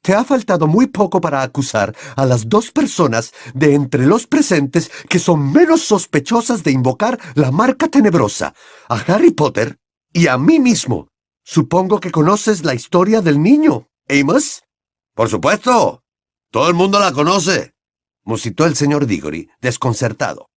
Te 0.00 0.14
ha 0.14 0.24
faltado 0.24 0.66
muy 0.66 0.86
poco 0.86 1.20
para 1.20 1.42
acusar 1.42 1.94
a 2.16 2.24
las 2.24 2.48
dos 2.48 2.70
personas 2.70 3.34
de 3.52 3.74
entre 3.74 4.06
los 4.06 4.26
presentes 4.26 4.90
que 5.10 5.18
son 5.18 5.52
menos 5.52 5.82
sospechosas 5.82 6.64
de 6.64 6.70
invocar 6.70 7.20
la 7.34 7.50
marca 7.50 7.86
tenebrosa, 7.88 8.54
a 8.88 8.94
Harry 8.94 9.32
Potter 9.32 9.76
y 10.14 10.28
a 10.28 10.38
mí 10.38 10.58
mismo. 10.58 11.08
Supongo 11.44 12.00
que 12.00 12.10
conoces 12.10 12.64
la 12.64 12.72
historia 12.72 13.20
del 13.20 13.42
niño, 13.42 13.88
Amos. 14.08 14.62
Por 15.14 15.28
supuesto. 15.28 16.02
Todo 16.50 16.68
el 16.68 16.74
mundo 16.74 16.98
la 16.98 17.12
conoce, 17.12 17.74
musitó 18.24 18.64
el 18.64 18.74
señor 18.74 19.04
Diggory, 19.04 19.50
desconcertado. 19.60 20.48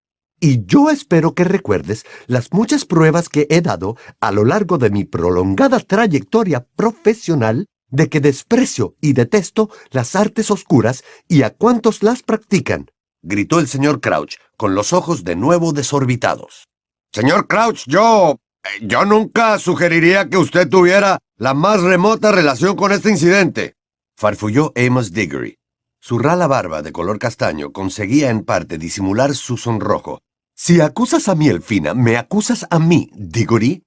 Y 0.44 0.66
yo 0.66 0.90
espero 0.90 1.36
que 1.36 1.44
recuerdes 1.44 2.04
las 2.26 2.52
muchas 2.52 2.86
pruebas 2.86 3.30
que 3.30 3.46
he 3.52 3.62
dado 3.62 3.96
a 4.20 4.32
lo 4.32 4.44
largo 4.44 4.80
de 4.80 4.90
mi 4.90 5.06
prolongada 5.06 5.80
trayectoria 5.80 6.66
profesional 6.76 7.68
de 7.90 8.10
que 8.10 8.22
desprecio 8.22 8.96
y 9.02 9.14
detesto 9.14 9.70
las 9.92 10.16
artes 10.16 10.50
oscuras 10.50 11.04
y 11.28 11.44
a 11.44 11.52
cuantos 11.52 12.02
las 12.02 12.24
practican, 12.24 12.90
gritó 13.22 13.60
el 13.60 13.68
señor 13.68 14.02
Crouch, 14.02 14.38
con 14.58 14.74
los 14.74 14.94
ojos 14.94 15.24
de 15.24 15.36
nuevo 15.36 15.74
desorbitados. 15.74 16.68
Señor 17.14 17.46
Crouch, 17.48 17.84
yo... 17.86 18.40
yo 18.82 19.06
nunca 19.06 19.60
sugeriría 19.60 20.28
que 20.28 20.38
usted 20.38 20.68
tuviera 20.68 21.20
la 21.38 21.54
más 21.54 21.82
remota 21.82 22.32
relación 22.32 22.76
con 22.76 22.92
este 22.92 23.12
incidente, 23.12 23.76
farfulló 24.18 24.74
Amos 24.76 25.12
Diggory. 25.12 25.60
Su 26.00 26.18
rala 26.18 26.48
barba 26.48 26.82
de 26.82 26.92
color 26.92 27.20
castaño 27.20 27.72
conseguía 27.72 28.32
en 28.32 28.44
parte 28.44 28.80
disimular 28.80 29.36
su 29.36 29.56
sonrojo. 29.56 30.24
Si 30.64 30.80
acusas 30.80 31.28
a 31.28 31.34
mi 31.34 31.48
Elfina, 31.48 31.96
me 31.96 32.18
acusas 32.18 32.68
a 32.70 32.78
mí, 32.78 33.10
Diggory, 33.16 33.82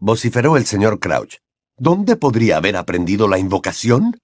vociferó 0.00 0.56
el 0.56 0.66
señor 0.66 0.98
Crouch. 0.98 1.36
¿Dónde 1.78 2.16
podría 2.16 2.56
haber 2.56 2.76
aprendido 2.76 3.28
la 3.28 3.38
invocación? 3.38 4.18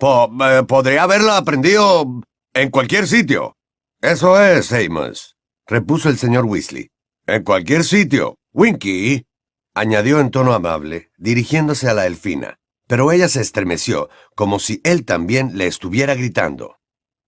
Eh, 0.00 0.62
podría 0.66 1.02
haberla 1.02 1.36
aprendido 1.36 2.22
en 2.54 2.70
cualquier 2.70 3.06
sitio. 3.06 3.54
Eso 4.00 4.42
es, 4.42 4.72
Amos, 4.72 5.36
repuso 5.66 6.08
el 6.08 6.16
señor 6.16 6.46
Weasley. 6.46 6.88
En 7.26 7.42
cualquier 7.42 7.84
sitio. 7.84 8.36
Winky, 8.54 9.26
añadió 9.74 10.20
en 10.20 10.30
tono 10.30 10.54
amable, 10.54 11.10
dirigiéndose 11.18 11.86
a 11.86 11.92
la 11.92 12.06
Elfina, 12.06 12.60
pero 12.88 13.12
ella 13.12 13.28
se 13.28 13.42
estremeció, 13.42 14.08
como 14.34 14.58
si 14.58 14.80
él 14.84 15.04
también 15.04 15.58
le 15.58 15.66
estuviera 15.66 16.14
gritando. 16.14 16.78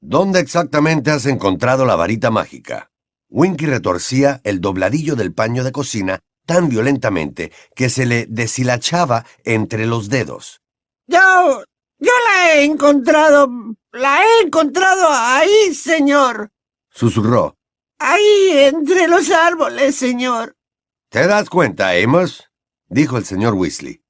¿Dónde 0.01 0.41
exactamente 0.41 1.11
has 1.11 1.27
encontrado 1.27 1.85
la 1.85 1.97
varita 1.97 2.31
mágica? 2.31 2.91
Winky 3.35 3.67
retorcía 3.67 4.41
el 4.45 4.61
dobladillo 4.61 5.17
del 5.17 5.35
paño 5.35 5.65
de 5.65 5.73
cocina 5.73 6.21
tan 6.47 6.69
violentamente 6.69 7.51
que 7.75 7.91
se 7.91 8.07
le 8.07 8.27
deshilachaba 8.27 9.27
entre 9.43 9.87
los 9.87 10.09
dedos. 10.09 10.61
Yo... 11.09 11.65
yo 11.99 12.13
la 12.29 12.55
he 12.55 12.65
encontrado... 12.65 13.49
la 13.91 14.23
he 14.23 14.47
encontrado 14.47 15.09
ahí, 15.11 15.75
señor. 15.75 16.53
Susurró. 16.91 17.57
Ahí, 17.99 18.51
entre 18.53 19.09
los 19.09 19.29
árboles, 19.33 19.97
señor. 19.97 20.55
¿Te 21.11 21.27
das 21.27 21.51
cuenta, 21.51 21.91
Amos? 21.91 22.49
dijo 22.89 23.19
el 23.19 23.25
señor 23.25 23.55
Weasley. 23.55 24.01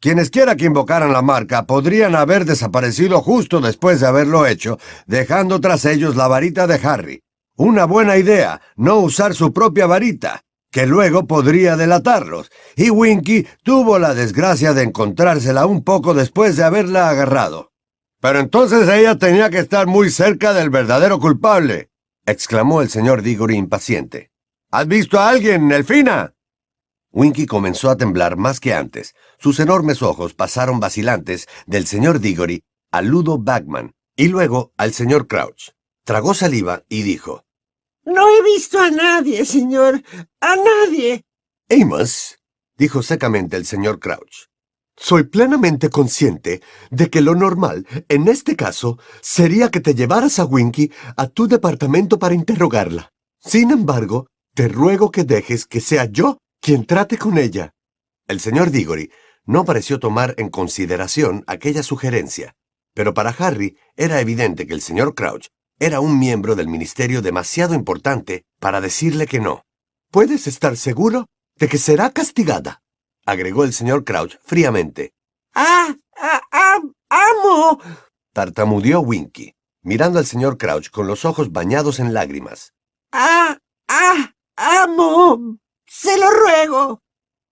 Quienes 0.00 0.30
quiera 0.30 0.56
que 0.56 0.64
invocaran 0.64 1.12
la 1.12 1.20
marca 1.20 1.66
podrían 1.66 2.16
haber 2.16 2.46
desaparecido 2.46 3.20
justo 3.20 3.60
después 3.60 4.00
de 4.00 4.06
haberlo 4.06 4.46
hecho, 4.46 4.78
dejando 5.04 5.60
tras 5.60 5.84
ellos 5.84 6.16
la 6.16 6.28
varita 6.28 6.66
de 6.66 6.80
Harry. 6.82 7.22
Una 7.62 7.84
buena 7.84 8.16
idea, 8.16 8.62
no 8.76 9.00
usar 9.00 9.34
su 9.34 9.52
propia 9.52 9.86
varita, 9.86 10.46
que 10.72 10.86
luego 10.86 11.26
podría 11.26 11.76
delatarlos, 11.76 12.50
y 12.74 12.88
Winky 12.88 13.46
tuvo 13.62 13.98
la 13.98 14.14
desgracia 14.14 14.72
de 14.72 14.84
encontrársela 14.84 15.66
un 15.66 15.84
poco 15.84 16.14
después 16.14 16.56
de 16.56 16.64
haberla 16.64 17.10
agarrado. 17.10 17.74
Pero 18.18 18.38
entonces 18.38 18.88
ella 18.88 19.18
tenía 19.18 19.50
que 19.50 19.58
estar 19.58 19.86
muy 19.86 20.08
cerca 20.08 20.54
del 20.54 20.70
verdadero 20.70 21.20
culpable, 21.20 21.90
exclamó 22.24 22.80
el 22.80 22.88
señor 22.88 23.20
Diggory 23.20 23.56
impaciente. 23.56 24.30
¿Has 24.70 24.88
visto 24.88 25.20
a 25.20 25.28
alguien, 25.28 25.70
Elfina? 25.70 26.32
Winky 27.12 27.44
comenzó 27.44 27.90
a 27.90 27.98
temblar 27.98 28.38
más 28.38 28.58
que 28.58 28.72
antes. 28.72 29.14
Sus 29.38 29.60
enormes 29.60 30.00
ojos 30.00 30.32
pasaron 30.32 30.80
vacilantes 30.80 31.46
del 31.66 31.86
señor 31.86 32.20
Diggory 32.20 32.64
a 32.90 33.02
Ludo 33.02 33.36
Bagman 33.36 33.92
y 34.16 34.28
luego 34.28 34.72
al 34.78 34.94
señor 34.94 35.26
Crouch. 35.26 35.72
Tragó 36.06 36.32
saliva 36.32 36.84
y 36.88 37.02
dijo, 37.02 37.44
No 38.10 38.28
he 38.28 38.42
visto 38.42 38.80
a 38.80 38.90
nadie, 38.90 39.44
señor. 39.44 40.02
A 40.40 40.56
nadie. 40.56 41.22
Amos, 41.70 42.40
dijo 42.76 43.04
secamente 43.04 43.56
el 43.56 43.64
señor 43.64 44.00
Crouch. 44.00 44.48
Soy 44.96 45.22
plenamente 45.22 45.90
consciente 45.90 46.60
de 46.90 47.08
que 47.08 47.20
lo 47.20 47.36
normal, 47.36 47.86
en 48.08 48.26
este 48.26 48.56
caso, 48.56 48.98
sería 49.20 49.70
que 49.70 49.78
te 49.78 49.94
llevaras 49.94 50.40
a 50.40 50.44
Winky 50.44 50.90
a 51.16 51.28
tu 51.28 51.46
departamento 51.46 52.18
para 52.18 52.34
interrogarla. 52.34 53.12
Sin 53.38 53.70
embargo, 53.70 54.26
te 54.56 54.66
ruego 54.66 55.12
que 55.12 55.22
dejes 55.22 55.64
que 55.64 55.80
sea 55.80 56.06
yo 56.06 56.38
quien 56.60 56.86
trate 56.86 57.16
con 57.16 57.38
ella. 57.38 57.70
El 58.26 58.40
señor 58.40 58.72
Diggory 58.72 59.12
no 59.44 59.64
pareció 59.64 60.00
tomar 60.00 60.34
en 60.36 60.48
consideración 60.48 61.44
aquella 61.46 61.84
sugerencia, 61.84 62.56
pero 62.92 63.14
para 63.14 63.30
Harry 63.30 63.78
era 63.94 64.20
evidente 64.20 64.66
que 64.66 64.74
el 64.74 64.80
señor 64.80 65.14
Crouch 65.14 65.46
era 65.82 66.00
un 66.00 66.18
miembro 66.18 66.56
del 66.56 66.68
ministerio 66.68 67.22
demasiado 67.22 67.74
importante 67.74 68.44
para 68.58 68.82
decirle 68.82 69.26
que 69.26 69.40
no. 69.40 69.64
Puedes 70.10 70.46
estar 70.46 70.76
seguro 70.76 71.26
de 71.56 71.68
que 71.68 71.78
será 71.78 72.10
castigada, 72.10 72.82
agregó 73.24 73.64
el 73.64 73.72
señor 73.72 74.04
Crouch 74.04 74.36
fríamente. 74.44 75.14
¡Ah! 75.54 75.96
ah, 76.18 76.42
ah 76.52 76.80
amo! 77.08 77.80
tartamudeó 78.34 79.00
Winky, 79.00 79.54
mirando 79.82 80.18
al 80.18 80.26
señor 80.26 80.58
Crouch 80.58 80.90
con 80.90 81.06
los 81.06 81.24
ojos 81.24 81.50
bañados 81.50 81.98
en 81.98 82.12
lágrimas. 82.12 82.74
¡Ah! 83.10 83.56
¡Ah! 83.88 84.34
¡Amo! 84.56 85.58
Se 85.86 86.18
lo 86.18 86.30
ruego. 86.30 87.00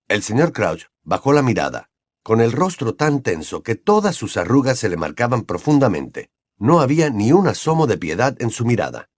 El 0.06 0.22
señor 0.22 0.52
Crouch 0.52 0.84
bajó 1.02 1.32
la 1.32 1.42
mirada, 1.42 1.88
con 2.22 2.42
el 2.42 2.52
rostro 2.52 2.94
tan 2.94 3.22
tenso 3.22 3.62
que 3.62 3.74
todas 3.74 4.16
sus 4.16 4.36
arrugas 4.36 4.78
se 4.78 4.90
le 4.90 4.98
marcaban 4.98 5.44
profundamente. 5.44 6.30
No 6.58 6.80
había 6.80 7.10
ni 7.10 7.32
un 7.32 7.46
asomo 7.46 7.86
de 7.86 7.98
piedad 7.98 8.36
en 8.40 8.50
su 8.50 8.64
mirada. 8.64 9.08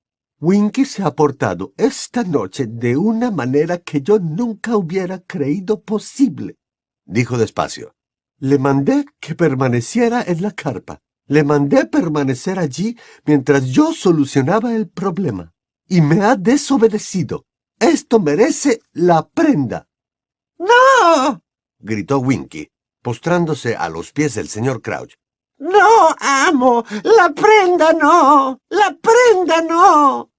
Winky 0.41 0.84
se 0.84 1.03
ha 1.03 1.14
portado 1.14 1.72
esta 1.76 2.22
noche 2.22 2.66
de 2.66 2.97
una 2.97 3.30
manera 3.30 3.78
que 3.78 4.03
yo 4.03 4.18
nunca 4.18 4.76
hubiera 4.76 5.20
creído 5.20 5.82
posible, 5.82 6.57
dijo 7.05 7.36
despacio. 7.38 7.95
Le 8.38 8.59
mandé 8.59 9.05
que 9.20 9.34
permaneciera 9.34 10.22
en 10.22 10.41
la 10.43 10.53
carpa. 10.53 11.01
Le 11.26 11.45
mandé 11.45 11.86
permanecer 11.86 12.59
allí 12.59 12.99
mientras 13.24 13.66
yo 13.66 13.93
solucionaba 13.93 14.74
el 14.74 14.88
problema. 14.88 15.53
Y 15.86 16.01
me 16.01 16.22
ha 16.22 16.36
desobedecido. 16.36 17.45
Esto 17.78 18.18
merece 18.18 18.80
la 18.93 19.28
prenda. 19.28 19.88
¡No! 20.59 21.43
gritó 21.78 22.18
Winky, 22.18 22.68
postrándose 23.03 23.76
a 23.76 23.88
los 23.88 24.12
pies 24.12 24.34
del 24.34 24.49
señor 24.49 24.82
Crouch. 24.82 25.14
No, 25.61 26.15
amo. 26.19 26.85
La 27.05 27.33
prenda 27.33 27.93
no. 27.93 28.61
La 28.71 28.97
prenda 29.01 29.63
no. 29.63 30.31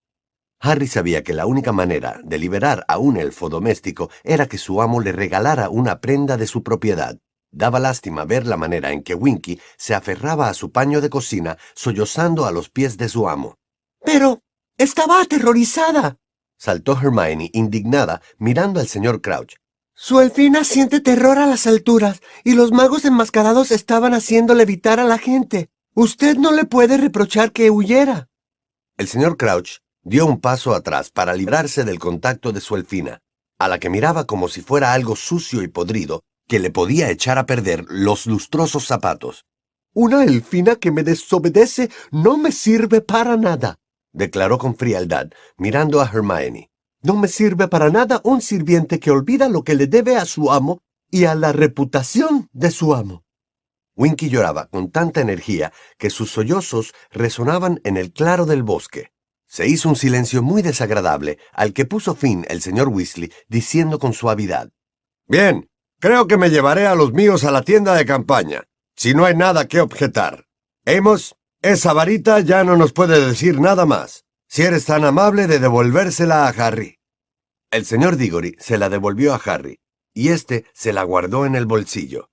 Harry 0.60 0.88
sabía 0.88 1.24
que 1.24 1.34
la 1.34 1.46
única 1.46 1.72
manera 1.72 2.20
de 2.24 2.38
liberar 2.38 2.84
a 2.88 2.98
un 2.98 3.18
elfo 3.18 3.50
doméstico 3.50 4.10
era 4.24 4.48
que 4.48 4.58
su 4.58 4.82
amo 4.82 5.00
le 5.00 5.12
regalara 5.12 5.70
una 5.70 6.02
prenda 6.02 6.38
de 6.38 6.48
su 6.48 6.62
propiedad. 6.62 7.18
Daba 7.52 7.80
lástima 7.80 8.26
ver 8.26 8.46
la 8.46 8.58
manera 8.58 8.92
en 8.92 9.04
que 9.04 9.16
Winky 9.16 9.60
se 9.78 9.96
aferraba 9.96 10.50
a 10.50 10.54
su 10.54 10.72
paño 10.72 11.02
de 11.02 11.10
cocina, 11.10 11.58
sollozando 11.76 12.46
a 12.46 12.52
los 12.52 12.70
pies 12.70 12.98
de 12.98 13.10
su 13.10 13.28
amo. 13.28 13.56
Pero 14.04 14.42
estaba 14.78 15.22
aterrorizada 15.22 16.18
saltó 16.62 16.94
Hermione, 16.94 17.50
indignada, 17.54 18.22
mirando 18.38 18.80
al 18.80 18.88
señor 18.88 19.22
Crouch. 19.22 19.56
Su 20.04 20.20
elfina 20.20 20.64
siente 20.64 21.00
terror 21.00 21.38
a 21.38 21.46
las 21.46 21.68
alturas, 21.68 22.22
y 22.44 22.54
los 22.54 22.72
magos 22.72 23.06
enmascarados 23.06 23.70
estaban 23.70 24.16
haciendo 24.16 24.56
levitar 24.56 25.00
a 25.00 25.04
la 25.04 25.20
gente. 25.20 25.70
Usted 25.94 26.38
no 26.38 26.52
le 26.52 26.66
puede 26.66 26.98
reprochar 26.98 27.52
que 27.52 27.70
huyera. 27.70 28.28
El 28.98 29.08
señor 29.08 29.38
Crouch 29.38 29.78
dio 30.02 30.26
un 30.26 30.42
paso 30.42 30.74
atrás 30.74 31.12
para 31.12 31.36
librarse 31.36 31.84
del 31.84 32.00
contacto 32.00 32.52
de 32.52 32.62
su 32.62 32.76
elfina, 32.76 33.22
a 33.60 33.68
la 33.68 33.78
que 33.78 33.92
miraba 33.92 34.26
como 34.26 34.48
si 34.48 34.62
fuera 34.62 34.94
algo 34.94 35.16
sucio 35.16 35.62
y 35.62 35.68
podrido 35.68 36.24
que 36.48 36.58
le 36.58 36.72
podía 36.72 37.12
echar 37.12 37.38
a 37.38 37.46
perder 37.46 37.86
los 37.88 38.26
lustrosos 38.26 38.88
zapatos. 38.88 39.46
Una 39.94 40.24
elfina 40.24 40.78
que 40.78 40.90
me 40.90 41.04
desobedece 41.04 41.92
no 42.10 42.38
me 42.38 42.52
sirve 42.52 43.02
para 43.02 43.38
nada, 43.38 43.78
declaró 44.14 44.58
con 44.58 44.76
frialdad, 44.76 45.28
mirando 45.58 46.02
a 46.02 46.10
Hermione. 46.12 46.71
No 47.04 47.16
me 47.16 47.28
sirve 47.28 47.68
para 47.68 47.90
nada 47.90 48.22
un 48.24 48.42
sirviente 48.42 49.00
que 49.00 49.10
olvida 49.10 49.50
lo 49.50 49.64
que 49.64 49.74
le 49.74 49.88
debe 49.88 50.18
a 50.18 50.26
su 50.26 50.52
amo 50.52 50.82
y 51.10 51.26
a 51.26 51.34
la 51.34 51.52
reputación 51.52 52.48
de 52.54 52.70
su 52.70 52.94
amo. 52.94 53.24
Winky 53.96 54.30
lloraba 54.30 54.68
con 54.68 54.92
tanta 54.92 55.20
energía 55.20 55.74
que 55.98 56.10
sus 56.10 56.32
sollozos 56.32 56.94
resonaban 57.10 57.82
en 57.84 57.98
el 57.98 58.14
claro 58.14 58.46
del 58.46 58.64
bosque. 58.64 59.12
Se 59.48 59.68
hizo 59.68 59.90
un 59.90 59.96
silencio 59.96 60.42
muy 60.44 60.62
desagradable, 60.62 61.40
al 61.52 61.74
que 61.74 61.86
puso 61.86 62.16
fin 62.16 62.46
el 62.48 62.62
señor 62.62 62.88
Weasley, 62.88 63.34
diciendo 63.50 64.00
con 64.00 64.14
suavidad. 64.14 64.70
Bien, 65.28 65.70
creo 66.00 66.28
que 66.28 66.38
me 66.38 66.50
llevaré 66.50 66.88
a 66.88 66.96
los 66.96 67.12
míos 67.12 67.44
a 67.44 67.52
la 67.52 67.64
tienda 67.64 67.96
de 67.96 68.06
campaña, 68.06 68.64
si 68.96 69.14
no 69.14 69.26
hay 69.26 69.36
nada 69.36 69.68
que 69.68 69.82
objetar. 69.82 70.46
Amos, 70.86 71.36
esa 71.62 71.94
varita 71.94 72.40
ya 72.40 72.64
no 72.64 72.78
nos 72.78 72.94
puede 72.94 73.26
decir 73.26 73.60
nada 73.60 73.86
más, 73.86 74.24
si 74.52 74.64
eres 74.64 74.84
tan 74.84 75.06
amable 75.06 75.48
de 75.48 75.60
devolvérsela 75.60 76.46
a 76.46 76.50
Harry. 76.50 77.00
El 77.72 77.86
señor 77.86 78.18
Diggory 78.18 78.58
se 78.60 78.78
la 78.78 78.90
devolvió 78.90 79.34
a 79.34 79.38
Harry, 79.38 79.80
y 80.14 80.28
éste 80.28 80.66
se 80.74 80.92
la 80.92 81.04
guardó 81.04 81.46
en 81.46 81.56
el 81.56 81.66
bolsillo. 81.66 82.30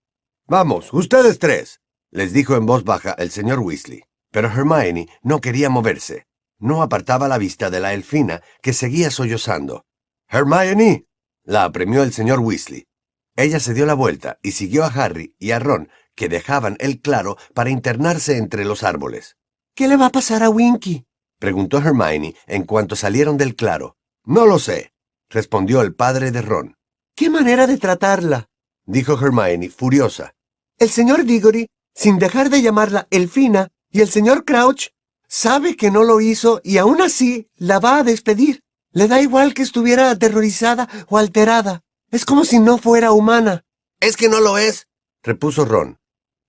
Vamos, 0.48 0.92
ustedes 0.92 1.38
tres, 1.38 1.80
les 2.10 2.32
dijo 2.32 2.56
en 2.56 2.66
voz 2.66 2.82
baja 2.82 3.12
el 3.18 3.30
señor 3.30 3.60
Weasley. 3.60 4.02
Pero 4.32 4.48
Hermione 4.48 5.08
no 5.22 5.40
quería 5.40 5.70
moverse. 5.70 6.26
No 6.58 6.82
apartaba 6.82 7.28
la 7.28 7.38
vista 7.38 7.70
de 7.70 7.78
la 7.78 7.94
elfina, 7.94 8.42
que 8.62 8.72
seguía 8.72 9.12
sollozando. 9.12 9.86
Hermione, 10.26 11.06
la 11.44 11.62
apremió 11.62 12.02
el 12.02 12.12
señor 12.12 12.40
Weasley. 12.40 12.88
Ella 13.36 13.60
se 13.60 13.74
dio 13.74 13.86
la 13.86 13.94
vuelta 13.94 14.40
y 14.42 14.52
siguió 14.52 14.82
a 14.82 14.88
Harry 14.88 15.36
y 15.38 15.52
a 15.52 15.60
Ron, 15.60 15.88
que 16.16 16.28
dejaban 16.28 16.76
el 16.80 17.00
claro 17.00 17.36
para 17.54 17.70
internarse 17.70 18.38
entre 18.38 18.64
los 18.64 18.82
árboles. 18.82 19.36
¿Qué 19.76 19.86
le 19.86 19.96
va 19.96 20.06
a 20.06 20.10
pasar 20.10 20.42
a 20.42 20.50
Winky? 20.50 21.07
Preguntó 21.38 21.78
Hermione 21.78 22.34
en 22.46 22.64
cuanto 22.64 22.96
salieron 22.96 23.36
del 23.36 23.54
claro. 23.54 23.96
No 24.24 24.46
lo 24.46 24.58
sé, 24.58 24.92
respondió 25.30 25.80
el 25.80 25.94
padre 25.94 26.30
de 26.30 26.42
Ron. 26.42 26.76
¿Qué 27.14 27.30
manera 27.30 27.66
de 27.66 27.78
tratarla? 27.78 28.48
dijo 28.86 29.14
Hermione, 29.14 29.70
furiosa. 29.70 30.34
El 30.78 30.90
señor 30.90 31.24
Diggory, 31.24 31.68
sin 31.94 32.18
dejar 32.18 32.50
de 32.50 32.62
llamarla 32.62 33.08
Elfina, 33.10 33.68
y 33.90 34.00
el 34.00 34.08
señor 34.08 34.44
Crouch, 34.44 34.88
sabe 35.26 35.76
que 35.76 35.90
no 35.90 36.04
lo 36.04 36.20
hizo 36.20 36.60
y 36.62 36.78
aún 36.78 37.02
así 37.02 37.48
la 37.56 37.80
va 37.80 37.98
a 37.98 38.04
despedir. 38.04 38.62
Le 38.92 39.08
da 39.08 39.20
igual 39.20 39.54
que 39.54 39.62
estuviera 39.62 40.10
aterrorizada 40.10 40.88
o 41.08 41.18
alterada. 41.18 41.82
Es 42.10 42.24
como 42.24 42.44
si 42.44 42.58
no 42.58 42.78
fuera 42.78 43.12
humana. 43.12 43.64
Es 44.00 44.16
que 44.16 44.28
no 44.28 44.40
lo 44.40 44.56
es, 44.56 44.86
repuso 45.22 45.64
Ron. 45.64 45.98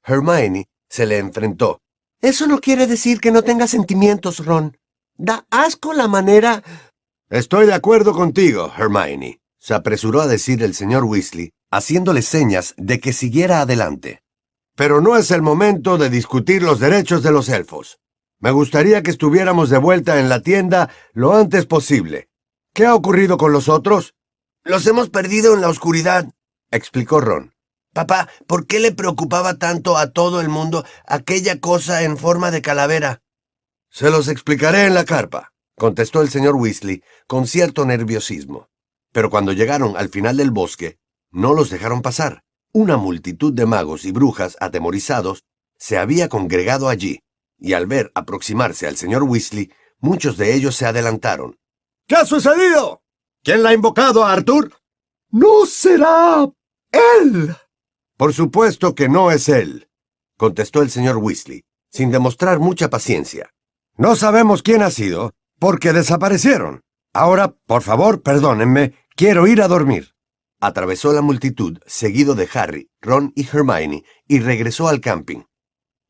Hermione 0.03 0.67
se 0.89 1.05
le 1.05 1.17
enfrentó. 1.17 1.81
Eso 2.21 2.47
no 2.47 2.59
quiere 2.59 2.87
decir 2.87 3.19
que 3.19 3.31
no 3.31 3.43
tenga 3.43 3.67
sentimientos, 3.67 4.45
Ron. 4.45 4.77
Da 5.21 5.45
asco 5.49 5.91
la 5.91 6.07
manera. 6.07 6.63
Estoy 7.29 7.65
de 7.65 7.73
acuerdo 7.73 8.13
contigo, 8.13 8.71
Hermione, 8.77 9.41
se 9.59 9.73
apresuró 9.73 10.21
a 10.21 10.27
decir 10.27 10.63
el 10.63 10.73
señor 10.73 11.03
Weasley, 11.03 11.51
haciéndole 11.69 12.21
señas 12.21 12.73
de 12.77 13.01
que 13.01 13.11
siguiera 13.11 13.59
adelante. 13.59 14.23
Pero 14.77 15.01
no 15.01 15.17
es 15.17 15.29
el 15.31 15.41
momento 15.41 15.97
de 15.97 16.09
discutir 16.09 16.63
los 16.63 16.79
derechos 16.79 17.21
de 17.21 17.33
los 17.33 17.49
elfos. 17.49 17.99
Me 18.39 18.51
gustaría 18.51 19.03
que 19.03 19.11
estuviéramos 19.11 19.69
de 19.69 19.77
vuelta 19.77 20.21
en 20.21 20.29
la 20.29 20.39
tienda 20.41 20.89
lo 21.11 21.35
antes 21.35 21.65
posible. 21.65 22.29
¿Qué 22.73 22.85
ha 22.85 22.95
ocurrido 22.95 23.35
con 23.35 23.51
los 23.51 23.67
otros? 23.67 24.15
Los 24.63 24.87
hemos 24.87 25.09
perdido 25.09 25.53
en 25.53 25.59
la 25.59 25.67
oscuridad, 25.67 26.29
explicó 26.71 27.19
Ron. 27.19 27.53
Papá, 27.93 28.29
¿por 28.47 28.67
qué 28.67 28.79
le 28.79 28.93
preocupaba 28.93 29.55
tanto 29.55 29.97
a 29.97 30.11
todo 30.11 30.39
el 30.39 30.47
mundo 30.47 30.85
aquella 31.05 31.59
cosa 31.59 32.03
en 32.03 32.15
forma 32.15 32.51
de 32.51 32.61
calavera? 32.61 33.21
Se 33.89 34.09
los 34.11 34.27
explicaré 34.27 34.85
en 34.85 34.93
la 34.93 35.03
carpa, 35.03 35.51
contestó 35.75 36.21
el 36.21 36.29
señor 36.29 36.55
Weasley 36.55 37.03
con 37.27 37.47
cierto 37.47 37.85
nerviosismo. 37.85 38.69
Pero 39.11 39.29
cuando 39.29 39.51
llegaron 39.51 39.97
al 39.97 40.09
final 40.09 40.37
del 40.37 40.51
bosque, 40.51 40.99
no 41.31 41.53
los 41.53 41.69
dejaron 41.69 42.01
pasar. 42.01 42.43
Una 42.71 42.97
multitud 42.97 43.51
de 43.51 43.65
magos 43.65 44.05
y 44.05 44.11
brujas 44.11 44.55
atemorizados 44.59 45.43
se 45.77 45.97
había 45.97 46.29
congregado 46.29 46.87
allí, 46.87 47.21
y 47.57 47.73
al 47.73 47.87
ver 47.87 48.11
aproximarse 48.13 48.85
al 48.85 48.95
señor 48.95 49.23
Weasley, 49.23 49.71
muchos 49.99 50.37
de 50.37 50.53
ellos 50.53 50.75
se 50.75 50.85
adelantaron. 50.85 51.57
¿Qué 52.07 52.15
ha 52.15 52.25
sucedido? 52.25 53.01
¿Quién 53.43 53.63
la 53.63 53.69
ha 53.69 53.73
invocado 53.73 54.23
a 54.23 54.33
Arthur? 54.33 54.73
No 55.31 55.65
será 55.65 56.47
él. 56.91 57.55
Por 58.17 58.33
supuesto 58.33 58.93
que 58.93 59.09
no 59.09 59.31
es 59.31 59.49
él, 59.49 59.89
contestó 60.37 60.81
el 60.81 60.91
señor 60.91 61.17
Weasley, 61.17 61.63
sin 61.89 62.11
demostrar 62.11 62.59
mucha 62.59 62.89
paciencia. 62.89 63.51
No 63.99 64.15
sabemos 64.15 64.63
quién 64.63 64.81
ha 64.81 64.91
sido, 64.91 65.33
porque 65.59 65.91
desaparecieron. 65.91 66.83
Ahora, 67.13 67.53
por 67.65 67.81
favor, 67.81 68.21
perdónenme, 68.21 68.93
quiero 69.17 69.45
ir 69.45 69.61
a 69.61 69.67
dormir. 69.67 70.15
Atravesó 70.61 71.11
la 71.11 71.21
multitud, 71.21 71.79
seguido 71.85 72.33
de 72.33 72.47
Harry, 72.53 72.89
Ron 73.01 73.33
y 73.35 73.45
Hermione, 73.45 74.05
y 74.25 74.39
regresó 74.39 74.87
al 74.87 75.01
camping. 75.01 75.41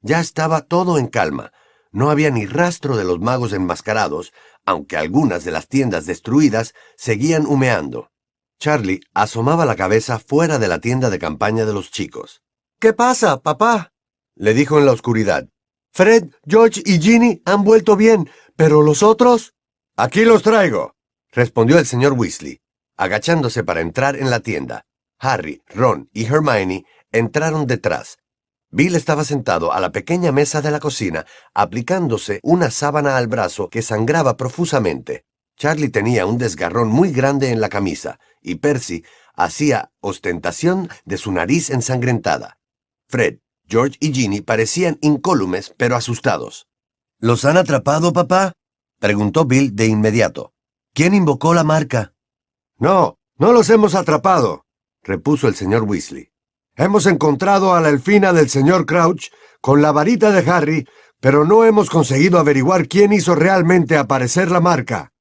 Ya 0.01 0.19
estaba 0.19 0.61
todo 0.61 0.99
en 0.99 1.07
calma. 1.07 1.51
No 1.91 2.11
había 2.11 2.29
ni 2.29 2.45
rastro 2.45 2.95
de 2.95 3.05
los 3.05 3.19
magos 3.21 3.53
enmascarados, 3.53 4.33
aunque 4.67 4.95
algunas 4.95 5.43
de 5.43 5.49
las 5.49 5.67
tiendas 5.67 6.05
destruidas 6.05 6.75
seguían 6.95 7.47
humeando. 7.47 8.11
Charlie 8.59 9.01
asomaba 9.15 9.65
la 9.65 9.75
cabeza 9.75 10.19
fuera 10.19 10.59
de 10.59 10.67
la 10.67 10.77
tienda 10.79 11.09
de 11.09 11.17
campaña 11.17 11.65
de 11.65 11.73
los 11.73 11.89
chicos. 11.89 12.43
¿Qué 12.79 12.93
pasa, 12.93 13.41
papá? 13.41 13.93
le 14.35 14.53
dijo 14.53 14.77
en 14.77 14.85
la 14.85 14.91
oscuridad. 14.91 15.49
Fred, 15.91 16.29
George 16.45 16.81
y 16.85 16.99
Ginny 16.99 17.41
han 17.45 17.63
vuelto 17.63 17.95
bien, 17.95 18.29
pero 18.55 18.81
los 18.81 19.03
otros... 19.03 19.53
Aquí 19.95 20.23
los 20.23 20.43
traigo, 20.43 20.95
respondió 21.31 21.77
el 21.77 21.85
señor 21.85 22.13
Weasley, 22.13 22.61
agachándose 22.95 23.63
para 23.63 23.81
entrar 23.81 24.15
en 24.15 24.29
la 24.29 24.39
tienda. 24.39 24.85
Harry, 25.17 25.61
Ron 25.67 26.09
y 26.13 26.25
Hermione 26.25 26.85
entraron 27.11 27.67
detrás. 27.67 28.17
Bill 28.71 28.95
estaba 28.95 29.23
sentado 29.23 29.73
a 29.73 29.79
la 29.79 29.91
pequeña 29.91 30.31
mesa 30.31 30.61
de 30.61 30.71
la 30.71 30.79
cocina, 30.79 31.25
aplicándose 31.53 32.39
una 32.43 32.71
sábana 32.71 33.17
al 33.17 33.27
brazo 33.27 33.69
que 33.69 33.81
sangraba 33.81 34.37
profusamente. 34.37 35.25
Charlie 35.57 35.89
tenía 35.89 36.25
un 36.25 36.37
desgarrón 36.37 36.87
muy 36.87 37.11
grande 37.11 37.49
en 37.49 37.59
la 37.59 37.67
camisa, 37.67 38.19
y 38.41 38.55
Percy 38.55 39.03
hacía 39.33 39.91
ostentación 39.99 40.89
de 41.03 41.17
su 41.17 41.31
nariz 41.31 41.69
ensangrentada. 41.69 42.59
Fred, 43.07 43.39
George 43.69 43.97
y 43.99 44.11
Ginny 44.13 44.41
parecían 44.41 44.97
incólumes 45.01 45.73
pero 45.77 45.95
asustados. 45.95 46.67
¿Los 47.19 47.45
han 47.45 47.57
atrapado, 47.57 48.13
papá? 48.13 48.53
preguntó 48.99 49.45
Bill 49.45 49.75
de 49.75 49.85
inmediato. 49.85 50.53
¿Quién 50.93 51.13
invocó 51.13 51.53
la 51.53 51.63
marca? 51.63 52.13
No, 52.77 53.17
no 53.37 53.53
los 53.53 53.69
hemos 53.69 53.93
atrapado, 53.93 54.65
repuso 55.03 55.47
el 55.47 55.55
señor 55.55 55.83
Weasley. 55.83 56.31
Hemos 56.75 57.05
encontrado 57.05 57.73
a 57.73 57.81
la 57.81 57.89
elfina 57.89 58.33
del 58.33 58.49
señor 58.49 58.85
Crouch 58.85 59.29
con 59.61 59.81
la 59.81 59.91
varita 59.91 60.31
de 60.31 60.49
Harry, 60.49 60.87
pero 61.19 61.45
no 61.45 61.65
hemos 61.65 61.89
conseguido 61.89 62.39
averiguar 62.39 62.87
quién 62.87 63.13
hizo 63.13 63.35
realmente 63.35 63.97
aparecer 63.97 64.49
la 64.49 64.61
marca. 64.61 65.11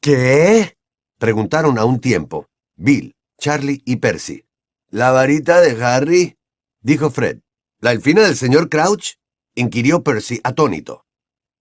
¿Qué? 0.00 0.76
preguntaron 1.18 1.78
a 1.78 1.84
un 1.84 2.00
tiempo. 2.00 2.46
Bill, 2.76 3.16
Charlie 3.38 3.82
y 3.86 3.96
Percy. 3.96 4.44
¿La 4.90 5.10
varita 5.10 5.60
de 5.60 5.82
Harry? 5.82 6.36
dijo 6.82 7.10
Fred. 7.10 7.40
¿La 7.78 7.92
elfina 7.92 8.22
del 8.22 8.36
señor 8.36 8.70
Crouch? 8.70 9.16
inquirió 9.54 10.02
Percy 10.02 10.40
atónito. 10.44 11.04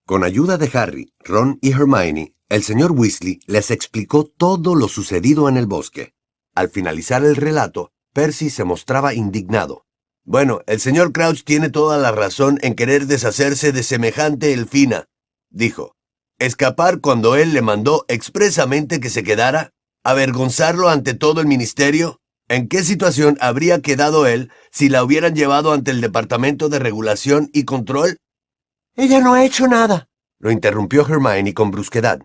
Con 0.06 0.24
ayuda 0.24 0.58
de 0.58 0.70
Harry, 0.74 1.14
Ron 1.20 1.60
y 1.62 1.74
Hermione, 1.74 2.36
el 2.48 2.64
señor 2.64 2.94
Weasley 2.94 3.42
les 3.48 3.70
explicó 3.70 4.24
todo 4.24 4.76
lo 4.76 4.88
sucedido 4.88 5.50
en 5.50 5.58
el 5.58 5.66
bosque. 5.66 6.14
Al 6.54 6.70
finalizar 6.70 7.26
el 7.26 7.36
relato, 7.36 7.92
Percy 8.14 8.50
se 8.50 8.64
mostraba 8.64 9.14
indignado. 9.14 9.86
Bueno, 10.24 10.62
el 10.68 10.80
señor 10.80 11.12
Crouch 11.12 11.44
tiene 11.44 11.70
toda 11.70 11.98
la 11.98 12.14
razón 12.14 12.60
en 12.62 12.76
querer 12.76 13.08
deshacerse 13.08 13.74
de 13.74 13.84
semejante 13.84 14.54
elfina, 14.54 15.10
dijo. 15.50 15.96
Escapar 16.40 17.02
cuando 17.02 17.36
él 17.36 17.54
le 17.54 17.62
mandó 17.62 18.06
expresamente 18.08 19.02
que 19.02 19.10
se 19.10 19.24
quedara, 19.24 19.72
avergonzarlo 20.06 20.88
ante 20.88 21.14
todo 21.14 21.42
el 21.42 21.48
ministerio. 21.48 22.22
¿En 22.48 22.68
qué 22.68 22.84
situación 22.84 23.38
habría 23.42 23.82
quedado 23.82 24.28
él 24.28 24.52
si 24.72 24.88
la 24.88 25.04
hubieran 25.04 25.34
llevado 25.34 25.74
ante 25.74 25.90
el 25.90 26.00
Departamento 26.00 26.70
de 26.70 26.78
Regulación 26.78 27.50
y 27.54 27.64
Control? 27.66 28.18
Ella 28.96 29.20
no 29.20 29.34
ha 29.34 29.44
hecho 29.44 29.68
nada, 29.68 30.10
lo 30.38 30.52
interrumpió 30.52 31.08
Hermione 31.08 31.56
con 31.56 31.72
brusquedad. 31.72 32.20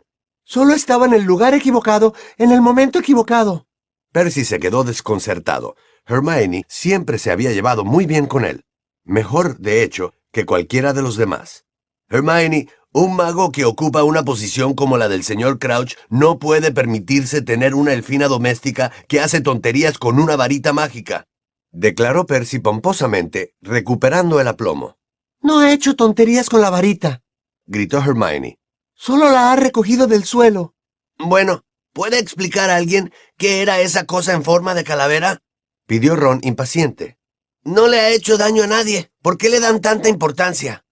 Solo 0.44 0.74
estaba 0.74 1.06
en 1.06 1.14
el 1.14 1.24
lugar 1.24 1.54
equivocado, 1.54 2.14
en 2.36 2.52
el 2.52 2.60
momento 2.60 2.98
equivocado. 2.98 3.66
Percy 4.12 4.44
se 4.44 4.60
quedó 4.60 4.84
desconcertado. 4.84 5.74
Hermione 6.04 6.64
siempre 6.68 7.16
se 7.18 7.30
había 7.30 7.52
llevado 7.52 7.84
muy 7.84 8.04
bien 8.04 8.26
con 8.26 8.44
él. 8.44 8.66
Mejor, 9.04 9.58
de 9.58 9.82
hecho, 9.82 10.12
que 10.32 10.44
cualquiera 10.44 10.92
de 10.92 11.00
los 11.00 11.16
demás. 11.16 11.64
Hermione, 12.10 12.68
Un 12.92 13.14
mago 13.14 13.52
que 13.52 13.64
ocupa 13.64 14.02
una 14.02 14.24
posición 14.24 14.74
como 14.74 14.98
la 14.98 15.08
del 15.08 15.22
señor 15.22 15.60
Crouch 15.60 15.94
no 16.08 16.40
puede 16.40 16.72
permitirse 16.72 17.40
tener 17.40 17.76
una 17.76 17.92
elfina 17.92 18.26
doméstica 18.26 18.90
que 19.06 19.20
hace 19.20 19.40
tonterías 19.40 19.96
con 19.96 20.18
una 20.18 20.34
varita 20.34 20.72
mágica, 20.72 21.28
declaró 21.70 22.26
Percy 22.26 22.58
pomposamente, 22.58 23.54
recuperando 23.60 24.40
el 24.40 24.48
aplomo. 24.48 24.98
No 25.40 25.60
ha 25.60 25.72
hecho 25.72 25.94
tonterías 25.94 26.48
con 26.48 26.62
la 26.62 26.70
varita, 26.70 27.22
gritó 27.64 27.98
Hermione. 27.98 28.58
Solo 28.94 29.30
la 29.30 29.52
ha 29.52 29.56
recogido 29.56 30.08
del 30.08 30.24
suelo. 30.24 30.74
Bueno, 31.16 31.62
¿puede 31.92 32.18
explicar 32.18 32.70
a 32.70 32.76
alguien 32.76 33.12
qué 33.38 33.62
era 33.62 33.80
esa 33.80 34.04
cosa 34.04 34.32
en 34.32 34.42
forma 34.42 34.74
de 34.74 34.82
calavera? 34.82 35.38
pidió 35.86 36.16
Ron 36.16 36.40
impaciente. 36.42 37.18
No 37.62 37.86
le 37.86 38.00
ha 38.00 38.10
hecho 38.10 38.36
daño 38.36 38.64
a 38.64 38.66
nadie. 38.66 39.12
¿Por 39.22 39.38
qué 39.38 39.48
le 39.48 39.60
dan 39.60 39.80
tanta 39.80 40.08
importancia? 40.08 40.84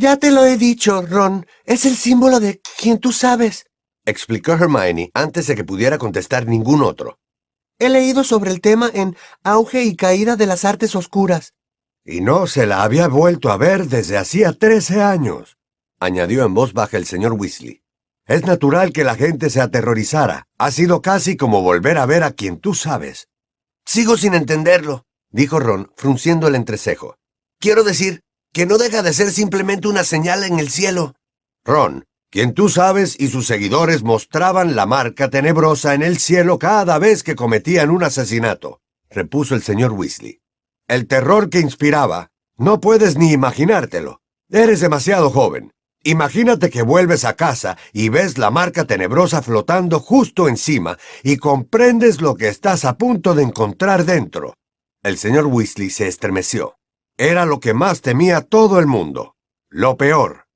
Ya 0.00 0.16
te 0.16 0.30
lo 0.30 0.46
he 0.46 0.56
dicho, 0.56 1.02
Ron. 1.02 1.44
Es 1.64 1.84
el 1.84 1.96
símbolo 1.96 2.38
de 2.38 2.60
quien 2.78 3.00
tú 3.00 3.10
sabes, 3.10 3.66
explicó 4.06 4.52
Hermione 4.52 5.10
antes 5.12 5.48
de 5.48 5.56
que 5.56 5.64
pudiera 5.64 5.98
contestar 5.98 6.46
ningún 6.46 6.82
otro. 6.82 7.18
He 7.80 7.88
leído 7.88 8.22
sobre 8.22 8.52
el 8.52 8.60
tema 8.60 8.88
en 8.94 9.16
Auge 9.42 9.82
y 9.82 9.96
Caída 9.96 10.36
de 10.36 10.46
las 10.46 10.64
Artes 10.64 10.94
Oscuras. 10.94 11.54
Y 12.04 12.20
no 12.20 12.46
se 12.46 12.64
la 12.64 12.84
había 12.84 13.08
vuelto 13.08 13.50
a 13.50 13.56
ver 13.56 13.86
desde 13.86 14.18
hacía 14.18 14.52
trece 14.52 15.02
años, 15.02 15.56
añadió 15.98 16.44
en 16.44 16.54
voz 16.54 16.74
baja 16.74 16.96
el 16.96 17.04
señor 17.04 17.32
Weasley. 17.32 17.82
Es 18.24 18.44
natural 18.44 18.92
que 18.92 19.02
la 19.02 19.16
gente 19.16 19.50
se 19.50 19.60
aterrorizara. 19.60 20.46
Ha 20.58 20.70
sido 20.70 21.02
casi 21.02 21.36
como 21.36 21.62
volver 21.62 21.98
a 21.98 22.06
ver 22.06 22.22
a 22.22 22.30
quien 22.30 22.60
tú 22.60 22.72
sabes. 22.72 23.26
Sigo 23.84 24.16
sin 24.16 24.34
entenderlo, 24.34 25.06
dijo 25.30 25.58
Ron, 25.58 25.90
frunciendo 25.96 26.46
el 26.46 26.54
entrecejo. 26.54 27.16
Quiero 27.58 27.82
decir, 27.82 28.22
que 28.58 28.66
no 28.66 28.76
deja 28.76 29.04
de 29.04 29.12
ser 29.12 29.30
simplemente 29.30 29.86
una 29.86 30.02
señal 30.02 30.42
en 30.42 30.58
el 30.58 30.68
cielo. 30.68 31.14
Ron, 31.64 32.06
quien 32.28 32.54
tú 32.54 32.68
sabes 32.68 33.14
y 33.16 33.28
sus 33.28 33.46
seguidores 33.46 34.02
mostraban 34.02 34.74
la 34.74 34.84
marca 34.84 35.30
tenebrosa 35.30 35.94
en 35.94 36.02
el 36.02 36.18
cielo 36.18 36.58
cada 36.58 36.98
vez 36.98 37.22
que 37.22 37.36
cometían 37.36 37.88
un 37.88 38.02
asesinato, 38.02 38.80
repuso 39.10 39.54
el 39.54 39.62
señor 39.62 39.92
Weasley. 39.92 40.40
El 40.88 41.06
terror 41.06 41.50
que 41.50 41.60
inspiraba, 41.60 42.32
no 42.56 42.80
puedes 42.80 43.16
ni 43.16 43.30
imaginártelo. 43.30 44.22
Eres 44.50 44.80
demasiado 44.80 45.30
joven. 45.30 45.70
Imagínate 46.02 46.68
que 46.68 46.82
vuelves 46.82 47.24
a 47.24 47.36
casa 47.36 47.76
y 47.92 48.08
ves 48.08 48.38
la 48.38 48.50
marca 48.50 48.86
tenebrosa 48.86 49.40
flotando 49.40 50.00
justo 50.00 50.48
encima 50.48 50.98
y 51.22 51.36
comprendes 51.36 52.20
lo 52.20 52.34
que 52.34 52.48
estás 52.48 52.84
a 52.84 52.98
punto 52.98 53.36
de 53.36 53.44
encontrar 53.44 54.04
dentro. 54.04 54.54
El 55.04 55.16
señor 55.16 55.46
Weasley 55.46 55.90
se 55.90 56.08
estremeció. 56.08 56.77
Era 57.20 57.46
lo 57.46 57.58
que 57.58 57.74
más 57.74 58.00
temía 58.00 58.42
todo 58.42 58.78
el 58.78 58.86
mundo. 58.86 59.34
Lo 59.70 59.96
peor. 59.96 60.46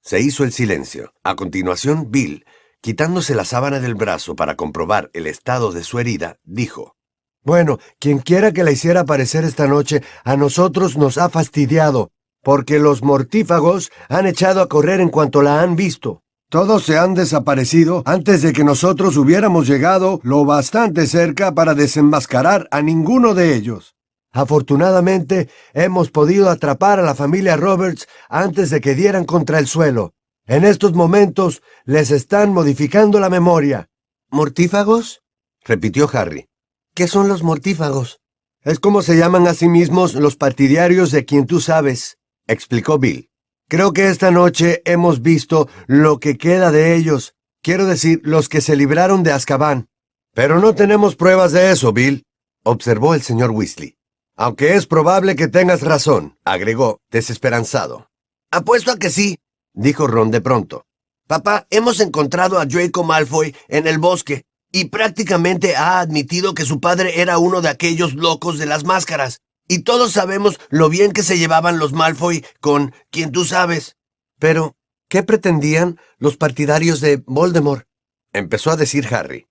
Se 0.00 0.20
hizo 0.20 0.44
el 0.44 0.52
silencio. 0.52 1.12
A 1.24 1.34
continuación, 1.34 2.12
Bill, 2.12 2.46
quitándose 2.80 3.34
la 3.34 3.44
sábana 3.44 3.80
del 3.80 3.96
brazo 3.96 4.36
para 4.36 4.54
comprobar 4.54 5.10
el 5.14 5.26
estado 5.26 5.72
de 5.72 5.82
su 5.82 5.98
herida, 5.98 6.38
dijo, 6.44 6.94
Bueno, 7.42 7.80
quien 7.98 8.20
quiera 8.20 8.52
que 8.52 8.62
la 8.62 8.70
hiciera 8.70 9.00
aparecer 9.00 9.42
esta 9.42 9.66
noche, 9.66 10.00
a 10.22 10.36
nosotros 10.36 10.96
nos 10.96 11.18
ha 11.18 11.28
fastidiado, 11.28 12.12
porque 12.40 12.78
los 12.78 13.02
mortífagos 13.02 13.90
han 14.08 14.28
echado 14.28 14.62
a 14.62 14.68
correr 14.68 15.00
en 15.00 15.08
cuanto 15.08 15.42
la 15.42 15.60
han 15.60 15.74
visto. 15.74 16.22
Todos 16.50 16.84
se 16.84 16.98
han 16.98 17.14
desaparecido 17.14 18.04
antes 18.06 18.42
de 18.42 18.52
que 18.52 18.62
nosotros 18.62 19.16
hubiéramos 19.16 19.66
llegado 19.66 20.20
lo 20.22 20.44
bastante 20.44 21.08
cerca 21.08 21.52
para 21.52 21.74
desenmascarar 21.74 22.68
a 22.70 22.80
ninguno 22.80 23.34
de 23.34 23.56
ellos. 23.56 23.96
Afortunadamente, 24.32 25.48
hemos 25.74 26.10
podido 26.10 26.50
atrapar 26.50 27.00
a 27.00 27.02
la 27.02 27.14
familia 27.14 27.56
Roberts 27.56 28.06
antes 28.28 28.70
de 28.70 28.80
que 28.80 28.94
dieran 28.94 29.24
contra 29.24 29.58
el 29.58 29.66
suelo. 29.66 30.14
En 30.46 30.64
estos 30.64 30.94
momentos 30.94 31.62
les 31.84 32.10
están 32.10 32.52
modificando 32.52 33.20
la 33.20 33.28
memoria. 33.28 33.88
¿Mortífagos? 34.30 35.22
repitió 35.64 36.08
Harry. 36.12 36.48
¿Qué 36.94 37.08
son 37.08 37.28
los 37.28 37.42
mortífagos? 37.42 38.20
Es 38.62 38.78
como 38.78 39.02
se 39.02 39.16
llaman 39.16 39.46
a 39.46 39.54
sí 39.54 39.68
mismos 39.68 40.14
los 40.14 40.36
partidarios 40.36 41.10
de 41.10 41.24
quien 41.24 41.46
tú 41.46 41.60
sabes, 41.60 42.18
explicó 42.46 42.98
Bill. 42.98 43.30
Creo 43.68 43.92
que 43.92 44.08
esta 44.08 44.30
noche 44.30 44.82
hemos 44.84 45.22
visto 45.22 45.68
lo 45.86 46.18
que 46.18 46.36
queda 46.36 46.70
de 46.70 46.96
ellos, 46.96 47.34
quiero 47.62 47.86
decir, 47.86 48.20
los 48.24 48.48
que 48.48 48.60
se 48.60 48.76
libraron 48.76 49.22
de 49.22 49.32
Azkaban. 49.32 49.88
Pero 50.34 50.60
no 50.60 50.74
tenemos 50.74 51.16
pruebas 51.16 51.52
de 51.52 51.70
eso, 51.70 51.92
Bill, 51.92 52.24
observó 52.64 53.14
el 53.14 53.22
señor 53.22 53.50
Weasley. 53.50 53.96
Aunque 54.40 54.74
es 54.74 54.86
probable 54.86 55.36
que 55.36 55.48
tengas 55.48 55.82
razón, 55.82 56.38
agregó, 56.46 57.02
desesperanzado. 57.10 58.08
Apuesto 58.50 58.90
a 58.90 58.96
que 58.96 59.10
sí, 59.10 59.36
dijo 59.74 60.06
Ron 60.06 60.30
de 60.30 60.40
pronto. 60.40 60.86
Papá, 61.26 61.66
hemos 61.68 62.00
encontrado 62.00 62.58
a 62.58 62.64
Draco 62.64 63.04
Malfoy 63.04 63.54
en 63.68 63.86
el 63.86 63.98
bosque, 63.98 64.44
y 64.72 64.86
prácticamente 64.86 65.76
ha 65.76 66.00
admitido 66.00 66.54
que 66.54 66.64
su 66.64 66.80
padre 66.80 67.20
era 67.20 67.36
uno 67.36 67.60
de 67.60 67.68
aquellos 67.68 68.14
locos 68.14 68.58
de 68.58 68.64
las 68.64 68.84
máscaras. 68.84 69.42
Y 69.68 69.80
todos 69.80 70.12
sabemos 70.12 70.58
lo 70.70 70.88
bien 70.88 71.12
que 71.12 71.22
se 71.22 71.36
llevaban 71.36 71.78
los 71.78 71.92
Malfoy 71.92 72.42
con 72.60 72.94
quien 73.10 73.32
tú 73.32 73.44
sabes. 73.44 73.98
Pero, 74.38 74.74
¿qué 75.10 75.22
pretendían 75.22 76.00
los 76.16 76.38
partidarios 76.38 77.02
de 77.02 77.22
Voldemort? 77.26 77.84
Empezó 78.32 78.70
a 78.70 78.76
decir 78.76 79.06
Harry. 79.14 79.48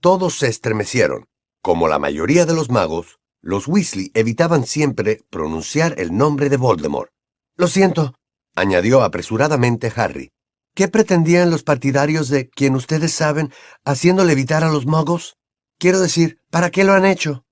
Todos 0.00 0.38
se 0.38 0.48
estremecieron. 0.48 1.26
Como 1.60 1.88
la 1.88 1.98
mayoría 1.98 2.46
de 2.46 2.54
los 2.54 2.70
magos, 2.70 3.19
los 3.42 3.68
Weasley 3.68 4.10
evitaban 4.14 4.66
siempre 4.66 5.20
pronunciar 5.30 5.94
el 5.98 6.16
nombre 6.16 6.48
de 6.48 6.56
Voldemort. 6.56 7.10
Lo 7.56 7.68
siento, 7.68 8.14
añadió 8.54 9.02
apresuradamente 9.02 9.92
Harry. 9.94 10.30
¿Qué 10.74 10.88
pretendían 10.88 11.50
los 11.50 11.62
partidarios 11.62 12.28
de 12.28 12.48
quien 12.48 12.74
ustedes 12.74 13.12
saben 13.12 13.52
haciéndole 13.84 14.32
evitar 14.32 14.62
a 14.62 14.70
los 14.70 14.86
magos? 14.86 15.36
Quiero 15.78 16.00
decir, 16.00 16.38
¿para 16.50 16.70
qué 16.70 16.84
lo 16.84 16.92
han 16.92 17.04
hecho? 17.04 17.44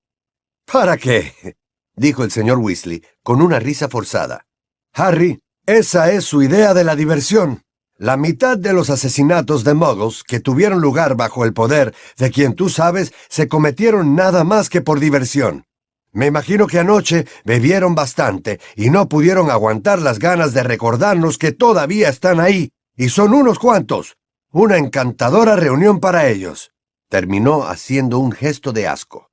¿Para 0.65 0.97
qué? 0.97 1.57
dijo 1.95 2.23
el 2.23 2.31
señor 2.31 2.59
Weasley 2.59 3.03
con 3.23 3.41
una 3.41 3.59
risa 3.59 3.89
forzada. 3.89 4.45
Harry, 4.93 5.39
esa 5.65 6.11
es 6.11 6.25
su 6.25 6.41
idea 6.41 6.73
de 6.73 6.83
la 6.83 6.95
diversión. 6.95 7.63
La 7.97 8.15
mitad 8.15 8.57
de 8.57 8.71
los 8.71 8.89
asesinatos 8.89 9.65
de 9.65 9.73
muggles 9.73 10.23
que 10.23 10.39
tuvieron 10.39 10.79
lugar 10.79 11.15
bajo 11.15 11.43
el 11.43 11.53
poder 11.53 11.93
de 12.17 12.31
quien 12.31 12.55
tú 12.55 12.69
sabes 12.69 13.13
se 13.27 13.49
cometieron 13.49 14.15
nada 14.15 14.45
más 14.45 14.69
que 14.69 14.81
por 14.81 15.01
diversión. 15.01 15.65
Me 16.11 16.25
imagino 16.25 16.65
que 16.67 16.79
anoche 16.79 17.27
bebieron 17.45 17.93
bastante 17.95 18.59
y 18.75 18.89
no 18.89 19.07
pudieron 19.07 19.51
aguantar 19.51 20.01
las 20.01 20.19
ganas 20.19 20.53
de 20.53 20.63
recordarnos 20.63 21.37
que 21.37 21.51
todavía 21.51 22.09
están 22.09 22.39
ahí, 22.39 22.71
y 22.95 23.09
son 23.09 23.33
unos 23.33 23.59
cuantos. 23.59 24.17
Una 24.51 24.77
encantadora 24.77 25.55
reunión 25.55 25.99
para 25.99 26.27
ellos. 26.27 26.71
Terminó 27.09 27.63
haciendo 27.63 28.17
un 28.17 28.31
gesto 28.31 28.71
de 28.71 28.87
asco. 28.87 29.29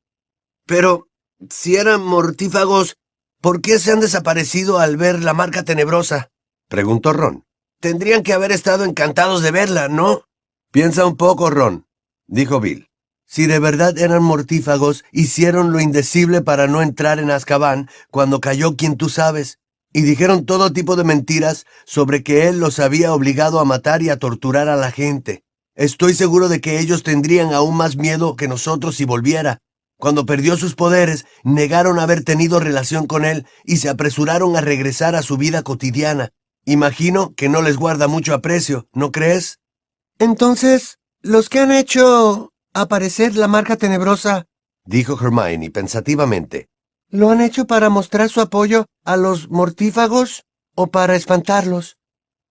Pero, 0.66 1.09
si 1.49 1.77
eran 1.77 2.03
mortífagos, 2.03 2.97
¿por 3.41 3.62
qué 3.62 3.79
se 3.79 3.93
han 3.93 4.01
desaparecido 4.01 4.79
al 4.79 4.97
ver 4.97 5.22
la 5.22 5.33
marca 5.33 5.62
tenebrosa? 5.62 6.31
preguntó 6.68 7.12
Ron. 7.12 7.45
Tendrían 7.81 8.22
que 8.22 8.33
haber 8.33 8.53
estado 8.53 8.85
encantados 8.85 9.43
de 9.43 9.51
verla, 9.51 9.89
¿no? 9.89 10.24
Piensa 10.72 11.07
un 11.07 11.16
poco, 11.16 11.51
Ron, 11.51 11.87
dijo 12.27 12.61
Bill. 12.61 12.89
Si 13.27 13.47
de 13.47 13.59
verdad 13.59 13.99
eran 13.99 14.22
mortífagos, 14.22 15.05
hicieron 15.12 15.72
lo 15.72 15.81
indecible 15.81 16.43
para 16.43 16.68
no 16.68 16.81
entrar 16.81 17.18
en 17.18 17.31
Azkaban 17.31 17.91
cuando 18.11 18.41
cayó 18.41 18.77
quien 18.77 18.97
tú 18.97 19.09
sabes, 19.09 19.59
y 19.93 20.03
dijeron 20.03 20.47
todo 20.47 20.72
tipo 20.72 20.95
de 20.95 21.05
mentiras 21.05 21.64
sobre 21.85 22.22
que 22.22 22.49
él 22.49 22.61
los 22.61 22.79
había 22.79 23.12
obligado 23.12 23.61
a 23.61 23.64
matar 23.64 24.03
y 24.03 24.11
a 24.11 24.18
torturar 24.18 24.68
a 24.68 24.77
la 24.77 24.93
gente. 24.93 25.43
Estoy 25.74 26.14
seguro 26.14 26.49
de 26.49 26.61
que 26.61 26.79
ellos 26.79 27.03
tendrían 27.03 27.53
aún 27.53 27.77
más 27.77 27.97
miedo 27.97 28.37
que 28.37 28.49
nosotros 28.49 28.97
si 28.97 29.05
volviera. 29.05 29.59
Cuando 29.99 30.27
perdió 30.27 30.57
sus 30.57 30.74
poderes, 30.74 31.27
negaron 31.43 31.99
haber 31.99 32.22
tenido 32.24 32.61
relación 32.61 33.07
con 33.07 33.24
él 33.24 33.47
y 33.64 33.79
se 33.79 33.89
apresuraron 33.89 34.57
a 34.57 34.61
regresar 34.61 35.16
a 35.16 35.22
su 35.22 35.37
vida 35.37 35.62
cotidiana. 35.62 36.31
Imagino 36.64 37.35
que 37.35 37.49
no 37.49 37.62
les 37.62 37.77
guarda 37.77 38.07
mucho 38.07 38.35
aprecio, 38.35 38.89
¿no 38.93 39.12
crees? 39.12 39.61
Entonces, 40.18 40.99
los 41.22 41.49
que 41.49 41.61
han 41.61 41.72
hecho 41.72 42.53
aparecer 42.81 43.37
la 43.37 43.49
marca 43.49 43.77
tenebrosa, 43.77 44.47
dijo 44.85 45.18
Hermione 45.20 45.70
pensativamente. 45.70 46.68
¿Lo 47.11 47.31
han 47.31 47.41
hecho 47.41 47.66
para 47.66 47.89
mostrar 47.89 48.29
su 48.29 48.41
apoyo 48.41 48.87
a 49.05 49.16
los 49.16 49.49
mortífagos 49.51 50.45
o 50.74 50.89
para 50.89 51.16
espantarlos? 51.16 51.97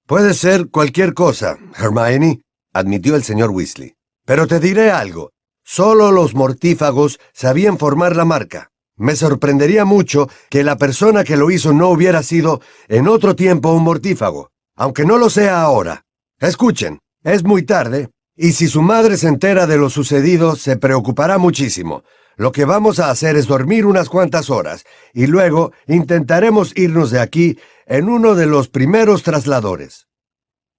Puede 0.07 0.33
ser 0.33 0.69
cualquier 0.69 1.13
cosa, 1.13 1.57
Hermione, 1.77 2.41
admitió 2.73 3.15
el 3.15 3.23
señor 3.23 3.51
Weasley. 3.51 3.93
Pero 4.25 4.47
te 4.47 4.59
diré 4.59 4.91
algo. 4.91 5.31
Solo 5.63 6.11
los 6.11 6.35
mortífagos 6.35 7.19
sabían 7.33 7.77
formar 7.77 8.15
la 8.15 8.25
marca. 8.25 8.69
Me 8.97 9.15
sorprendería 9.15 9.83
mucho 9.83 10.29
que 10.49 10.63
la 10.63 10.77
persona 10.77 11.23
que 11.23 11.37
lo 11.37 11.51
hizo 11.51 11.73
no 11.73 11.89
hubiera 11.89 12.23
sido 12.23 12.61
en 12.87 13.07
otro 13.07 13.35
tiempo 13.35 13.73
un 13.73 13.83
mortífago, 13.83 14.51
aunque 14.75 15.05
no 15.05 15.17
lo 15.17 15.29
sea 15.29 15.61
ahora. 15.61 16.05
Escuchen, 16.39 16.99
es 17.23 17.43
muy 17.43 17.63
tarde 17.63 18.09
y 18.35 18.51
si 18.51 18.67
su 18.67 18.81
madre 18.81 19.17
se 19.17 19.27
entera 19.27 19.67
de 19.67 19.77
lo 19.77 19.89
sucedido, 19.89 20.55
se 20.55 20.77
preocupará 20.77 21.37
muchísimo. 21.37 22.03
Lo 22.37 22.51
que 22.51 22.65
vamos 22.65 22.99
a 22.99 23.09
hacer 23.09 23.37
es 23.37 23.47
dormir 23.47 23.85
unas 23.85 24.09
cuantas 24.09 24.49
horas, 24.49 24.85
y 25.13 25.27
luego 25.27 25.71
intentaremos 25.87 26.73
irnos 26.75 27.11
de 27.11 27.21
aquí 27.21 27.57
en 27.85 28.09
uno 28.09 28.35
de 28.35 28.45
los 28.45 28.67
primeros 28.67 29.23
trasladores. 29.23 30.07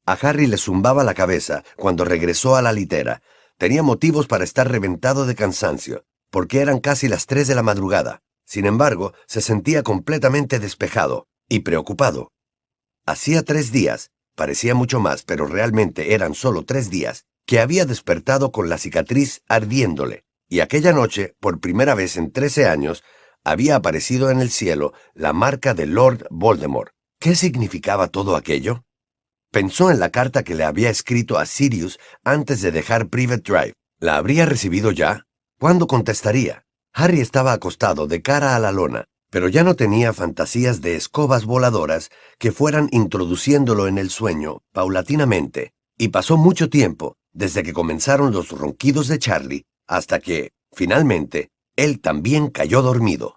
A 0.04 0.12
Harry 0.12 0.46
le 0.46 0.58
zumbaba 0.58 1.02
la 1.02 1.14
cabeza 1.14 1.64
cuando 1.76 2.04
regresó 2.04 2.56
a 2.56 2.62
la 2.62 2.72
litera. 2.72 3.22
Tenía 3.58 3.82
motivos 3.82 4.26
para 4.26 4.44
estar 4.44 4.70
reventado 4.70 5.24
de 5.24 5.34
cansancio, 5.34 6.04
porque 6.30 6.60
eran 6.60 6.78
casi 6.78 7.08
las 7.08 7.26
tres 7.26 7.48
de 7.48 7.54
la 7.54 7.62
madrugada. 7.62 8.22
Sin 8.44 8.66
embargo, 8.66 9.14
se 9.26 9.40
sentía 9.40 9.82
completamente 9.82 10.60
despejado 10.60 11.26
y 11.48 11.60
preocupado. 11.60 12.32
Hacía 13.06 13.42
tres 13.42 13.72
días, 13.72 14.10
parecía 14.34 14.74
mucho 14.74 15.00
más, 15.00 15.22
pero 15.22 15.46
realmente 15.46 16.14
eran 16.14 16.34
solo 16.34 16.64
tres 16.64 16.90
días, 16.90 17.25
que 17.46 17.60
había 17.60 17.86
despertado 17.86 18.52
con 18.52 18.68
la 18.68 18.76
cicatriz 18.76 19.42
ardiéndole, 19.48 20.24
y 20.48 20.60
aquella 20.60 20.92
noche, 20.92 21.34
por 21.40 21.60
primera 21.60 21.94
vez 21.94 22.16
en 22.16 22.32
trece 22.32 22.66
años, 22.66 23.02
había 23.44 23.76
aparecido 23.76 24.30
en 24.30 24.40
el 24.40 24.50
cielo 24.50 24.92
la 25.14 25.32
marca 25.32 25.72
de 25.72 25.86
Lord 25.86 26.26
Voldemort. 26.30 26.90
¿Qué 27.20 27.34
significaba 27.36 28.08
todo 28.08 28.36
aquello? 28.36 28.84
Pensó 29.52 29.90
en 29.90 30.00
la 30.00 30.10
carta 30.10 30.42
que 30.42 30.54
le 30.54 30.64
había 30.64 30.90
escrito 30.90 31.38
a 31.38 31.46
Sirius 31.46 31.98
antes 32.24 32.60
de 32.60 32.72
dejar 32.72 33.08
Private 33.08 33.42
Drive. 33.50 33.74
¿La 34.00 34.16
habría 34.16 34.44
recibido 34.44 34.90
ya? 34.90 35.26
¿Cuándo 35.58 35.86
contestaría? 35.86 36.66
Harry 36.92 37.20
estaba 37.20 37.52
acostado 37.52 38.06
de 38.06 38.20
cara 38.20 38.56
a 38.56 38.58
la 38.58 38.72
lona, 38.72 39.06
pero 39.30 39.48
ya 39.48 39.62
no 39.62 39.74
tenía 39.74 40.12
fantasías 40.12 40.80
de 40.80 40.96
escobas 40.96 41.44
voladoras 41.44 42.10
que 42.38 42.52
fueran 42.52 42.88
introduciéndolo 42.90 43.86
en 43.86 43.98
el 43.98 44.10
sueño 44.10 44.62
paulatinamente, 44.72 45.72
y 45.96 46.08
pasó 46.08 46.36
mucho 46.36 46.68
tiempo, 46.68 47.16
desde 47.36 47.62
que 47.62 47.74
comenzaron 47.74 48.32
los 48.32 48.50
ronquidos 48.50 49.08
de 49.08 49.18
Charlie, 49.18 49.66
hasta 49.86 50.20
que, 50.20 50.52
finalmente, 50.72 51.50
él 51.76 52.00
también 52.00 52.48
cayó 52.48 52.80
dormido. 52.80 53.35